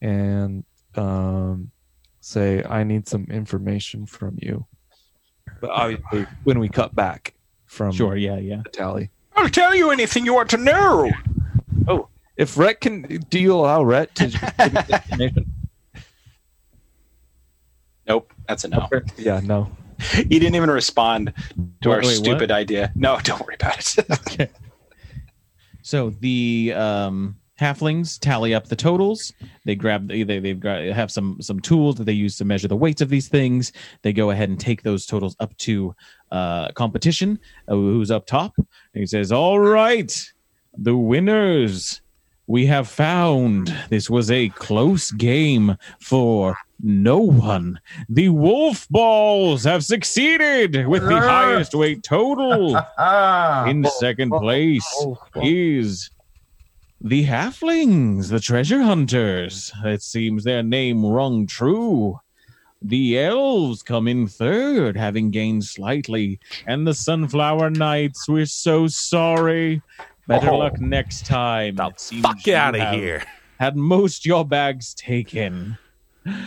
and 0.00 0.64
um, 0.94 1.70
say, 2.20 2.62
I 2.62 2.84
need 2.84 3.08
some 3.08 3.24
information 3.30 4.06
from 4.06 4.36
you. 4.40 4.66
But 5.60 5.70
obviously, 5.70 6.26
when 6.44 6.58
we 6.58 6.68
cut 6.68 6.94
back 6.94 7.34
from 7.66 7.92
sure 7.92 8.16
yeah 8.16 8.38
yeah 8.38 8.60
the 8.64 8.70
tally. 8.70 9.10
I'll 9.34 9.48
tell 9.48 9.74
you 9.74 9.90
anything 9.90 10.24
you 10.24 10.34
want 10.34 10.50
to 10.50 10.56
know. 10.56 11.10
Oh, 11.88 12.08
if 12.36 12.56
Rhett 12.56 12.80
can, 12.80 13.02
do 13.02 13.38
you 13.38 13.54
allow 13.54 13.82
Rhett 13.82 14.14
to 14.16 14.26
give 14.28 14.42
me 14.42 14.48
the 14.58 15.02
information? 15.10 15.52
Nope, 18.06 18.32
that's 18.46 18.64
a 18.64 18.68
no. 18.68 18.88
Yeah, 19.16 19.40
no. 19.42 19.70
He 20.12 20.38
didn't 20.38 20.54
even 20.54 20.70
respond 20.70 21.32
to 21.82 21.90
our 21.90 21.98
Wait, 21.98 22.06
wait, 22.06 22.16
stupid 22.16 22.50
what? 22.50 22.56
idea. 22.56 22.92
No, 22.94 23.18
don't 23.24 23.40
worry 23.40 23.54
about 23.54 23.78
it. 23.98 24.10
okay. 24.10 24.50
So 25.82 26.10
the 26.10 26.72
um, 26.74 27.36
halflings 27.60 28.18
tally 28.18 28.54
up 28.54 28.66
the 28.66 28.76
totals. 28.76 29.32
They 29.64 29.74
grab 29.74 30.08
they 30.08 30.22
they 30.22 30.38
they've 30.38 30.58
got 30.58 30.82
have 30.84 31.10
some 31.10 31.40
some 31.40 31.60
tools 31.60 31.96
that 31.96 32.04
they 32.04 32.12
use 32.12 32.36
to 32.38 32.44
measure 32.44 32.68
the 32.68 32.76
weights 32.76 33.00
of 33.00 33.08
these 33.08 33.28
things. 33.28 33.72
They 34.02 34.12
go 34.12 34.30
ahead 34.30 34.48
and 34.48 34.58
take 34.58 34.82
those 34.82 35.06
totals 35.06 35.36
up 35.40 35.56
to 35.58 35.94
uh, 36.30 36.72
competition. 36.72 37.38
Uh, 37.68 37.74
who's 37.74 38.10
up 38.10 38.26
top? 38.26 38.54
And 38.56 38.66
he 38.92 39.06
says, 39.06 39.32
"All 39.32 39.60
right, 39.60 40.32
the 40.76 40.96
winners." 40.96 42.00
We 42.48 42.66
have 42.66 42.86
found 42.86 43.74
this 43.90 44.08
was 44.08 44.30
a 44.30 44.50
close 44.50 45.10
game 45.10 45.76
for 45.98 46.56
no 46.82 47.18
one. 47.18 47.80
The 48.08 48.28
Wolf 48.28 48.86
Balls 48.88 49.64
have 49.64 49.84
succeeded 49.84 50.86
with 50.86 51.02
the 51.02 51.14
ah. 51.14 51.20
highest 51.20 51.74
weight 51.74 52.02
total. 52.02 52.76
Ah. 52.98 53.66
In 53.66 53.84
second 53.84 54.30
place 54.30 54.86
is 55.36 56.10
the 57.00 57.24
halflings, 57.24 58.30
the 58.30 58.40
treasure 58.40 58.82
hunters. 58.82 59.72
It 59.84 60.02
seems 60.02 60.44
their 60.44 60.62
name 60.62 61.04
rung 61.04 61.46
true. 61.46 62.18
The 62.82 63.18
elves 63.18 63.82
come 63.82 64.06
in 64.08 64.28
third, 64.28 64.96
having 64.96 65.30
gained 65.30 65.64
slightly, 65.64 66.38
and 66.66 66.86
the 66.86 66.94
sunflower 66.94 67.70
knights. 67.70 68.28
We're 68.28 68.46
so 68.46 68.86
sorry. 68.86 69.82
Better 70.26 70.50
Oh. 70.50 70.58
luck 70.58 70.80
next 70.80 71.26
time. 71.26 71.76
The 71.76 71.92
fuck 72.22 72.48
out 72.48 72.74
of 72.78 72.92
here. 72.92 73.24
Had 73.58 73.76
most 73.76 74.26
your 74.26 74.44
bags 74.44 74.94
taken. 74.94 75.78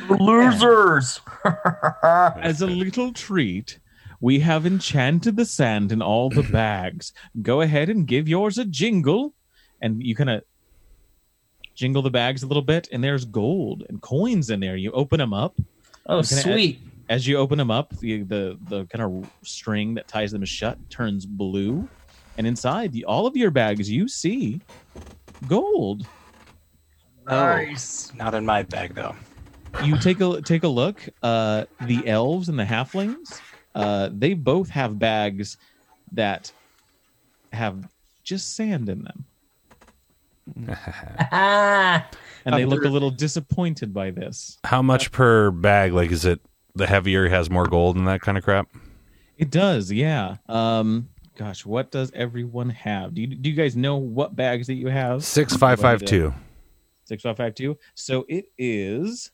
Losers. 0.10 1.22
As 2.04 2.62
a 2.62 2.68
little 2.68 3.14
treat, 3.14 3.80
we 4.22 4.40
have 4.40 4.66
enchanted 4.66 5.36
the 5.38 5.46
sand 5.46 5.92
in 5.92 6.02
all 6.02 6.30
the 6.30 6.44
bags. 6.44 7.14
Go 7.42 7.62
ahead 7.62 7.90
and 7.90 8.06
give 8.08 8.28
yours 8.28 8.58
a 8.58 8.66
jingle, 8.66 9.34
and 9.82 10.04
you 10.04 10.16
kind 10.16 10.30
of 10.30 10.44
jingle 11.76 12.02
the 12.02 12.10
bags 12.12 12.44
a 12.44 12.48
little 12.48 12.64
bit, 12.64 12.90
and 12.92 13.04
there's 13.04 13.24
gold 13.26 13.84
and 13.90 14.02
coins 14.02 14.50
in 14.50 14.60
there. 14.60 14.76
You 14.76 14.92
open 14.92 15.20
them 15.20 15.34
up. 15.34 15.56
oh, 16.08 16.22
Can 16.24 16.38
I 16.38 16.40
add- 16.40 16.44
sweet. 16.44 16.82
As 17.08 17.26
you 17.26 17.38
open 17.38 17.58
them 17.58 17.72
up, 17.72 17.90
the 18.02 18.22
the, 18.22 18.58
the 18.68 18.86
kind 18.86 19.02
of 19.02 19.28
string 19.44 19.96
that 19.96 20.08
ties 20.08 20.32
them 20.32 20.46
shut 20.46 20.78
turns 20.92 21.26
blue, 21.26 21.90
and 22.38 22.46
inside 22.46 22.92
the, 22.92 23.04
all 23.06 23.26
of 23.26 23.36
your 23.36 23.50
bags, 23.50 23.90
you 23.90 24.08
see 24.08 24.62
gold. 25.48 26.06
Oh, 27.28 27.36
nice. 27.36 28.12
Not 28.14 28.36
in 28.36 28.46
my 28.46 28.62
bag 28.62 28.94
though. 28.94 29.16
You 29.84 29.98
take 30.00 30.22
a 30.22 30.42
take 30.42 30.64
a 30.64 30.68
look. 30.68 31.08
Uh, 31.22 31.66
the 31.82 32.08
elves 32.08 32.50
and 32.50 32.58
the 32.58 32.64
halflings, 32.64 33.40
uh, 33.76 34.10
they 34.12 34.34
both 34.34 34.70
have 34.70 35.00
bags 35.00 35.58
that 36.12 36.52
have 37.52 37.88
just 38.24 38.56
sand 38.56 38.90
in 38.90 39.04
them, 39.04 39.26
and 41.32 42.56
they 42.56 42.66
look 42.66 42.84
a 42.84 42.90
little 42.90 43.12
disappointed 43.12 43.94
by 43.94 44.12
this. 44.12 44.58
How 44.64 44.82
much 44.82 45.12
per 45.12 45.52
bag? 45.52 45.94
Like, 45.94 46.12
is 46.12 46.26
it 46.26 46.40
the 46.76 46.88
heavier 46.88 47.28
has 47.30 47.50
more 47.50 47.66
gold 47.66 47.96
and 47.96 48.08
that 48.08 48.22
kind 48.22 48.38
of 48.38 48.44
crap? 48.44 48.68
It 49.38 49.50
does, 49.50 49.92
yeah. 49.92 50.38
Um, 50.48 51.10
gosh, 51.36 51.66
what 51.66 51.92
does 51.92 52.12
everyone 52.14 52.70
have? 52.72 53.16
Do 53.16 53.22
you 53.22 53.28
do 53.28 53.50
you 53.50 53.56
guys 53.56 53.76
know 53.76 53.98
what 53.98 54.36
bags 54.36 54.68
that 54.68 54.76
you 54.76 54.88
have? 54.88 55.24
Six 55.24 55.56
five 55.56 55.80
five 55.80 56.04
two. 56.04 56.34
Six 57.06 57.24
five 57.24 57.38
five 57.38 57.56
two. 57.56 57.78
So 57.96 58.26
it 58.28 58.46
is, 58.58 59.32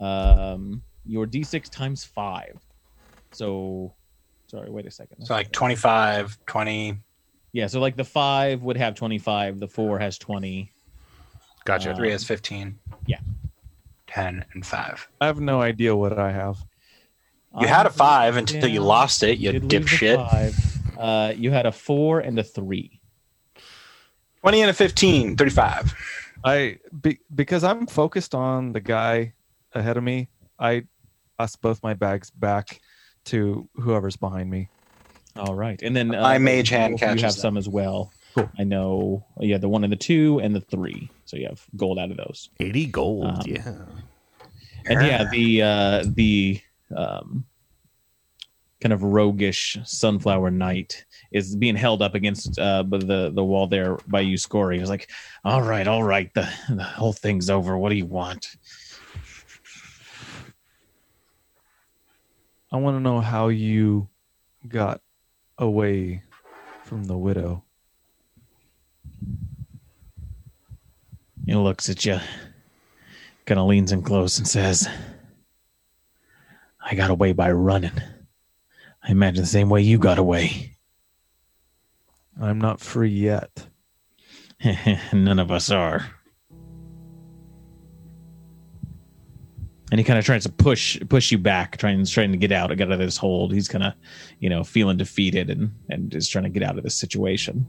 um, 0.00 0.82
your 1.04 1.26
d 1.26 1.42
six 1.42 1.68
times 1.68 2.04
five. 2.04 2.58
So, 3.32 3.94
sorry, 4.50 4.70
wait 4.70 4.86
a 4.86 4.90
second. 4.90 5.24
So 5.24 5.34
like 5.34 5.52
25, 5.52 6.38
20. 6.46 6.98
Yeah, 7.52 7.66
so 7.66 7.80
like 7.80 7.96
the 7.96 8.04
five 8.04 8.62
would 8.62 8.76
have 8.76 8.94
25, 8.94 9.60
the 9.60 9.68
four 9.68 9.98
has 9.98 10.18
20. 10.18 10.70
Gotcha. 11.64 11.90
Uh, 11.92 11.96
Three 11.96 12.10
has 12.10 12.24
15. 12.24 12.78
yeah. 13.06 13.18
10 14.08 14.44
and 14.54 14.64
5. 14.64 15.08
I 15.20 15.26
have 15.26 15.40
no 15.40 15.60
idea 15.60 15.94
what 15.94 16.18
I 16.18 16.30
have. 16.32 16.58
You 17.60 17.66
had 17.66 17.86
a 17.86 17.90
5 17.90 18.36
until 18.36 18.68
you 18.68 18.80
lost 18.80 19.22
it, 19.22 19.38
you 19.38 19.52
did 19.52 19.62
leave 19.62 19.70
the 19.70 19.78
dipshit. 19.96 20.30
five. 20.30 20.98
Uh, 20.98 21.32
you 21.36 21.50
had 21.50 21.66
a 21.66 21.72
four 21.72 22.20
and 22.20 22.38
a 22.38 22.42
three. 22.42 23.00
20 24.42 24.60
and 24.60 24.70
a 24.70 24.74
15, 24.74 25.36
35. 25.36 25.94
I 26.44 26.78
be, 27.00 27.18
because 27.34 27.64
I'm 27.64 27.86
focused 27.86 28.34
on 28.34 28.72
the 28.72 28.80
guy 28.80 29.32
ahead 29.76 29.96
of 29.96 30.02
me. 30.04 30.28
I 30.58 30.84
toss 31.38 31.56
both 31.56 31.82
my 31.82 31.94
bags 31.94 32.30
back 32.30 32.80
to 33.26 33.68
whoever's 33.74 34.16
behind 34.16 34.50
me. 34.50 34.68
All 35.36 35.54
right, 35.54 35.80
and 35.82 35.94
then 35.94 36.14
uh, 36.14 36.22
My 36.22 36.38
mage 36.38 36.70
hand 36.70 36.92
you 36.92 36.98
catches 36.98 37.22
have 37.22 37.32
them. 37.34 37.40
some 37.40 37.56
as 37.58 37.68
well. 37.68 38.10
Cool. 38.34 38.50
I 38.58 38.64
know. 38.64 39.24
Yeah, 39.40 39.58
the 39.58 39.68
one 39.68 39.84
and 39.84 39.92
the 39.92 39.96
two 39.96 40.40
and 40.42 40.54
the 40.54 40.60
three. 40.60 41.10
So 41.26 41.36
you 41.36 41.46
have 41.46 41.62
gold 41.76 41.98
out 41.98 42.10
of 42.10 42.16
those. 42.16 42.48
Eighty 42.60 42.86
gold. 42.86 43.26
Um, 43.26 43.42
yeah. 43.44 43.74
And 44.86 45.06
yeah, 45.06 45.28
the 45.30 45.62
uh, 45.62 46.04
the 46.06 46.60
um, 46.96 47.44
kind 48.80 48.92
of 48.92 49.02
roguish 49.02 49.76
sunflower 49.84 50.50
knight 50.50 51.04
is 51.32 51.56
being 51.56 51.76
held 51.76 52.02
up 52.02 52.14
against 52.14 52.58
uh, 52.58 52.82
the 52.84 53.30
the 53.34 53.44
wall 53.44 53.66
there 53.66 53.98
by 54.06 54.20
you, 54.20 54.36
Scory. 54.36 54.78
He's 54.78 54.88
like, 54.88 55.10
"All 55.44 55.62
right, 55.62 55.86
all 55.88 56.02
right, 56.04 56.32
the 56.34 56.48
the 56.70 56.82
whole 56.84 57.12
thing's 57.12 57.50
over. 57.50 57.76
What 57.76 57.90
do 57.90 57.96
you 57.96 58.06
want?" 58.06 58.56
I 62.72 62.78
want 62.78 62.96
to 62.96 63.00
know 63.00 63.20
how 63.20 63.48
you 63.48 64.08
got 64.66 65.00
away 65.56 66.22
from 66.82 67.04
the 67.04 67.16
widow. 67.16 67.62
He 71.44 71.54
looks 71.54 71.88
at 71.88 72.04
you, 72.04 72.18
kind 73.44 73.60
of 73.60 73.68
leans 73.68 73.92
in 73.92 74.02
close 74.02 74.38
and 74.38 74.48
says, 74.48 74.88
I 76.84 76.96
got 76.96 77.10
away 77.10 77.32
by 77.32 77.52
running. 77.52 78.02
I 79.02 79.12
imagine 79.12 79.42
the 79.42 79.48
same 79.48 79.68
way 79.68 79.82
you 79.82 79.98
got 79.98 80.18
away. 80.18 80.76
I'm 82.40 82.58
not 82.58 82.80
free 82.80 83.10
yet. 83.10 83.68
None 85.12 85.38
of 85.38 85.52
us 85.52 85.70
are. 85.70 86.15
And 89.92 90.00
he 90.00 90.04
kind 90.04 90.18
of 90.18 90.24
tries 90.24 90.42
to 90.42 90.50
push 90.50 90.98
push 91.08 91.30
you 91.30 91.38
back, 91.38 91.76
trying 91.76 92.04
trying 92.06 92.32
to 92.32 92.38
get 92.38 92.50
out, 92.50 92.76
get 92.76 92.88
out 92.88 92.92
of 92.92 92.98
this 92.98 93.16
hold. 93.16 93.52
He's 93.54 93.68
kind 93.68 93.84
of, 93.84 93.92
you 94.40 94.48
know, 94.48 94.64
feeling 94.64 94.96
defeated 94.96 95.48
and 95.48 95.72
and 95.90 96.12
is 96.14 96.28
trying 96.28 96.44
to 96.44 96.50
get 96.50 96.62
out 96.64 96.76
of 96.76 96.82
this 96.82 96.96
situation. 96.96 97.66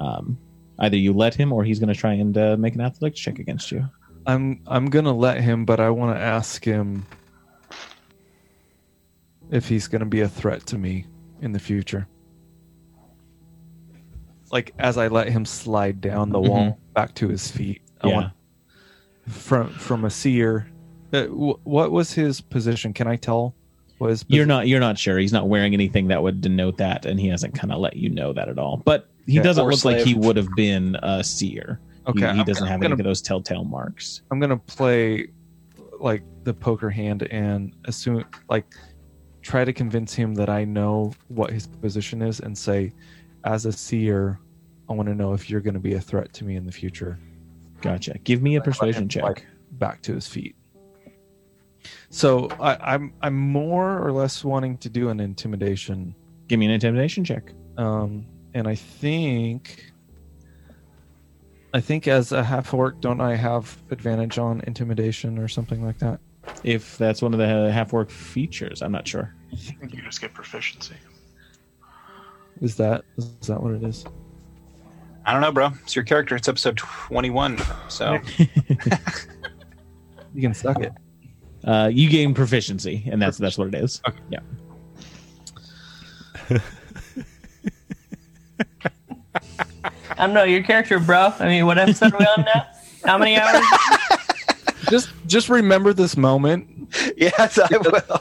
Um, 0.00 0.38
either 0.78 0.96
you 0.96 1.12
let 1.12 1.34
him, 1.34 1.52
or 1.52 1.62
he's 1.62 1.78
going 1.78 1.92
to 1.92 1.94
try 1.94 2.14
and 2.14 2.36
uh, 2.36 2.56
make 2.56 2.74
an 2.74 2.80
athletics 2.80 3.20
check 3.20 3.38
against 3.38 3.70
you. 3.70 3.86
I'm 4.26 4.62
I'm 4.66 4.86
gonna 4.86 5.12
let 5.12 5.40
him, 5.42 5.66
but 5.66 5.80
I 5.80 5.90
want 5.90 6.16
to 6.16 6.22
ask 6.22 6.64
him 6.64 7.04
if 9.50 9.68
he's 9.68 9.86
gonna 9.86 10.06
be 10.06 10.22
a 10.22 10.28
threat 10.28 10.64
to 10.68 10.78
me 10.78 11.06
in 11.42 11.52
the 11.52 11.58
future. 11.58 12.08
Like 14.50 14.72
as 14.78 14.96
I 14.96 15.08
let 15.08 15.28
him 15.28 15.44
slide 15.44 16.00
down 16.00 16.30
the 16.30 16.40
wall 16.40 16.78
back 16.94 17.14
to 17.16 17.28
his 17.28 17.50
feet. 17.50 17.82
I 18.00 18.08
Yeah. 18.08 18.14
want 18.14 18.32
from 19.28 19.68
from 19.74 20.04
a 20.06 20.10
seer. 20.10 20.68
Uh, 21.14 21.26
wh- 21.28 21.66
what 21.66 21.92
was 21.92 22.12
his 22.12 22.40
position? 22.40 22.92
Can 22.92 23.06
I 23.06 23.16
tell? 23.16 23.54
What 23.98 24.10
his 24.10 24.24
You're 24.28 24.46
not 24.46 24.66
you're 24.66 24.80
not 24.80 24.98
sure. 24.98 25.18
He's 25.18 25.32
not 25.32 25.48
wearing 25.48 25.72
anything 25.72 26.08
that 26.08 26.22
would 26.22 26.40
denote 26.40 26.78
that, 26.78 27.06
and 27.06 27.18
he 27.20 27.28
hasn't 27.28 27.54
kind 27.54 27.72
of 27.72 27.78
let 27.78 27.96
you 27.96 28.08
know 28.10 28.32
that 28.32 28.48
at 28.48 28.58
all. 28.58 28.82
But 28.84 29.08
he 29.26 29.34
Yeah. 29.34 29.42
doesn't 29.42 29.64
Or 29.64 29.70
look 29.70 29.84
like 29.84 29.98
he 29.98 30.14
would 30.14 30.36
have 30.36 30.48
been 30.56 30.96
a 31.02 31.22
seer. 31.22 31.80
Okay, 32.06 32.30
he, 32.32 32.38
he 32.38 32.44
doesn't 32.44 32.54
gonna- 32.62 32.70
have 32.70 32.80
I'm 32.80 32.82
any 32.84 32.88
gonna- 32.90 32.94
of 33.02 33.04
those 33.04 33.22
telltale 33.22 33.64
marks. 33.64 34.22
I'm 34.30 34.40
gonna 34.40 34.56
play 34.58 35.28
like 36.00 36.22
the 36.42 36.52
poker 36.52 36.90
hand 36.90 37.22
and 37.30 37.72
assume 37.84 38.24
like 38.50 38.66
try 39.42 39.64
to 39.64 39.72
convince 39.72 40.12
him 40.12 40.34
that 40.34 40.48
I 40.50 40.64
know 40.64 41.12
what 41.28 41.50
his 41.50 41.66
position 41.66 42.20
is 42.20 42.40
and 42.40 42.56
say, 42.58 42.92
as 43.44 43.64
a 43.66 43.72
seer, 43.72 44.38
I 44.88 44.92
want 44.94 45.08
to 45.08 45.14
know 45.14 45.34
if 45.34 45.48
you're 45.50 45.60
going 45.60 45.74
to 45.74 45.80
be 45.80 45.94
a 45.94 46.00
threat 46.00 46.32
to 46.34 46.44
me 46.44 46.56
in 46.56 46.64
the 46.66 46.72
future. 46.72 47.18
Gotcha. 47.82 48.16
Give 48.24 48.40
me 48.42 48.56
a 48.56 48.60
persuasion 48.62 49.06
check. 49.08 49.22
like, 49.22 49.46
back 49.72 50.00
to 50.02 50.14
his 50.14 50.26
feet. 50.26 50.56
So 52.10 52.48
I, 52.60 52.94
I'm 52.94 53.12
I'm 53.22 53.36
more 53.36 53.98
or 54.04 54.12
less 54.12 54.44
wanting 54.44 54.78
to 54.78 54.88
do 54.88 55.08
an 55.10 55.20
intimidation, 55.20 56.14
Give 56.48 56.58
me 56.58 56.66
an 56.66 56.72
intimidation 56.72 57.24
check. 57.24 57.52
um, 57.78 58.26
and 58.54 58.66
I 58.68 58.74
think. 58.74 59.90
I 61.72 61.80
think 61.80 62.06
as 62.06 62.30
a 62.30 62.44
half 62.44 62.72
orc, 62.72 63.00
don't 63.00 63.20
I 63.20 63.34
have 63.34 63.76
advantage 63.90 64.38
on 64.38 64.60
intimidation 64.64 65.38
or 65.40 65.48
something 65.48 65.84
like 65.84 65.98
that? 65.98 66.20
If 66.62 66.96
that's 66.98 67.20
one 67.20 67.32
of 67.34 67.40
the 67.40 67.72
half 67.72 67.92
orc 67.92 68.10
features, 68.10 68.80
I'm 68.80 68.92
not 68.92 69.08
sure. 69.08 69.34
I 69.52 69.56
think 69.56 69.92
you 69.92 70.00
just 70.02 70.20
get 70.20 70.32
proficiency. 70.32 70.94
Is 72.60 72.76
that 72.76 73.04
is 73.18 73.28
that 73.48 73.60
what 73.60 73.72
it 73.72 73.82
is? 73.82 74.04
I 75.26 75.32
don't 75.32 75.40
know, 75.40 75.50
bro. 75.50 75.70
It's 75.82 75.96
your 75.96 76.04
character. 76.04 76.36
It's 76.36 76.46
episode 76.48 76.76
21. 76.76 77.58
So 77.88 78.20
You 80.32 80.42
can 80.42 80.54
suck 80.54 80.80
it. 80.80 80.92
Uh, 81.66 81.88
you 81.92 82.08
gain 82.10 82.34
proficiency, 82.34 83.08
and 83.10 83.20
that's 83.22 83.38
that's 83.38 83.56
what 83.56 83.68
it 83.68 83.74
is. 83.74 84.00
Yeah. 84.30 84.40
I 90.16 90.26
don't 90.26 90.34
know 90.34 90.44
your 90.44 90.62
character, 90.62 90.98
bro. 91.00 91.32
I 91.38 91.48
mean, 91.48 91.66
what 91.66 91.78
episode 91.78 92.12
are 92.14 92.18
we 92.18 92.24
on 92.26 92.44
now? 92.44 92.66
How 93.04 93.18
many 93.18 93.36
hours? 93.36 93.62
Just 94.90 95.08
just 95.26 95.48
remember 95.48 95.94
this 95.94 96.14
moment. 96.14 96.68
yes, 97.16 97.58
I 97.58 97.78
will. 97.78 98.20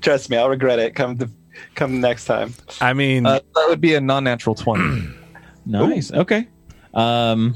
Trust 0.00 0.30
me, 0.30 0.36
I'll 0.36 0.48
regret 0.48 0.80
it. 0.80 0.96
Come 0.96 1.14
the 1.16 1.30
come 1.76 2.00
next 2.00 2.24
time. 2.24 2.54
I 2.80 2.92
mean, 2.92 3.24
Uh, 3.24 3.38
that 3.54 3.68
would 3.68 3.80
be 3.80 3.94
a 3.94 4.00
non-natural 4.00 4.56
twenty. 4.56 5.08
Nice. 5.66 6.12
Okay. 6.12 6.48
Um, 6.92 7.54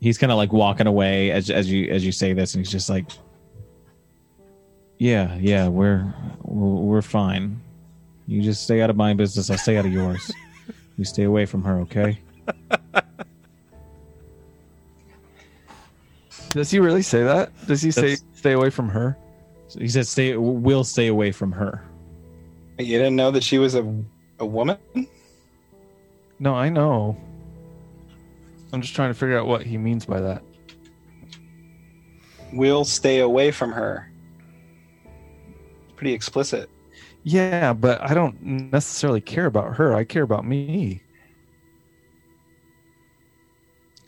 he's 0.00 0.18
kind 0.18 0.30
of 0.32 0.38
like 0.38 0.52
walking 0.52 0.86
away 0.86 1.30
as 1.30 1.50
as 1.50 1.70
you 1.70 1.88
as 1.90 2.04
you 2.04 2.12
say 2.12 2.32
this, 2.32 2.54
and 2.54 2.64
he's 2.64 2.70
just 2.72 2.88
like, 2.88 3.06
"Yeah, 4.98 5.34
yeah, 5.36 5.68
we're 5.68 6.12
we're, 6.42 6.68
we're 6.68 7.02
fine. 7.02 7.60
You 8.26 8.42
just 8.42 8.64
stay 8.64 8.80
out 8.82 8.90
of 8.90 8.96
my 8.96 9.14
business. 9.14 9.50
I'll 9.50 9.58
stay 9.58 9.76
out 9.76 9.86
of 9.86 9.92
yours. 9.92 10.30
You 10.96 11.04
stay 11.04 11.24
away 11.24 11.46
from 11.46 11.62
her, 11.64 11.80
okay?" 11.80 12.18
Does 16.50 16.70
he 16.70 16.78
really 16.78 17.02
say 17.02 17.22
that? 17.24 17.50
Does 17.66 17.82
he 17.82 17.90
say 17.90 18.00
That's- 18.14 18.24
stay 18.34 18.52
away 18.52 18.70
from 18.70 18.88
her? 18.88 19.16
He 19.78 19.88
said, 19.88 20.06
"Stay. 20.06 20.34
We'll 20.36 20.84
stay 20.84 21.08
away 21.08 21.30
from 21.30 21.52
her." 21.52 21.84
You 22.78 22.96
didn't 22.96 23.16
know 23.16 23.30
that 23.30 23.42
she 23.42 23.58
was 23.58 23.74
a 23.74 23.82
a 24.38 24.46
woman? 24.46 24.78
No, 26.38 26.54
I 26.54 26.68
know. 26.70 27.16
I'm 28.72 28.82
just 28.82 28.94
trying 28.94 29.10
to 29.10 29.14
figure 29.14 29.38
out 29.38 29.46
what 29.46 29.62
he 29.62 29.78
means 29.78 30.04
by 30.04 30.20
that. 30.20 30.42
We'll 32.52 32.84
stay 32.84 33.20
away 33.20 33.50
from 33.50 33.72
her. 33.72 34.10
Pretty 35.96 36.12
explicit. 36.12 36.70
Yeah, 37.24 37.72
but 37.72 38.00
I 38.00 38.14
don't 38.14 38.40
necessarily 38.42 39.20
care 39.20 39.46
about 39.46 39.76
her. 39.76 39.94
I 39.94 40.04
care 40.04 40.22
about 40.22 40.46
me. 40.46 41.02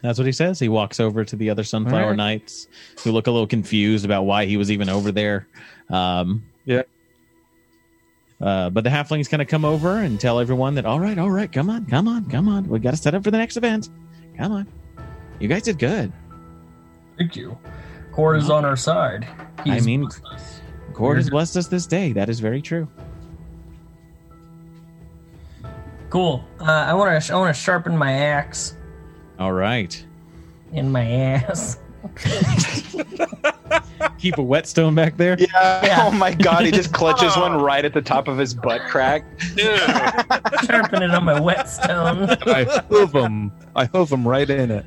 That's 0.02 0.18
what 0.18 0.24
he 0.24 0.32
says. 0.32 0.58
He 0.58 0.68
walks 0.68 1.00
over 1.00 1.24
to 1.24 1.36
the 1.36 1.50
other 1.50 1.64
Sunflower 1.64 2.02
Alright. 2.02 2.16
Knights, 2.16 2.68
who 3.02 3.12
look 3.12 3.26
a 3.26 3.30
little 3.30 3.46
confused 3.46 4.04
about 4.04 4.22
why 4.22 4.46
he 4.46 4.56
was 4.56 4.70
even 4.70 4.88
over 4.88 5.12
there. 5.12 5.46
Um, 5.90 6.44
Yeah. 6.64 6.82
Uh, 8.40 8.70
but 8.70 8.84
the 8.84 8.90
halflings 8.90 9.28
kind 9.28 9.42
of 9.42 9.48
come 9.48 9.66
over 9.66 9.98
and 9.98 10.18
tell 10.18 10.40
everyone 10.40 10.74
that, 10.76 10.86
all 10.86 10.98
right, 10.98 11.18
all 11.18 11.30
right, 11.30 11.52
come 11.52 11.68
on, 11.68 11.84
come 11.84 12.08
on, 12.08 12.24
come 12.30 12.48
on. 12.48 12.66
We 12.68 12.78
got 12.78 12.92
to 12.92 12.96
set 12.96 13.14
up 13.14 13.22
for 13.22 13.30
the 13.30 13.36
next 13.36 13.58
event. 13.58 13.90
Come 14.40 14.52
on. 14.52 14.66
You 15.38 15.48
guys 15.48 15.64
did 15.64 15.78
good. 15.78 16.10
Thank 17.18 17.36
you. 17.36 17.58
Kord 18.10 18.38
is 18.38 18.48
on 18.48 18.64
our 18.64 18.74
side. 18.74 19.28
I 19.58 19.80
mean-. 19.80 20.08
Kord 20.94 21.16
has 21.16 21.28
blessed 21.28 21.58
us 21.58 21.68
this 21.68 21.86
day. 21.86 22.14
That 22.14 22.30
is 22.30 22.40
very 22.40 22.62
true. 22.62 22.88
cool. 26.08 26.42
Uh, 26.58 26.64
I 26.64 26.94
want 26.94 27.22
to. 27.22 27.32
I 27.34 27.36
want 27.36 27.54
to 27.54 27.60
sharpen 27.62 27.94
my 27.96 28.12
axe 28.12 28.74
All 29.38 29.52
right. 29.52 30.02
in 30.72 30.90
my 30.90 31.04
ass. 31.04 31.78
Keep 34.20 34.38
a 34.38 34.42
whetstone 34.42 34.94
back 34.94 35.16
there. 35.16 35.36
Yeah. 35.38 35.84
Yeah. 35.84 36.04
Oh 36.06 36.10
my 36.10 36.34
god, 36.34 36.64
he 36.66 36.70
just 36.70 36.92
clutches 36.92 37.36
one 37.36 37.60
right 37.60 37.84
at 37.84 37.94
the 37.94 38.02
top 38.02 38.28
of 38.28 38.36
his 38.36 38.52
butt 38.54 38.82
crack. 38.82 39.24
sharpen 40.64 41.02
it 41.02 41.10
on 41.10 41.24
my 41.24 41.40
whetstone. 41.40 42.28
I 42.46 42.64
hoof 42.90 43.14
him. 43.14 43.50
I 43.74 43.86
hoof 43.86 44.12
him 44.12 44.26
right 44.28 44.48
in 44.48 44.70
it. 44.70 44.84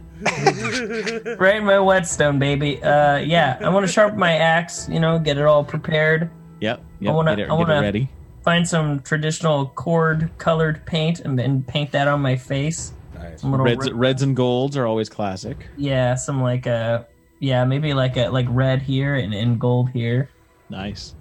right 1.39 1.55
in 1.57 1.65
my 1.65 1.79
whetstone, 1.79 2.38
baby. 2.39 2.81
Uh, 2.84 3.17
yeah, 3.17 3.57
I 3.61 3.69
want 3.69 3.86
to 3.86 3.91
sharpen 3.91 4.19
my 4.19 4.34
axe. 4.34 4.88
You 4.89 4.99
know, 4.99 5.17
get 5.19 5.38
it 5.38 5.45
all 5.45 5.63
prepared. 5.63 6.29
Yep. 6.61 6.81
Yep. 6.99 7.13
wanna- 7.13 7.31
get 7.36 7.39
it, 7.39 7.43
I 7.43 7.47
get 7.47 7.53
it 7.53 7.57
wanna- 7.57 7.81
ready. 7.81 8.09
Find 8.43 8.67
some 8.67 8.99
traditional 8.99 9.69
Kord 9.75 10.29
colored 10.38 10.86
paint 10.86 11.21
and 11.21 11.39
then 11.39 11.63
paint 11.63 11.91
that 11.93 12.07
on 12.09 12.21
my 12.21 12.36
face. 12.36 12.91
Some 13.38 13.55
Reds, 13.55 13.86
red- 13.88 13.95
reds 13.95 14.21
and 14.21 14.36
golds 14.36 14.75
are 14.75 14.86
always 14.86 15.07
classic. 15.07 15.69
yeah, 15.77 16.13
some 16.15 16.41
like 16.41 16.65
a 16.65 17.07
yeah, 17.44 17.66
maybe 17.66 17.94
like 17.94 18.16
a 18.16 18.30
like 18.30 18.46
red 18.50 18.82
here 18.82 19.16
and, 19.16 19.34
and 19.34 19.60
gold 19.60 19.89
here. 19.89 20.30
Nice. 20.70 21.14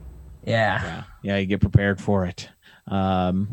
Yeah. 0.45 0.81
yeah. 0.83 1.03
Yeah 1.25 1.37
you 1.39 1.47
get 1.47 1.61
prepared 1.61 2.01
for 2.01 2.27
it. 2.27 2.49
Um 2.87 3.49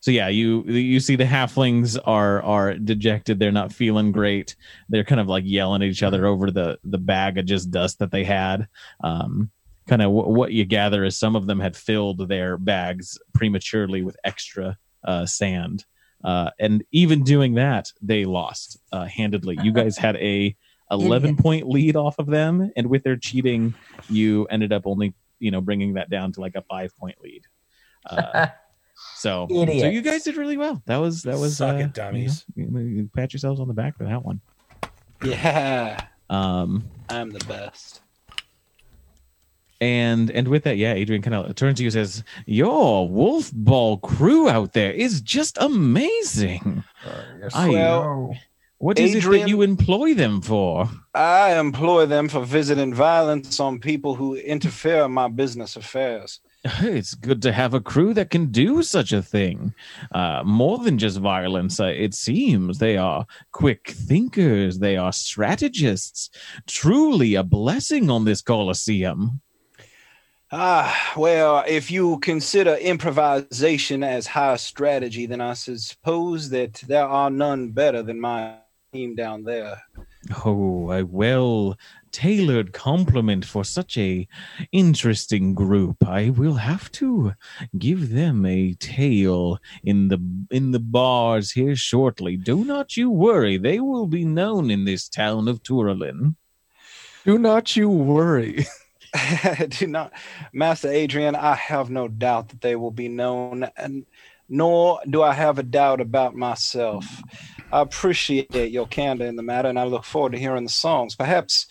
so 0.00 0.10
yeah 0.10 0.28
you 0.28 0.64
you 0.64 1.00
see 1.00 1.16
the 1.16 1.24
halflings 1.24 1.98
are 2.04 2.42
are 2.42 2.74
dejected. 2.74 3.38
They're 3.38 3.52
not 3.52 3.72
feeling 3.72 4.12
great. 4.12 4.54
They're 4.90 5.04
kind 5.04 5.20
of 5.20 5.28
like 5.28 5.44
yelling 5.46 5.82
at 5.82 5.88
each 5.88 6.02
other 6.02 6.26
over 6.26 6.50
the 6.50 6.78
the 6.84 6.98
bag 6.98 7.38
of 7.38 7.46
just 7.46 7.70
dust 7.70 8.00
that 8.00 8.10
they 8.10 8.24
had. 8.24 8.68
Um 9.02 9.50
kind 9.88 10.02
of 10.02 10.06
w- 10.14 10.36
what 10.36 10.52
you 10.52 10.66
gather 10.66 11.04
is 11.04 11.16
some 11.16 11.34
of 11.34 11.46
them 11.46 11.58
had 11.58 11.74
filled 11.74 12.28
their 12.28 12.58
bags 12.58 13.18
prematurely 13.32 14.02
with 14.02 14.18
extra 14.24 14.76
uh 15.04 15.24
sand. 15.24 15.86
Uh 16.22 16.50
and 16.60 16.84
even 16.92 17.24
doing 17.24 17.54
that 17.54 17.92
they 18.02 18.26
lost 18.26 18.78
uh 18.92 19.06
handedly. 19.06 19.58
You 19.62 19.72
guys 19.72 19.96
had 19.96 20.16
a 20.16 20.54
11 20.94 21.36
point 21.36 21.68
lead 21.68 21.96
off 21.96 22.18
of 22.18 22.26
them 22.26 22.70
and 22.76 22.86
with 22.88 23.02
their 23.04 23.16
cheating 23.16 23.74
you 24.08 24.46
ended 24.46 24.72
up 24.72 24.82
only 24.86 25.14
you 25.38 25.50
know 25.50 25.60
bringing 25.60 25.94
that 25.94 26.08
down 26.10 26.32
to 26.32 26.40
like 26.40 26.54
a 26.54 26.62
five 26.62 26.96
point 26.96 27.16
lead 27.22 27.42
uh, 28.06 28.46
so 29.16 29.46
so 29.50 29.62
you 29.88 30.00
guys 30.02 30.22
did 30.24 30.36
really 30.36 30.56
well 30.56 30.82
that 30.86 30.96
was 30.98 31.22
that 31.22 31.38
was 31.38 31.56
Suck 31.56 31.76
uh, 31.76 31.78
it, 31.78 31.94
dummies. 31.94 32.44
you 32.54 32.66
know, 32.70 32.80
you 32.80 33.10
pat 33.14 33.32
yourselves 33.32 33.60
on 33.60 33.68
the 33.68 33.74
back 33.74 33.96
for 33.96 34.04
that 34.04 34.24
one 34.24 34.40
Yeah. 35.22 36.00
um 36.30 36.84
I'm 37.08 37.30
the 37.30 37.44
best. 37.46 38.00
and 39.80 40.30
and 40.30 40.48
with 40.48 40.64
that 40.64 40.76
yeah 40.76 40.92
adrian 40.94 41.20
kind 41.22 41.34
of 41.34 41.54
turns 41.56 41.78
to 41.78 41.82
you 41.82 41.88
and 41.88 41.92
says 41.92 42.22
your 42.46 43.08
wolf 43.08 43.50
ball 43.52 43.98
crew 43.98 44.48
out 44.48 44.72
there 44.72 44.92
is 44.92 45.20
just 45.20 45.58
amazing 45.60 46.84
Yes, 47.40 47.54
I, 47.54 47.74
Oh. 47.74 48.32
What 48.84 48.98
is 48.98 49.14
it 49.14 49.30
that 49.30 49.48
you 49.48 49.62
employ 49.62 50.12
them 50.12 50.42
for? 50.42 50.90
I 51.14 51.58
employ 51.58 52.04
them 52.04 52.28
for 52.28 52.44
visiting 52.44 52.92
violence 52.92 53.58
on 53.58 53.78
people 53.78 54.14
who 54.14 54.34
interfere 54.34 55.04
in 55.06 55.12
my 55.12 55.28
business 55.28 55.74
affairs. 55.76 56.40
It's 56.82 57.14
good 57.14 57.40
to 57.42 57.52
have 57.52 57.72
a 57.72 57.80
crew 57.80 58.12
that 58.12 58.28
can 58.28 58.52
do 58.52 58.82
such 58.82 59.10
a 59.12 59.22
thing. 59.22 59.74
Uh, 60.12 60.42
more 60.44 60.76
than 60.76 60.98
just 60.98 61.18
violence, 61.18 61.80
uh, 61.80 61.86
it 61.86 62.12
seems. 62.12 62.78
They 62.78 62.98
are 62.98 63.24
quick 63.52 63.88
thinkers, 63.88 64.78
they 64.78 64.98
are 64.98 65.14
strategists. 65.14 66.28
Truly 66.66 67.36
a 67.36 67.42
blessing 67.42 68.10
on 68.10 68.26
this 68.26 68.42
Colosseum. 68.42 69.40
Ah, 70.52 71.14
well, 71.16 71.64
if 71.66 71.90
you 71.90 72.18
consider 72.18 72.74
improvisation 72.74 74.04
as 74.04 74.26
high 74.26 74.56
strategy, 74.56 75.24
then 75.24 75.40
I 75.40 75.54
suppose 75.54 76.50
that 76.50 76.74
there 76.86 77.08
are 77.08 77.30
none 77.30 77.70
better 77.70 78.02
than 78.02 78.20
my 78.20 78.58
team 78.94 79.14
down 79.16 79.42
there. 79.42 79.82
Oh, 80.44 80.90
a 80.92 81.04
well 81.04 81.76
tailored 82.12 82.72
compliment 82.72 83.44
for 83.44 83.64
such 83.64 83.98
a 83.98 84.28
interesting 84.70 85.52
group. 85.54 86.06
I 86.06 86.30
will 86.30 86.54
have 86.54 86.90
to 86.92 87.32
give 87.76 88.10
them 88.10 88.46
a 88.46 88.74
tale 88.74 89.58
in 89.82 90.08
the 90.08 90.18
in 90.50 90.70
the 90.70 90.80
bars 90.80 91.50
here 91.50 91.76
shortly. 91.76 92.36
Do 92.36 92.64
not 92.64 92.96
you 92.96 93.10
worry; 93.10 93.58
they 93.58 93.80
will 93.80 94.06
be 94.06 94.24
known 94.24 94.70
in 94.70 94.84
this 94.84 95.08
town 95.08 95.48
of 95.48 95.62
Turalin. 95.62 96.36
Do 97.24 97.36
not 97.36 97.76
you 97.76 97.88
worry. 97.88 98.66
Do 99.68 99.86
not, 99.86 100.12
Master 100.52 100.88
Adrian, 100.88 101.36
I 101.36 101.54
have 101.54 101.90
no 101.90 102.08
doubt 102.08 102.48
that 102.48 102.60
they 102.60 102.76
will 102.76 102.90
be 102.90 103.08
known, 103.08 103.68
and 103.76 104.06
nor 104.48 105.00
do 105.08 105.22
I 105.22 105.32
have 105.32 105.58
a 105.58 105.62
doubt 105.62 106.00
about 106.00 106.34
myself. 106.34 107.22
I 107.72 107.80
appreciate 107.80 108.54
your 108.54 108.86
candor 108.86 109.26
in 109.26 109.36
the 109.36 109.42
matter, 109.42 109.68
and 109.68 109.78
I 109.78 109.84
look 109.84 110.04
forward 110.04 110.32
to 110.32 110.38
hearing 110.38 110.64
the 110.64 110.70
songs. 110.70 111.16
Perhaps 111.16 111.66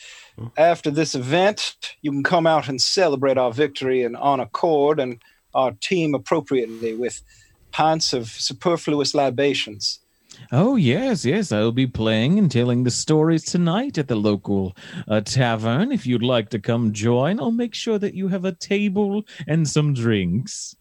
after 0.57 0.91
this 0.91 1.15
event, 1.15 1.95
you 2.01 2.11
can 2.11 2.23
come 2.23 2.47
out 2.47 2.67
and 2.67 2.81
celebrate 2.81 3.37
our 3.37 3.51
victory 3.51 4.03
and 4.03 4.17
on 4.17 4.39
accord 4.39 4.99
and 4.99 5.21
our 5.53 5.71
team 5.71 6.15
appropriately 6.15 6.93
with 6.95 7.21
pints 7.71 8.13
of 8.13 8.27
superfluous 8.27 9.13
libations. 9.13 9.99
Oh 10.51 10.75
yes, 10.75 11.25
yes, 11.25 11.51
I'll 11.51 11.71
be 11.71 11.87
playing 11.87 12.39
and 12.39 12.51
telling 12.51 12.83
the 12.83 12.91
stories 12.91 13.45
tonight 13.45 13.97
at 13.97 14.07
the 14.07 14.15
local 14.15 14.75
uh, 15.07 15.21
tavern. 15.21 15.91
If 15.91 16.05
you'd 16.05 16.23
like 16.23 16.49
to 16.49 16.59
come 16.59 16.91
join, 16.91 17.39
I'll 17.39 17.51
make 17.51 17.75
sure 17.75 17.99
that 17.99 18.15
you 18.15 18.27
have 18.29 18.43
a 18.43 18.51
table 18.51 19.23
and 19.47 19.67
some 19.67 19.93
drinks. 19.93 20.75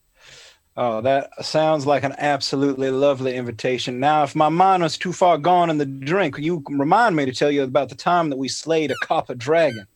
Oh, 0.74 1.02
that 1.02 1.44
sounds 1.44 1.84
like 1.86 2.02
an 2.02 2.14
absolutely 2.16 2.90
lovely 2.90 3.34
invitation. 3.36 4.00
Now, 4.00 4.22
if 4.22 4.34
my 4.34 4.48
mind 4.48 4.82
was 4.82 4.96
too 4.96 5.12
far 5.12 5.36
gone 5.36 5.68
in 5.68 5.76
the 5.76 5.84
drink, 5.84 6.38
you 6.38 6.64
remind 6.66 7.14
me 7.14 7.26
to 7.26 7.32
tell 7.32 7.50
you 7.50 7.62
about 7.62 7.90
the 7.90 7.94
time 7.94 8.30
that 8.30 8.38
we 8.38 8.48
slayed 8.48 8.90
a 8.90 8.94
copper 9.02 9.34
dragon. 9.34 9.86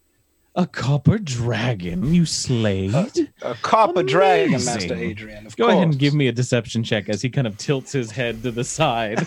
A 0.55 0.66
copper 0.66 1.18
dragon 1.18 2.12
you 2.14 2.27
slayed? 2.27 2.95
A 2.95 3.55
copper 3.62 4.03
dragon, 4.03 4.53
Master 4.64 4.95
Adrian. 4.95 5.47
Of 5.47 5.57
Go 5.57 5.64
course. 5.64 5.74
ahead 5.74 5.89
and 5.89 5.99
give 5.99 6.14
me 6.14 6.29
a 6.29 6.33
deception 6.33 6.83
check 6.83 7.09
as 7.09 7.20
he 7.22 7.31
kind 7.31 7.47
of 7.47 7.57
tilts 7.59 7.93
his 7.93 8.11
head 8.11 8.43
to 8.43 8.51
the 8.51 8.64
side. 8.64 9.27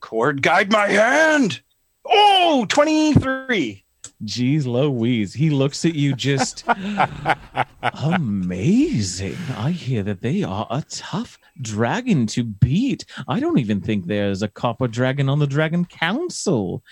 Kord, 0.00 0.42
guide 0.42 0.70
my 0.72 0.88
hand. 0.88 1.60
Oh, 2.06 2.66
23. 2.68 3.81
Jeez 4.24 4.66
Louise. 4.66 5.34
He 5.34 5.50
looks 5.50 5.84
at 5.84 5.94
you 5.94 6.14
just 6.14 6.64
amazing. 7.82 9.36
I 9.56 9.70
hear 9.70 10.02
that 10.02 10.20
they 10.20 10.42
are 10.42 10.66
a 10.70 10.84
tough 10.88 11.38
dragon 11.60 12.26
to 12.28 12.44
beat. 12.44 13.04
I 13.28 13.40
don't 13.40 13.58
even 13.58 13.80
think 13.80 14.06
there's 14.06 14.42
a 14.42 14.48
copper 14.48 14.88
dragon 14.88 15.28
on 15.28 15.38
the 15.38 15.46
Dragon 15.46 15.84
Council. 15.84 16.82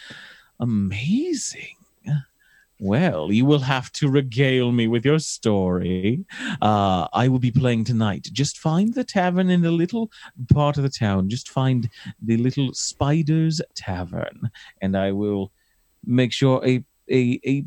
Amazing. 0.59 1.77
Well, 2.83 3.31
you 3.31 3.45
will 3.45 3.61
have 3.61 3.93
to 3.93 4.09
regale 4.09 4.73
me 4.73 4.89
with 4.89 5.05
your 5.05 5.19
story. 5.19 6.25
Uh, 6.63 7.09
I 7.13 7.29
will 7.29 7.39
be 7.39 7.51
playing 7.51 7.85
tonight. 7.85 8.29
Just 8.33 8.59
find 8.59 8.95
the 8.95 9.05
tavern 9.05 9.51
in 9.51 9.61
the 9.61 9.71
little 9.71 10.11
part 10.51 10.79
of 10.79 10.83
the 10.83 10.89
town. 10.89 11.29
Just 11.29 11.51
find 11.51 11.91
the 12.23 12.39
little 12.39 12.73
Spiders 12.73 13.61
Tavern, 13.75 14.51
and 14.81 14.97
I 14.97 15.13
will 15.13 15.53
make 16.07 16.33
sure 16.33 16.65
a 16.65 16.83
a, 17.11 17.41
a 17.47 17.65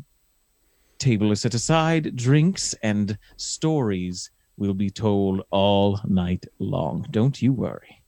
table 0.98 1.32
is 1.32 1.40
set 1.42 1.54
aside, 1.54 2.16
drinks 2.16 2.74
and 2.82 3.18
stories 3.36 4.30
will 4.56 4.74
be 4.74 4.90
told 4.90 5.42
all 5.50 6.00
night 6.06 6.46
long. 6.58 7.06
Don't 7.10 7.40
you 7.42 7.52
worry. 7.52 8.02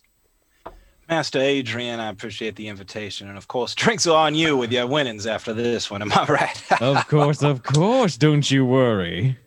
Master 1.09 1.39
Adrian, 1.39 2.01
I 2.01 2.09
appreciate 2.09 2.57
the 2.57 2.67
invitation. 2.67 3.29
And 3.29 3.39
of 3.39 3.47
course, 3.47 3.75
drinks 3.75 4.07
are 4.07 4.27
on 4.27 4.35
you 4.35 4.57
with 4.57 4.73
your 4.73 4.87
winnings 4.87 5.27
after 5.27 5.53
this 5.53 5.89
one. 5.91 6.03
Am 6.03 6.13
I 6.13 6.25
right? 6.29 6.83
Of 6.83 7.07
course, 7.07 7.43
of 7.43 7.63
course. 7.63 8.17
Don't 8.17 8.51
you 8.51 8.65
worry. 8.67 9.39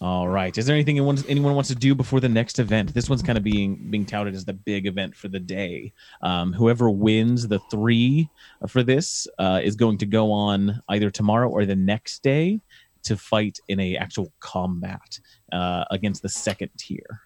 All 0.00 0.28
right. 0.28 0.56
Is 0.58 0.66
there 0.66 0.74
anything 0.74 0.96
anyone, 0.98 1.18
anyone 1.28 1.54
wants 1.54 1.68
to 1.68 1.74
do 1.74 1.94
before 1.94 2.20
the 2.20 2.28
next 2.28 2.58
event? 2.58 2.92
This 2.92 3.08
one's 3.08 3.22
kind 3.22 3.38
of 3.38 3.44
being 3.44 3.90
being 3.90 4.04
touted 4.04 4.34
as 4.34 4.44
the 4.44 4.52
big 4.52 4.86
event 4.86 5.14
for 5.14 5.28
the 5.28 5.38
day. 5.38 5.92
Um, 6.20 6.52
whoever 6.52 6.90
wins 6.90 7.46
the 7.46 7.60
three 7.70 8.28
for 8.68 8.82
this 8.82 9.26
uh, 9.38 9.60
is 9.62 9.76
going 9.76 9.98
to 9.98 10.06
go 10.06 10.32
on 10.32 10.82
either 10.88 11.10
tomorrow 11.10 11.48
or 11.48 11.64
the 11.64 11.76
next 11.76 12.22
day 12.22 12.60
to 13.04 13.16
fight 13.16 13.58
in 13.68 13.78
a 13.80 13.96
actual 13.96 14.32
combat 14.40 15.20
uh, 15.52 15.84
against 15.90 16.22
the 16.22 16.28
second 16.28 16.70
tier. 16.76 17.20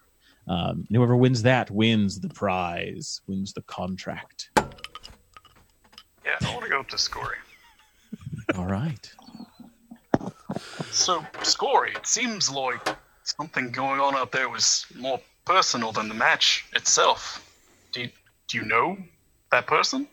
Um, 0.47 0.87
whoever 0.91 1.17
wins 1.17 1.43
that 1.43 1.71
wins 1.71 2.21
the 2.21 2.29
prize, 2.29 3.21
wins 3.27 3.53
the 3.53 3.63
contract. 3.63 4.51
Yeah, 4.57 6.37
I 6.43 6.53
want 6.53 6.65
to 6.65 6.71
go 6.71 6.81
up 6.81 6.89
to 6.89 6.97
Scory. 6.97 7.37
All 8.57 8.67
right. 8.67 9.11
So, 10.91 11.25
Scory, 11.43 11.95
it 11.95 12.07
seems 12.07 12.51
like 12.51 12.87
something 13.23 13.71
going 13.71 14.01
on 14.01 14.15
out 14.15 14.33
there 14.33 14.49
was 14.49 14.87
more 14.97 15.21
personal 15.45 15.93
than 15.93 16.09
the 16.09 16.15
match 16.15 16.67
itself. 16.75 17.45
Do 17.93 18.03
you, 18.03 18.11
do 18.49 18.59
you 18.59 18.65
know 18.65 18.99
that 19.51 19.67
person? 19.67 20.09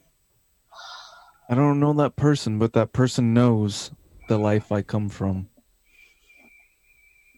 I 1.49 1.55
don't 1.55 1.79
know 1.79 1.93
that 1.93 2.15
person, 2.15 2.57
but 2.57 2.73
that 2.73 2.93
person 2.93 3.33
knows 3.33 3.91
the 4.27 4.37
life 4.37 4.71
I 4.71 4.81
come 4.81 5.09
from. 5.09 5.49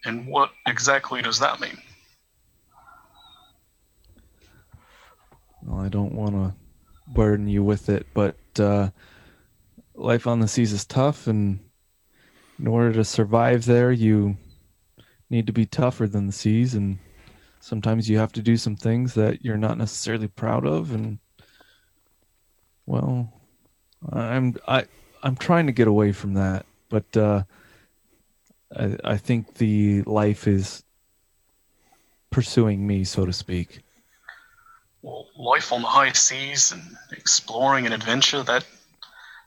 And 0.06 0.28
what 0.28 0.52
exactly 0.66 1.22
does 1.22 1.40
that 1.40 1.60
mean? 1.60 1.78
Well, 5.64 5.82
I 5.82 5.90
don't 5.90 6.14
want 6.14 6.32
to 6.32 6.56
burden 7.14 7.48
you 7.48 7.64
with 7.64 7.90
it, 7.90 8.08
but 8.14 8.38
uh, 8.58 8.92
life 9.96 10.28
on 10.28 10.40
the 10.40 10.48
seas 10.48 10.72
is 10.72 10.86
tough, 10.86 11.28
and 11.28 11.60
in 12.60 12.68
order 12.68 12.94
to 12.94 13.04
survive 13.04 13.66
there, 13.66 13.92
you 13.92 14.38
need 15.30 15.48
to 15.48 15.54
be 15.54 15.66
tougher 15.66 16.08
than 16.08 16.26
the 16.26 16.32
seas, 16.32 16.74
and 16.74 16.98
sometimes 17.60 18.10
you 18.10 18.18
have 18.18 18.32
to 18.34 18.42
do 18.42 18.58
some 18.58 18.76
things 18.76 19.14
that 19.14 19.44
you're 19.44 19.58
not 19.58 19.78
necessarily 19.78 20.28
proud 20.28 20.66
of, 20.66 20.94
and 20.94 21.20
well, 22.86 23.32
I'm 24.12 24.56
I 24.68 24.86
I'm 25.24 25.36
trying 25.36 25.68
to 25.68 25.74
get 25.74 25.88
away 25.88 26.12
from 26.12 26.34
that, 26.36 26.66
but 26.90 27.18
uh, 27.18 27.44
I 28.76 28.98
I 29.04 29.18
think 29.18 29.56
the 29.56 30.02
life 30.04 30.48
is 30.48 30.84
pursuing 32.30 32.86
me, 32.88 33.04
so 33.04 33.26
to 33.26 33.34
speak. 33.34 33.82
Well, 35.02 35.28
life 35.38 35.72
on 35.72 35.82
the 35.82 35.88
high 35.88 36.12
seas 36.12 36.72
and 36.72 36.82
exploring 37.12 37.86
and 37.86 37.94
adventure, 37.94 38.44
that 38.44 38.66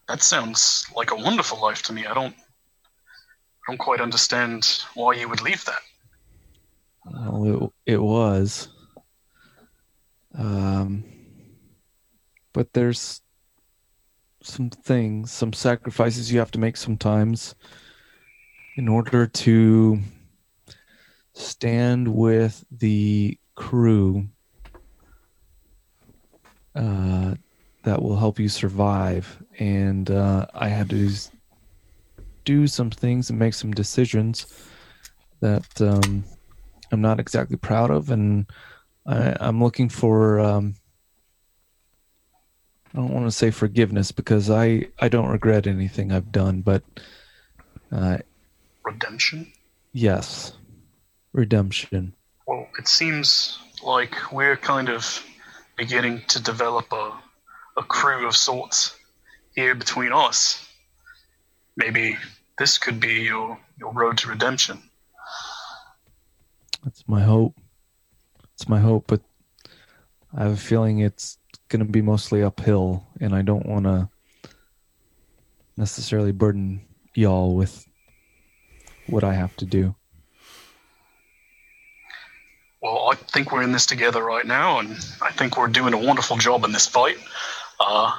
that 0.09 0.23
sounds 0.23 0.87
like 0.95 1.11
a 1.11 1.17
wonderful 1.17 1.61
life 1.61 1.83
to 1.85 1.93
me. 1.93 2.07
I 2.07 2.15
don't 2.15 2.35
don't 3.71 3.79
quite 3.79 4.01
understand 4.01 4.83
why 4.95 5.15
you 5.15 5.29
would 5.29 5.43
leave 5.43 5.65
that. 5.65 5.79
Well, 7.05 7.73
it, 7.87 7.95
it 7.95 8.03
was. 8.03 8.69
Um, 10.37 11.05
but 12.53 12.73
there's 12.73 13.21
some 14.43 14.71
things, 14.71 15.31
some 15.31 15.53
sacrifices 15.53 16.33
you 16.33 16.41
have 16.41 16.51
to 16.51 16.59
make 16.59 16.77
sometimes 16.77 17.55
in 18.75 18.89
order 18.89 19.29
to 19.29 20.01
stand 21.33 22.09
with 22.09 22.65
the 22.73 23.39
crew 23.55 24.27
uh, 26.75 27.35
that 27.85 28.03
will 28.03 28.17
help 28.17 28.41
you 28.41 28.49
survive. 28.49 29.41
And 29.61 30.11
uh, 30.11 30.47
I 30.55 30.69
had 30.69 30.91
to 30.91 31.09
do 32.51 32.67
some 32.67 32.91
things 32.91 33.31
and 33.31 33.39
make 33.39 33.55
some 33.55 33.71
decisions 33.71 34.45
that 35.39 35.81
um, 35.81 36.25
I'm 36.91 37.01
not 37.01 37.21
exactly 37.21 37.57
proud 37.57 37.91
of, 37.93 38.11
and 38.11 38.47
I, 39.07 39.37
I'm 39.39 39.63
looking 39.63 39.89
for. 39.89 40.41
Um, 40.41 40.75
I 42.93 42.99
don't 42.99 43.15
want 43.15 43.27
to 43.27 43.31
say 43.31 43.53
forgiveness 43.53 44.11
because 44.11 44.51
I 44.51 44.89
I 45.01 45.09
don't 45.09 45.31
regret 45.31 45.69
anything 45.69 46.11
I've 46.11 46.33
done, 46.33 46.63
but 46.63 46.83
uh, 47.93 48.19
Redemption? 48.85 49.53
yes, 49.93 50.55
redemption. 51.33 52.15
Well, 52.49 52.67
it 52.81 52.89
seems 52.89 53.61
like 53.85 54.33
we're 54.33 54.57
kind 54.57 54.89
of 54.89 55.25
beginning 55.77 56.23
to 56.29 56.43
develop 56.43 56.93
a, 56.93 57.13
a 57.77 57.83
crew 57.85 58.27
of 58.27 58.35
sorts 58.35 58.97
here 59.55 59.77
between 59.77 60.13
us. 60.13 60.67
Maybe 61.77 62.17
this 62.61 62.77
could 62.77 63.01
be 63.01 63.23
your, 63.23 63.59
your 63.79 63.91
road 63.91 64.19
to 64.19 64.29
redemption. 64.29 64.79
That's 66.85 67.03
my 67.09 67.23
hope. 67.23 67.57
It's 68.53 68.69
my 68.69 68.79
hope, 68.79 69.07
but 69.07 69.23
I 70.37 70.43
have 70.43 70.53
a 70.53 70.57
feeling 70.59 70.99
it's 70.99 71.39
going 71.71 71.81
to 71.81 71.91
be 71.91 72.03
mostly 72.03 72.43
uphill, 72.43 73.07
and 73.19 73.35
I 73.35 73.41
don't 73.41 73.65
want 73.65 73.87
to 73.87 74.11
necessarily 75.79 76.33
burden 76.33 76.83
y'all 77.15 77.57
with 77.57 77.87
what 79.07 79.25
I 79.25 79.33
have 79.33 79.57
to 79.57 79.65
do. 79.65 79.95
Well, 82.83 83.09
I 83.11 83.15
think 83.15 83.53
we're 83.53 83.63
in 83.63 83.73
this 83.73 83.87
together 83.87 84.23
right 84.23 84.45
now, 84.45 84.81
and 84.81 84.91
I 85.23 85.33
think 85.33 85.57
we're 85.57 85.69
doing 85.69 85.95
a 85.95 85.99
wonderful 85.99 86.37
job 86.37 86.65
in 86.65 86.73
this 86.73 86.87
fight. 86.87 87.17
Uh, 87.81 88.13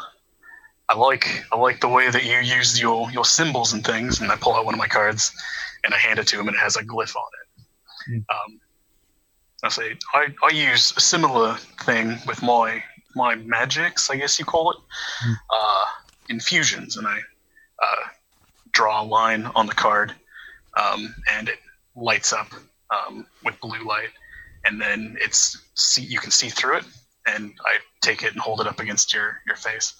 I 0.91 0.95
like 0.97 1.45
I 1.53 1.57
like 1.57 1.79
the 1.79 1.87
way 1.87 2.09
that 2.09 2.25
you 2.25 2.37
use 2.39 2.79
your 2.79 3.09
your 3.11 3.23
symbols 3.23 3.71
and 3.71 3.85
things, 3.85 4.19
and 4.19 4.29
I 4.29 4.35
pull 4.35 4.53
out 4.55 4.65
one 4.65 4.73
of 4.73 4.77
my 4.77 4.87
cards 4.87 5.31
and 5.85 5.93
I 5.93 5.97
hand 5.97 6.19
it 6.19 6.27
to 6.27 6.39
him, 6.39 6.47
and 6.47 6.55
it 6.55 6.59
has 6.59 6.75
a 6.75 6.83
glyph 6.83 7.15
on 7.15 7.29
it. 7.39 8.23
Um, 8.29 8.59
I 9.63 9.69
say 9.69 9.95
I, 10.13 10.27
I 10.43 10.49
use 10.49 10.93
a 10.97 10.99
similar 10.99 11.55
thing 11.85 12.17
with 12.27 12.43
my 12.43 12.83
my 13.15 13.35
magics, 13.35 14.09
I 14.09 14.17
guess 14.17 14.37
you 14.37 14.43
call 14.43 14.71
it, 14.71 14.77
uh, 15.49 15.85
infusions, 16.29 16.97
and 16.97 17.07
I 17.07 17.19
uh, 17.81 18.07
draw 18.73 19.01
a 19.01 19.05
line 19.05 19.45
on 19.55 19.67
the 19.67 19.73
card, 19.73 20.13
um, 20.77 21.13
and 21.31 21.47
it 21.47 21.59
lights 21.95 22.33
up 22.33 22.47
um, 22.89 23.25
with 23.45 23.59
blue 23.61 23.83
light, 23.87 24.09
and 24.65 24.81
then 24.81 25.15
it's 25.21 25.57
see 25.75 26.03
you 26.03 26.19
can 26.19 26.31
see 26.31 26.49
through 26.49 26.77
it, 26.77 26.85
and 27.27 27.53
I 27.65 27.77
take 28.01 28.23
it 28.23 28.33
and 28.33 28.41
hold 28.41 28.59
it 28.59 28.67
up 28.67 28.81
against 28.81 29.13
your 29.13 29.41
your 29.47 29.55
face, 29.55 29.93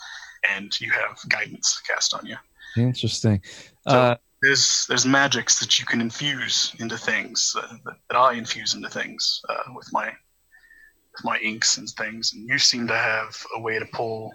and 0.50 0.80
you 0.80 0.92
have 0.92 1.18
guidance 1.30 1.82
cast 1.82 2.14
on 2.14 2.26
you. 2.26 2.36
Interesting. 2.78 3.42
So 3.88 4.00
Uh, 4.00 4.16
there's 4.42 4.86
there's 4.88 5.06
magics 5.06 5.60
that 5.60 5.80
you 5.80 5.86
can 5.86 6.02
infuse 6.02 6.74
into 6.80 6.98
things 6.98 7.56
uh, 7.58 7.76
that, 7.86 7.96
that 8.10 8.18
I 8.18 8.34
infuse 8.34 8.74
into 8.74 8.90
things 8.90 9.42
uh, 9.50 9.72
with 9.76 9.88
my 9.92 10.08
with 10.08 11.24
my 11.24 11.38
inks 11.40 11.78
and 11.78 11.90
things, 11.90 12.34
and 12.34 12.48
you 12.48 12.58
seem 12.58 12.88
to 12.88 12.96
have 12.96 13.36
a 13.56 13.60
way 13.60 13.78
to 13.78 13.86
pull 13.94 14.34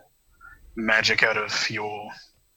magic 0.76 1.22
out 1.22 1.36
of 1.36 1.70
your 1.70 2.11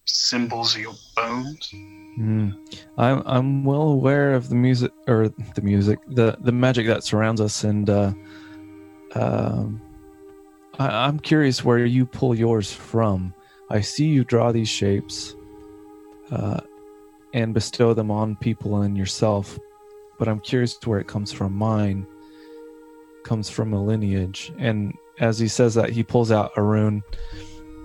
symbols 0.06 0.76
or 0.76 0.80
your 0.80 0.96
bones. 1.16 1.70
Hmm. 1.72 2.50
I'm 2.98 3.24
I'm 3.26 3.64
well 3.64 3.90
aware 3.90 4.34
of 4.34 4.50
the 4.50 4.56
music 4.56 4.92
or 5.08 5.30
the 5.56 5.62
music, 5.62 6.00
the 6.08 6.38
the 6.42 6.52
magic 6.52 6.86
that 6.88 7.04
surrounds 7.04 7.42
us, 7.42 7.64
and 7.64 7.90
uh, 7.90 8.14
um, 9.16 9.82
I, 10.78 11.08
I'm 11.08 11.20
curious 11.20 11.64
where 11.64 11.86
you 11.86 12.06
pull 12.06 12.36
yours 12.36 12.72
from. 12.72 13.34
I 13.70 13.82
see 13.82 14.06
you 14.06 14.24
draw 14.24 14.52
these 14.52 14.70
shapes, 14.70 15.36
uh, 16.32 16.62
and 17.34 17.54
bestow 17.54 17.94
them 17.94 18.10
on 18.10 18.36
people 18.36 18.82
and 18.82 18.98
yourself, 18.98 19.58
but 20.18 20.28
I'm 20.28 20.40
curious 20.40 20.76
to 20.78 20.90
where 20.90 21.00
it 21.00 21.08
comes 21.08 21.32
from. 21.32 21.54
Mine 21.54 22.08
comes 23.24 23.50
from 23.50 23.74
a 23.74 23.84
lineage, 23.84 24.52
and 24.58 24.94
as 25.20 25.38
he 25.38 25.48
says 25.48 25.76
that, 25.76 25.90
he 25.90 26.04
pulls 26.04 26.32
out 26.32 26.52
a 26.58 26.64
rune 26.64 27.04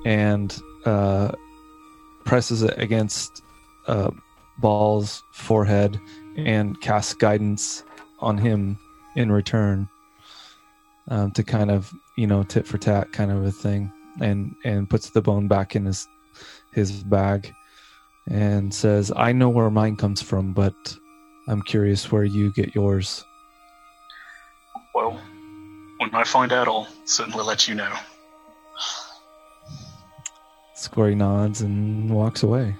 and 0.07 0.57
uh, 0.85 1.33
presses 2.25 2.63
it 2.63 2.75
against 2.79 3.43
uh, 3.87 4.11
Ball's 4.59 5.23
forehead 5.33 5.99
and 6.37 6.81
casts 6.81 7.15
guidance 7.15 7.85
on 8.21 8.39
him 8.39 8.79
in 9.17 9.31
return 9.31 9.89
um, 11.09 11.31
to 11.33 11.43
kind 11.43 11.71
of 11.71 11.93
you 12.17 12.27
know 12.27 12.43
tit 12.43 12.67
for 12.67 12.79
tat 12.79 13.13
kind 13.13 13.31
of 13.31 13.45
a 13.45 13.53
thing 13.53 13.93
and 14.21 14.55
and 14.65 14.89
puts 14.89 15.11
the 15.11 15.21
bone 15.23 15.49
back 15.49 15.75
in 15.77 15.85
his 15.85 16.07
his 16.73 17.03
bag 17.05 17.53
and 18.31 18.73
says 18.75 19.13
i 19.17 19.33
know 19.33 19.49
where 19.49 19.71
mine 19.71 19.97
comes 19.97 20.23
from 20.23 20.53
but 20.53 20.75
i'm 21.49 21.63
curious 21.63 22.11
where 22.13 22.25
you 22.25 22.53
get 22.53 22.75
yours 22.75 23.25
Well, 24.95 25.21
when 25.99 26.15
I 26.15 26.25
find 26.25 26.53
out, 26.53 26.69
I'll 26.69 26.87
certainly 27.05 27.45
let 27.45 27.67
you 27.69 27.75
know. 27.75 27.93
Scory 30.75 31.15
nods 31.15 31.63
and 31.63 32.11
walks 32.11 32.43
away 32.43 32.75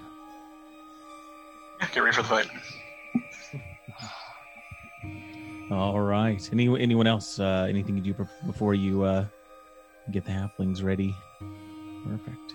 Yeah, 1.81 1.89
get 1.93 2.01
ready 2.03 2.15
for 2.17 2.23
the 2.23 2.29
fight. 2.29 2.49
All 5.71 6.01
right. 6.01 6.49
Any 6.53 6.67
anyone 6.81 7.07
else? 7.07 7.39
Uh, 7.41 7.67
anything 7.69 7.97
you 7.97 8.13
do 8.13 8.27
before 8.47 8.75
you 8.75 9.03
uh, 9.03 9.27
get 10.13 10.25
the 10.25 10.33
halflings 10.33 10.83
ready? 10.83 11.15
Perfect. 12.07 12.55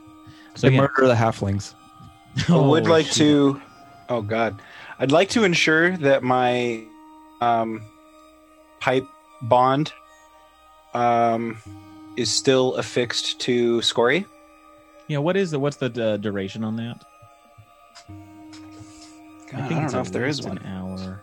So 0.56 0.68
they 0.68 0.74
yeah. 0.76 0.82
murder 0.82 1.08
the 1.08 1.16
halflings 1.16 1.74
I 2.50 2.56
would 2.58 2.86
Oh, 2.88 2.89
like 2.89 3.06
shoot. 3.08 3.54
to. 3.54 3.62
Oh 4.10 4.22
God, 4.22 4.60
I'd 5.00 5.12
like 5.12 5.30
to 5.30 5.43
ensure 5.43 5.95
that 5.97 6.24
my 6.24 6.84
um, 7.41 7.82
pipe 8.80 9.06
bond 9.43 9.93
um, 10.93 11.58
is 12.18 12.32
still 12.32 12.76
affixed 12.76 13.39
to 13.41 13.82
Scory. 13.82 14.26
Yeah. 15.08 15.20
What 15.20 15.38
is 15.38 15.52
the 15.52 15.60
what's 15.60 15.78
the 15.78 15.88
uh, 16.14 16.18
duration 16.18 16.64
on 16.64 16.76
that? 16.78 17.04
God, 19.52 19.62
I, 19.62 19.70
don't 19.70 19.84
it's 19.86 19.93
know 19.93 20.02
if 20.02 20.12
there 20.12 20.26
is 20.26 20.41
one. 20.45 20.60
hour. 20.66 21.18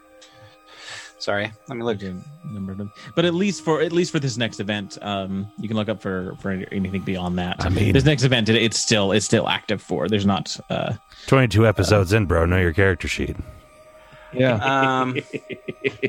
Sorry, 1.19 1.51
let 1.69 1.77
me 1.77 1.83
look. 1.83 1.99
There's 1.99 2.15
a 2.45 2.53
number 2.53 2.73
of 2.73 2.79
them. 2.79 2.93
But 3.15 3.25
at 3.25 3.33
least 3.35 3.65
for 3.65 3.81
at 3.81 3.91
least 3.93 4.13
for 4.13 4.19
this 4.19 4.37
next 4.37 4.61
event, 4.61 4.99
um, 5.03 5.51
you 5.59 5.67
can 5.67 5.77
look 5.77 5.89
up 5.89 6.01
for 6.03 6.37
for 6.41 6.51
anything 6.51 7.01
beyond 7.03 7.39
that. 7.39 7.65
I 7.65 7.69
mean- 7.71 7.93
this 7.95 8.05
next 8.05 8.23
event, 8.23 8.49
it, 8.51 8.57
it's 8.57 8.79
still 8.79 9.13
it's 9.13 9.25
still 9.25 9.49
active 9.49 9.81
for. 9.83 10.09
There's 10.09 10.27
not. 10.27 10.57
Uh, 10.69 10.95
22 11.27 11.67
episodes 11.67 12.13
in, 12.13 12.27
bro. 12.27 12.45
Know 12.45 12.59
your 12.59 12.73
character 12.75 13.09
sheet. 13.09 13.35
yeah 14.33 14.57
Um, 15.01 15.17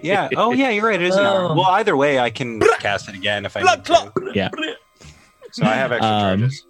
yeah. 0.03 0.27
Oh, 0.35 0.51
yeah. 0.51 0.69
You're 0.69 0.85
right. 0.85 1.01
It 1.01 1.07
is 1.07 1.15
an 1.15 1.25
hour. 1.25 1.55
Well, 1.55 1.65
either 1.71 1.95
way, 1.95 2.19
I 2.19 2.29
can 2.29 2.59
cast 2.79 3.07
it 3.07 3.15
again 3.15 3.45
if 3.45 3.55
I 3.55 3.61
need 3.61 3.85
to. 3.85 4.11
yeah. 4.35 4.49
So 5.51 5.63
I 5.65 5.75
have 5.75 5.91
extra 5.93 6.07
Um, 6.11 6.39
charges. 6.41 6.65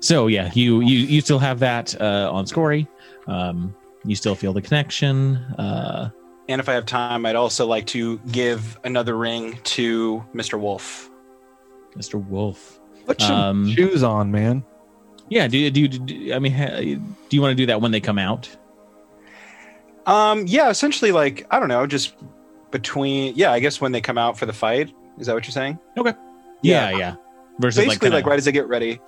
So 0.00 0.28
yeah, 0.28 0.50
you 0.54 0.80
you 0.80 0.98
you 0.98 1.20
still 1.20 1.38
have 1.40 1.58
that 1.60 2.00
uh, 2.00 2.30
on 2.32 2.44
Scory. 2.46 2.86
Um, 3.26 3.74
you 4.04 4.14
still 4.14 4.34
feel 4.36 4.52
the 4.52 4.62
connection. 4.62 5.36
Uh, 5.58 6.10
And 6.48 6.60
if 6.60 6.68
I 6.68 6.74
have 6.74 6.86
time, 6.86 7.26
I'd 7.26 7.34
also 7.36 7.66
like 7.66 7.86
to 7.88 8.18
give 8.30 8.78
another 8.84 9.16
ring 9.16 9.58
to 9.64 10.24
Mr. 10.34 10.58
Wolf. 10.58 11.10
Mr. 11.96 12.22
Wolf. 12.24 12.78
put 13.06 13.20
some 13.20 13.32
Um, 13.38 13.70
shoes 13.70 14.02
on 14.02 14.30
man 14.32 14.64
Yeah. 15.28 15.46
Do 15.48 15.56
you 15.58 15.70
do, 15.70 15.80
you- 15.82 15.88
do 15.88 16.32
I 16.34 16.38
mean 16.40 16.52
do 17.28 17.36
you 17.36 17.40
want 17.42 17.52
to 17.52 17.54
do 17.56 17.66
that 17.66 17.80
when 17.80 17.90
they 17.92 18.00
come 18.00 18.18
out? 18.18 18.48
Um, 20.06 20.44
yeah, 20.46 20.70
essentially, 20.70 21.10
like 21.12 21.46
I 21.50 21.58
don't 21.58 21.68
know, 21.68 21.86
just 21.86 22.14
between. 22.70 23.34
Yeah, 23.36 23.52
I 23.52 23.60
guess 23.60 23.80
when 23.80 23.92
they 23.92 24.00
come 24.00 24.18
out 24.18 24.38
for 24.38 24.46
the 24.46 24.52
fight. 24.52 24.92
Is 25.18 25.26
that 25.26 25.34
what 25.34 25.44
you're 25.46 25.52
saying? 25.52 25.78
Yeah. 25.96 26.12
Yeah. 26.62 26.90
Yeah. 26.90 27.14
Versus 27.58 27.84
Basically, 27.84 28.10
like, 28.10 28.16
like, 28.16 28.22
kinda- 28.24 28.30
right 28.30 28.38
as 28.38 28.44
they 28.44 28.52
get 28.52 28.68
ready. 28.68 29.00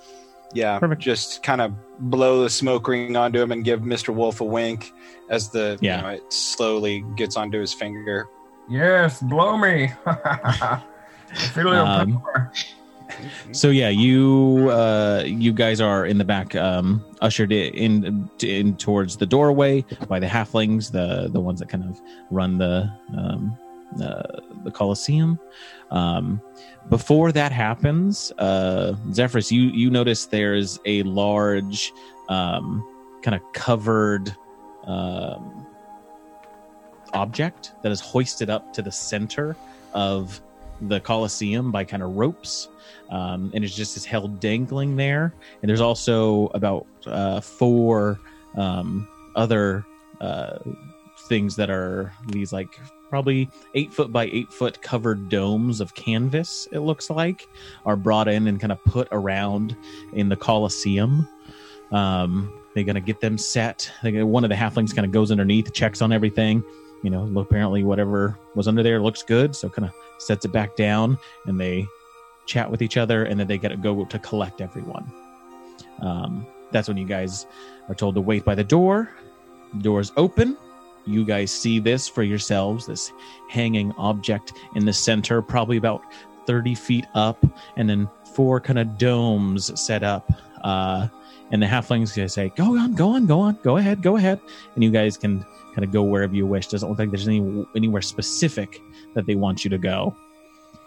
Yeah, 0.53 0.79
Perfect. 0.79 1.01
just 1.01 1.43
kind 1.43 1.61
of 1.61 1.73
blow 1.99 2.41
the 2.43 2.49
smoke 2.49 2.87
ring 2.87 3.15
onto 3.15 3.39
him 3.41 3.51
and 3.51 3.63
give 3.63 3.81
Mr. 3.81 4.13
Wolf 4.13 4.41
a 4.41 4.45
wink 4.45 4.91
as 5.29 5.49
the 5.49 5.77
Yeah. 5.81 5.97
you 5.97 6.01
know, 6.03 6.09
it 6.09 6.33
slowly 6.33 7.03
gets 7.15 7.37
onto 7.37 7.59
his 7.59 7.73
finger. 7.73 8.27
Yes, 8.69 9.21
blow 9.21 9.57
me. 9.57 9.91
Um. 11.67 12.23
So 13.51 13.69
yeah, 13.69 13.89
you 13.89 14.69
uh, 14.71 15.23
you 15.25 15.51
guys 15.53 15.81
are 15.81 16.05
in 16.05 16.17
the 16.17 16.23
back, 16.25 16.55
um, 16.55 17.03
ushered 17.21 17.51
in 17.51 18.29
in 18.41 18.75
towards 18.77 19.17
the 19.17 19.25
doorway 19.25 19.83
by 20.07 20.19
the 20.19 20.27
halflings, 20.27 20.91
the 20.91 21.29
the 21.31 21.39
ones 21.39 21.59
that 21.59 21.69
kind 21.69 21.83
of 21.83 21.99
run 22.31 22.57
the 22.57 22.91
um, 23.17 23.57
uh, 24.01 24.21
the 24.63 24.71
Colosseum. 24.71 25.39
Um, 25.91 26.41
before 26.89 27.31
that 27.31 27.51
happens, 27.51 28.31
uh, 28.37 28.95
Zephyrus, 29.11 29.51
you 29.51 29.63
you 29.63 29.89
notice 29.89 30.25
there's 30.25 30.79
a 30.85 31.03
large, 31.03 31.93
um, 32.29 32.87
kind 33.21 33.35
of 33.35 33.41
covered 33.53 34.35
um, 34.85 35.65
object 37.13 37.73
that 37.83 37.91
is 37.91 37.99
hoisted 37.99 38.49
up 38.49 38.73
to 38.73 38.81
the 38.81 38.91
center 38.91 39.55
of 39.93 40.41
the 40.81 40.99
Colosseum 40.99 41.71
by 41.71 41.83
kind 41.83 42.01
of 42.01 42.15
ropes 42.15 42.69
um, 43.09 43.51
and 43.53 43.63
it's 43.63 43.75
just 43.75 43.97
is 43.97 44.05
held 44.05 44.39
dangling 44.39 44.95
there. 44.95 45.33
And 45.61 45.69
there's 45.69 45.81
also 45.81 46.47
about 46.47 46.85
uh, 47.05 47.41
four 47.41 48.19
um, 48.55 49.07
other 49.35 49.85
uh, 50.21 50.59
things 51.27 51.55
that 51.55 51.69
are 51.69 52.13
these 52.27 52.53
like 52.53 52.79
probably 53.09 53.49
eight 53.73 53.93
foot 53.93 54.11
by 54.11 54.25
eight 54.25 54.51
foot 54.51 54.81
covered 54.81 55.29
domes 55.29 55.81
of 55.81 55.93
canvas. 55.95 56.67
It 56.71 56.79
looks 56.79 57.09
like 57.09 57.47
are 57.85 57.95
brought 57.95 58.27
in 58.27 58.47
and 58.47 58.59
kind 58.59 58.71
of 58.71 58.83
put 58.85 59.07
around 59.11 59.75
in 60.13 60.29
the 60.29 60.35
Colosseum. 60.35 61.27
Um, 61.91 62.53
they're 62.73 62.83
gonna 62.83 63.01
get 63.01 63.19
them 63.19 63.37
set. 63.37 63.91
One 64.03 64.43
of 64.43 64.49
the 64.49 64.55
halflings 64.55 64.95
kind 64.95 65.05
of 65.05 65.11
goes 65.11 65.31
underneath, 65.31 65.73
checks 65.73 66.01
on 66.01 66.13
everything, 66.13 66.63
you 67.03 67.09
know, 67.09 67.39
apparently 67.39 67.83
whatever 67.83 68.37
was 68.55 68.67
under 68.67 68.83
there 68.83 69.01
looks 69.01 69.23
good, 69.23 69.55
so 69.55 69.69
kind 69.69 69.87
of 69.87 69.93
sets 70.19 70.45
it 70.45 70.51
back 70.51 70.75
down, 70.75 71.17
and 71.45 71.59
they 71.59 71.87
chat 72.45 72.69
with 72.69 72.81
each 72.81 72.97
other, 72.97 73.25
and 73.25 73.39
then 73.39 73.47
they 73.47 73.57
get 73.57 73.69
to 73.69 73.77
go 73.77 74.05
to 74.05 74.19
collect 74.19 74.61
everyone. 74.61 75.11
Um, 76.01 76.45
that's 76.71 76.87
when 76.87 76.97
you 76.97 77.05
guys 77.05 77.45
are 77.87 77.95
told 77.95 78.15
to 78.15 78.21
wait 78.21 78.45
by 78.45 78.55
the 78.55 78.63
door. 78.63 79.11
The 79.73 79.81
doors 79.81 80.11
open. 80.17 80.57
You 81.05 81.25
guys 81.25 81.51
see 81.51 81.79
this 81.79 82.07
for 82.07 82.23
yourselves. 82.23 82.85
This 82.85 83.11
hanging 83.49 83.91
object 83.97 84.53
in 84.75 84.85
the 84.85 84.93
center, 84.93 85.41
probably 85.41 85.77
about 85.77 86.01
thirty 86.45 86.75
feet 86.75 87.05
up, 87.15 87.43
and 87.77 87.89
then 87.89 88.09
four 88.33 88.59
kind 88.59 88.79
of 88.79 88.97
domes 88.97 89.79
set 89.79 90.03
up. 90.03 90.31
Uh, 90.63 91.07
and 91.51 91.61
the 91.61 91.65
halflings 91.65 92.15
gonna 92.15 92.29
say, 92.29 92.49
"Go 92.55 92.77
on, 92.77 92.93
go 92.93 93.09
on, 93.09 93.25
go 93.25 93.39
on, 93.39 93.57
go 93.63 93.77
ahead, 93.77 94.01
go 94.01 94.17
ahead," 94.17 94.39
and 94.75 94.83
you 94.83 94.91
guys 94.91 95.17
can 95.17 95.43
kind 95.73 95.83
of 95.83 95.91
go 95.91 96.03
wherever 96.03 96.35
you 96.35 96.45
wish. 96.45 96.67
Doesn't 96.67 96.89
look 96.89 96.99
like 96.99 97.09
there's 97.09 97.27
any 97.27 97.65
anywhere 97.75 98.01
specific 98.01 98.81
that 99.15 99.25
they 99.25 99.35
want 99.35 99.63
you 99.63 99.69
to 99.69 99.77
go. 99.77 100.15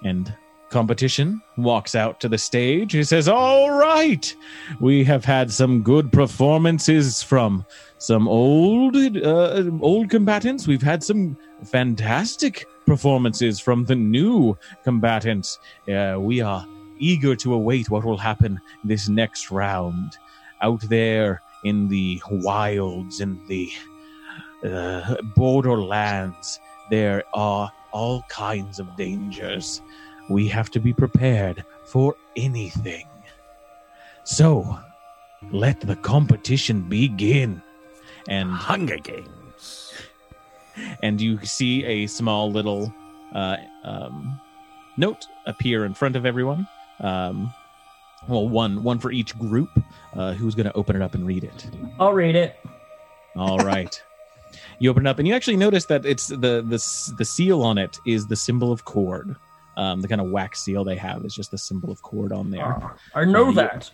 And 0.04 0.34
competition 0.72 1.40
walks 1.56 1.94
out 1.94 2.18
to 2.20 2.28
the 2.28 2.38
stage. 2.38 2.92
He 2.92 3.04
says, 3.04 3.28
"All 3.28 3.70
right, 3.70 4.34
we 4.80 5.04
have 5.04 5.24
had 5.24 5.52
some 5.52 5.82
good 5.82 6.10
performances 6.10 7.22
from 7.22 7.64
some 7.98 8.26
old 8.26 8.96
uh, 8.96 9.70
old 9.80 10.10
combatants. 10.10 10.66
We've 10.66 10.82
had 10.82 11.04
some 11.04 11.36
fantastic 11.64 12.66
performances 12.86 13.60
from 13.60 13.84
the 13.84 13.94
new 13.94 14.56
combatants. 14.82 15.60
Uh, 15.88 16.16
we 16.18 16.40
are 16.40 16.66
eager 16.98 17.36
to 17.36 17.54
await 17.54 17.90
what 17.90 18.04
will 18.04 18.18
happen 18.18 18.60
this 18.84 19.08
next 19.08 19.50
round." 19.52 20.18
out 20.62 20.80
there 20.82 21.42
in 21.64 21.88
the 21.88 22.22
wilds 22.30 23.20
in 23.20 23.38
the 23.48 23.70
uh, 24.64 25.16
borderlands 25.36 26.60
there 26.90 27.24
are 27.34 27.70
all 27.92 28.22
kinds 28.28 28.78
of 28.78 28.96
dangers 28.96 29.82
we 30.32 30.48
have 30.48 30.70
to 30.70 30.80
be 30.80 30.92
prepared 30.92 31.64
for 31.84 32.16
anything 32.36 33.06
so 34.24 34.78
let 35.50 35.80
the 35.80 35.96
competition 35.96 36.82
begin 36.88 37.60
and 38.28 38.50
Hunger 38.50 38.98
Games. 38.98 39.92
and 41.02 41.20
you 41.20 41.44
see 41.44 41.84
a 41.84 42.06
small 42.06 42.50
little 42.50 42.92
uh, 43.34 43.56
um, 43.84 44.40
note 44.96 45.26
appear 45.46 45.84
in 45.84 45.94
front 45.94 46.16
of 46.16 46.24
everyone. 46.24 46.68
Um, 47.00 47.52
well, 48.28 48.48
one 48.48 48.82
one 48.84 48.98
for 48.98 49.10
each 49.10 49.36
group. 49.38 49.70
Uh, 50.14 50.34
who's 50.34 50.54
going 50.54 50.66
to 50.66 50.72
open 50.74 50.94
it 50.94 51.02
up 51.02 51.14
and 51.14 51.26
read 51.26 51.42
it? 51.42 51.68
I'll 51.98 52.12
read 52.12 52.36
it. 52.36 52.60
All 53.34 53.58
right. 53.72 54.00
You 54.78 54.90
open 54.90 55.06
it 55.06 55.10
up, 55.10 55.18
and 55.18 55.26
you 55.26 55.34
actually 55.34 55.56
notice 55.56 55.86
that 55.86 56.06
it's 56.06 56.28
the 56.28 56.62
the 56.62 57.12
the 57.16 57.24
seal 57.24 57.62
on 57.62 57.78
it 57.78 57.98
is 58.06 58.26
the 58.28 58.36
symbol 58.36 58.70
of 58.70 58.84
Kord. 58.84 59.36
Um, 59.76 60.00
the 60.00 60.08
kind 60.08 60.20
of 60.20 60.28
wax 60.30 60.60
seal 60.64 60.84
they 60.84 60.96
have 60.96 61.24
is 61.24 61.34
just 61.34 61.50
the 61.50 61.58
symbol 61.58 61.90
of 61.90 62.02
Kord 62.02 62.32
on 62.32 62.50
there. 62.50 62.64
Ah, 62.82 62.94
I 63.14 63.24
know 63.24 63.48
you- 63.48 63.54
that. 63.54 63.90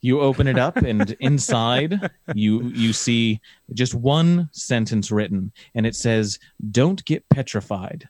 You 0.00 0.20
open 0.20 0.46
it 0.46 0.58
up, 0.58 0.76
and 0.76 1.10
inside 1.20 2.10
you 2.34 2.64
you 2.64 2.92
see 2.92 3.40
just 3.72 3.94
one 3.94 4.50
sentence 4.52 5.10
written, 5.10 5.50
and 5.74 5.86
it 5.86 5.96
says, 5.96 6.38
"Don't 6.70 7.02
get 7.06 7.26
petrified." 7.30 8.06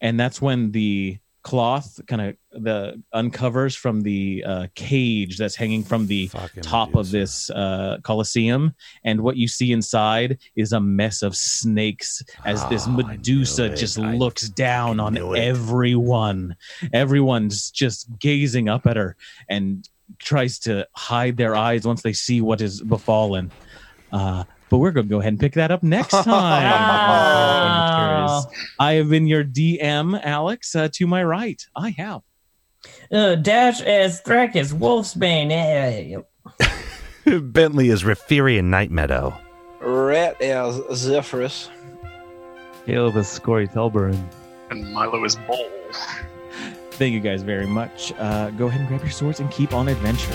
And 0.00 0.20
that's 0.20 0.40
when 0.40 0.70
the 0.70 1.18
cloth 1.46 2.00
kind 2.08 2.20
of 2.20 2.36
the 2.64 3.00
uncovers 3.12 3.76
from 3.76 4.00
the 4.00 4.42
uh, 4.44 4.66
cage 4.74 5.38
that's 5.38 5.54
hanging 5.54 5.84
from 5.84 6.08
the 6.08 6.26
Fucking 6.26 6.60
top 6.64 6.96
of 6.96 7.12
this 7.12 7.50
uh, 7.50 7.98
coliseum, 8.02 8.74
and 9.04 9.20
what 9.20 9.36
you 9.36 9.46
see 9.46 9.70
inside 9.70 10.38
is 10.56 10.72
a 10.72 10.80
mess 10.80 11.22
of 11.22 11.36
snakes 11.36 12.24
as 12.44 12.66
this 12.68 12.88
Oh, 12.88 12.94
I 12.94 12.96
Medusa 12.96 13.68
just 13.76 13.96
I 13.96 14.14
looks 14.14 14.48
down 14.48 14.98
on 14.98 15.16
it. 15.16 15.38
everyone. 15.38 16.56
Everyone's 16.92 17.70
just 17.70 18.08
gazing 18.18 18.68
up 18.68 18.84
at 18.84 18.96
her 18.96 19.16
and 19.48 19.88
tries 20.18 20.58
to 20.60 20.88
hide 20.96 21.36
their 21.36 21.54
eyes 21.54 21.86
once 21.86 22.02
they 22.02 22.12
see 22.12 22.40
what 22.40 22.60
is 22.60 22.82
befallen. 22.82 23.52
Uh, 24.10 24.42
but 24.70 24.78
we're 24.78 24.90
going 24.90 25.06
to 25.06 25.10
go 25.10 25.20
ahead 25.20 25.32
and 25.32 25.40
pick 25.40 25.54
that 25.54 25.70
up 25.70 25.82
next 25.82 26.10
time. 26.10 26.24
Wow. 26.26 28.44
I 28.78 28.92
have 28.94 29.08
been 29.08 29.26
your 29.26 29.44
DM, 29.44 30.20
Alex. 30.22 30.74
Uh, 30.74 30.88
to 30.94 31.06
my 31.06 31.22
right, 31.24 31.62
I 31.76 31.90
have. 31.90 32.22
Uh, 33.10 33.34
Dash 33.36 33.80
as 33.80 34.22
Thrakus, 34.22 34.72
Wolfsbane. 34.72 35.50
eh, 35.50 36.18
Bentley 37.40 37.88
is 37.88 38.04
Referian 38.04 38.64
Night 38.64 38.90
Meadow. 38.90 39.36
Rat 39.80 40.40
as 40.40 40.80
Zephyrus. 40.96 41.70
Caleb 42.86 43.16
is 43.16 43.28
Scory 43.28 43.66
Thelberin. 43.66 44.20
And 44.70 44.92
Milo 44.92 45.24
is 45.24 45.36
Ball. 45.36 45.68
Thank 46.92 47.12
you 47.12 47.20
guys 47.20 47.42
very 47.42 47.66
much. 47.66 48.12
Uh, 48.18 48.50
go 48.50 48.66
ahead 48.66 48.80
and 48.80 48.88
grab 48.88 49.02
your 49.02 49.10
swords 49.10 49.40
and 49.40 49.50
keep 49.50 49.74
on 49.74 49.88
adventure. 49.88 50.34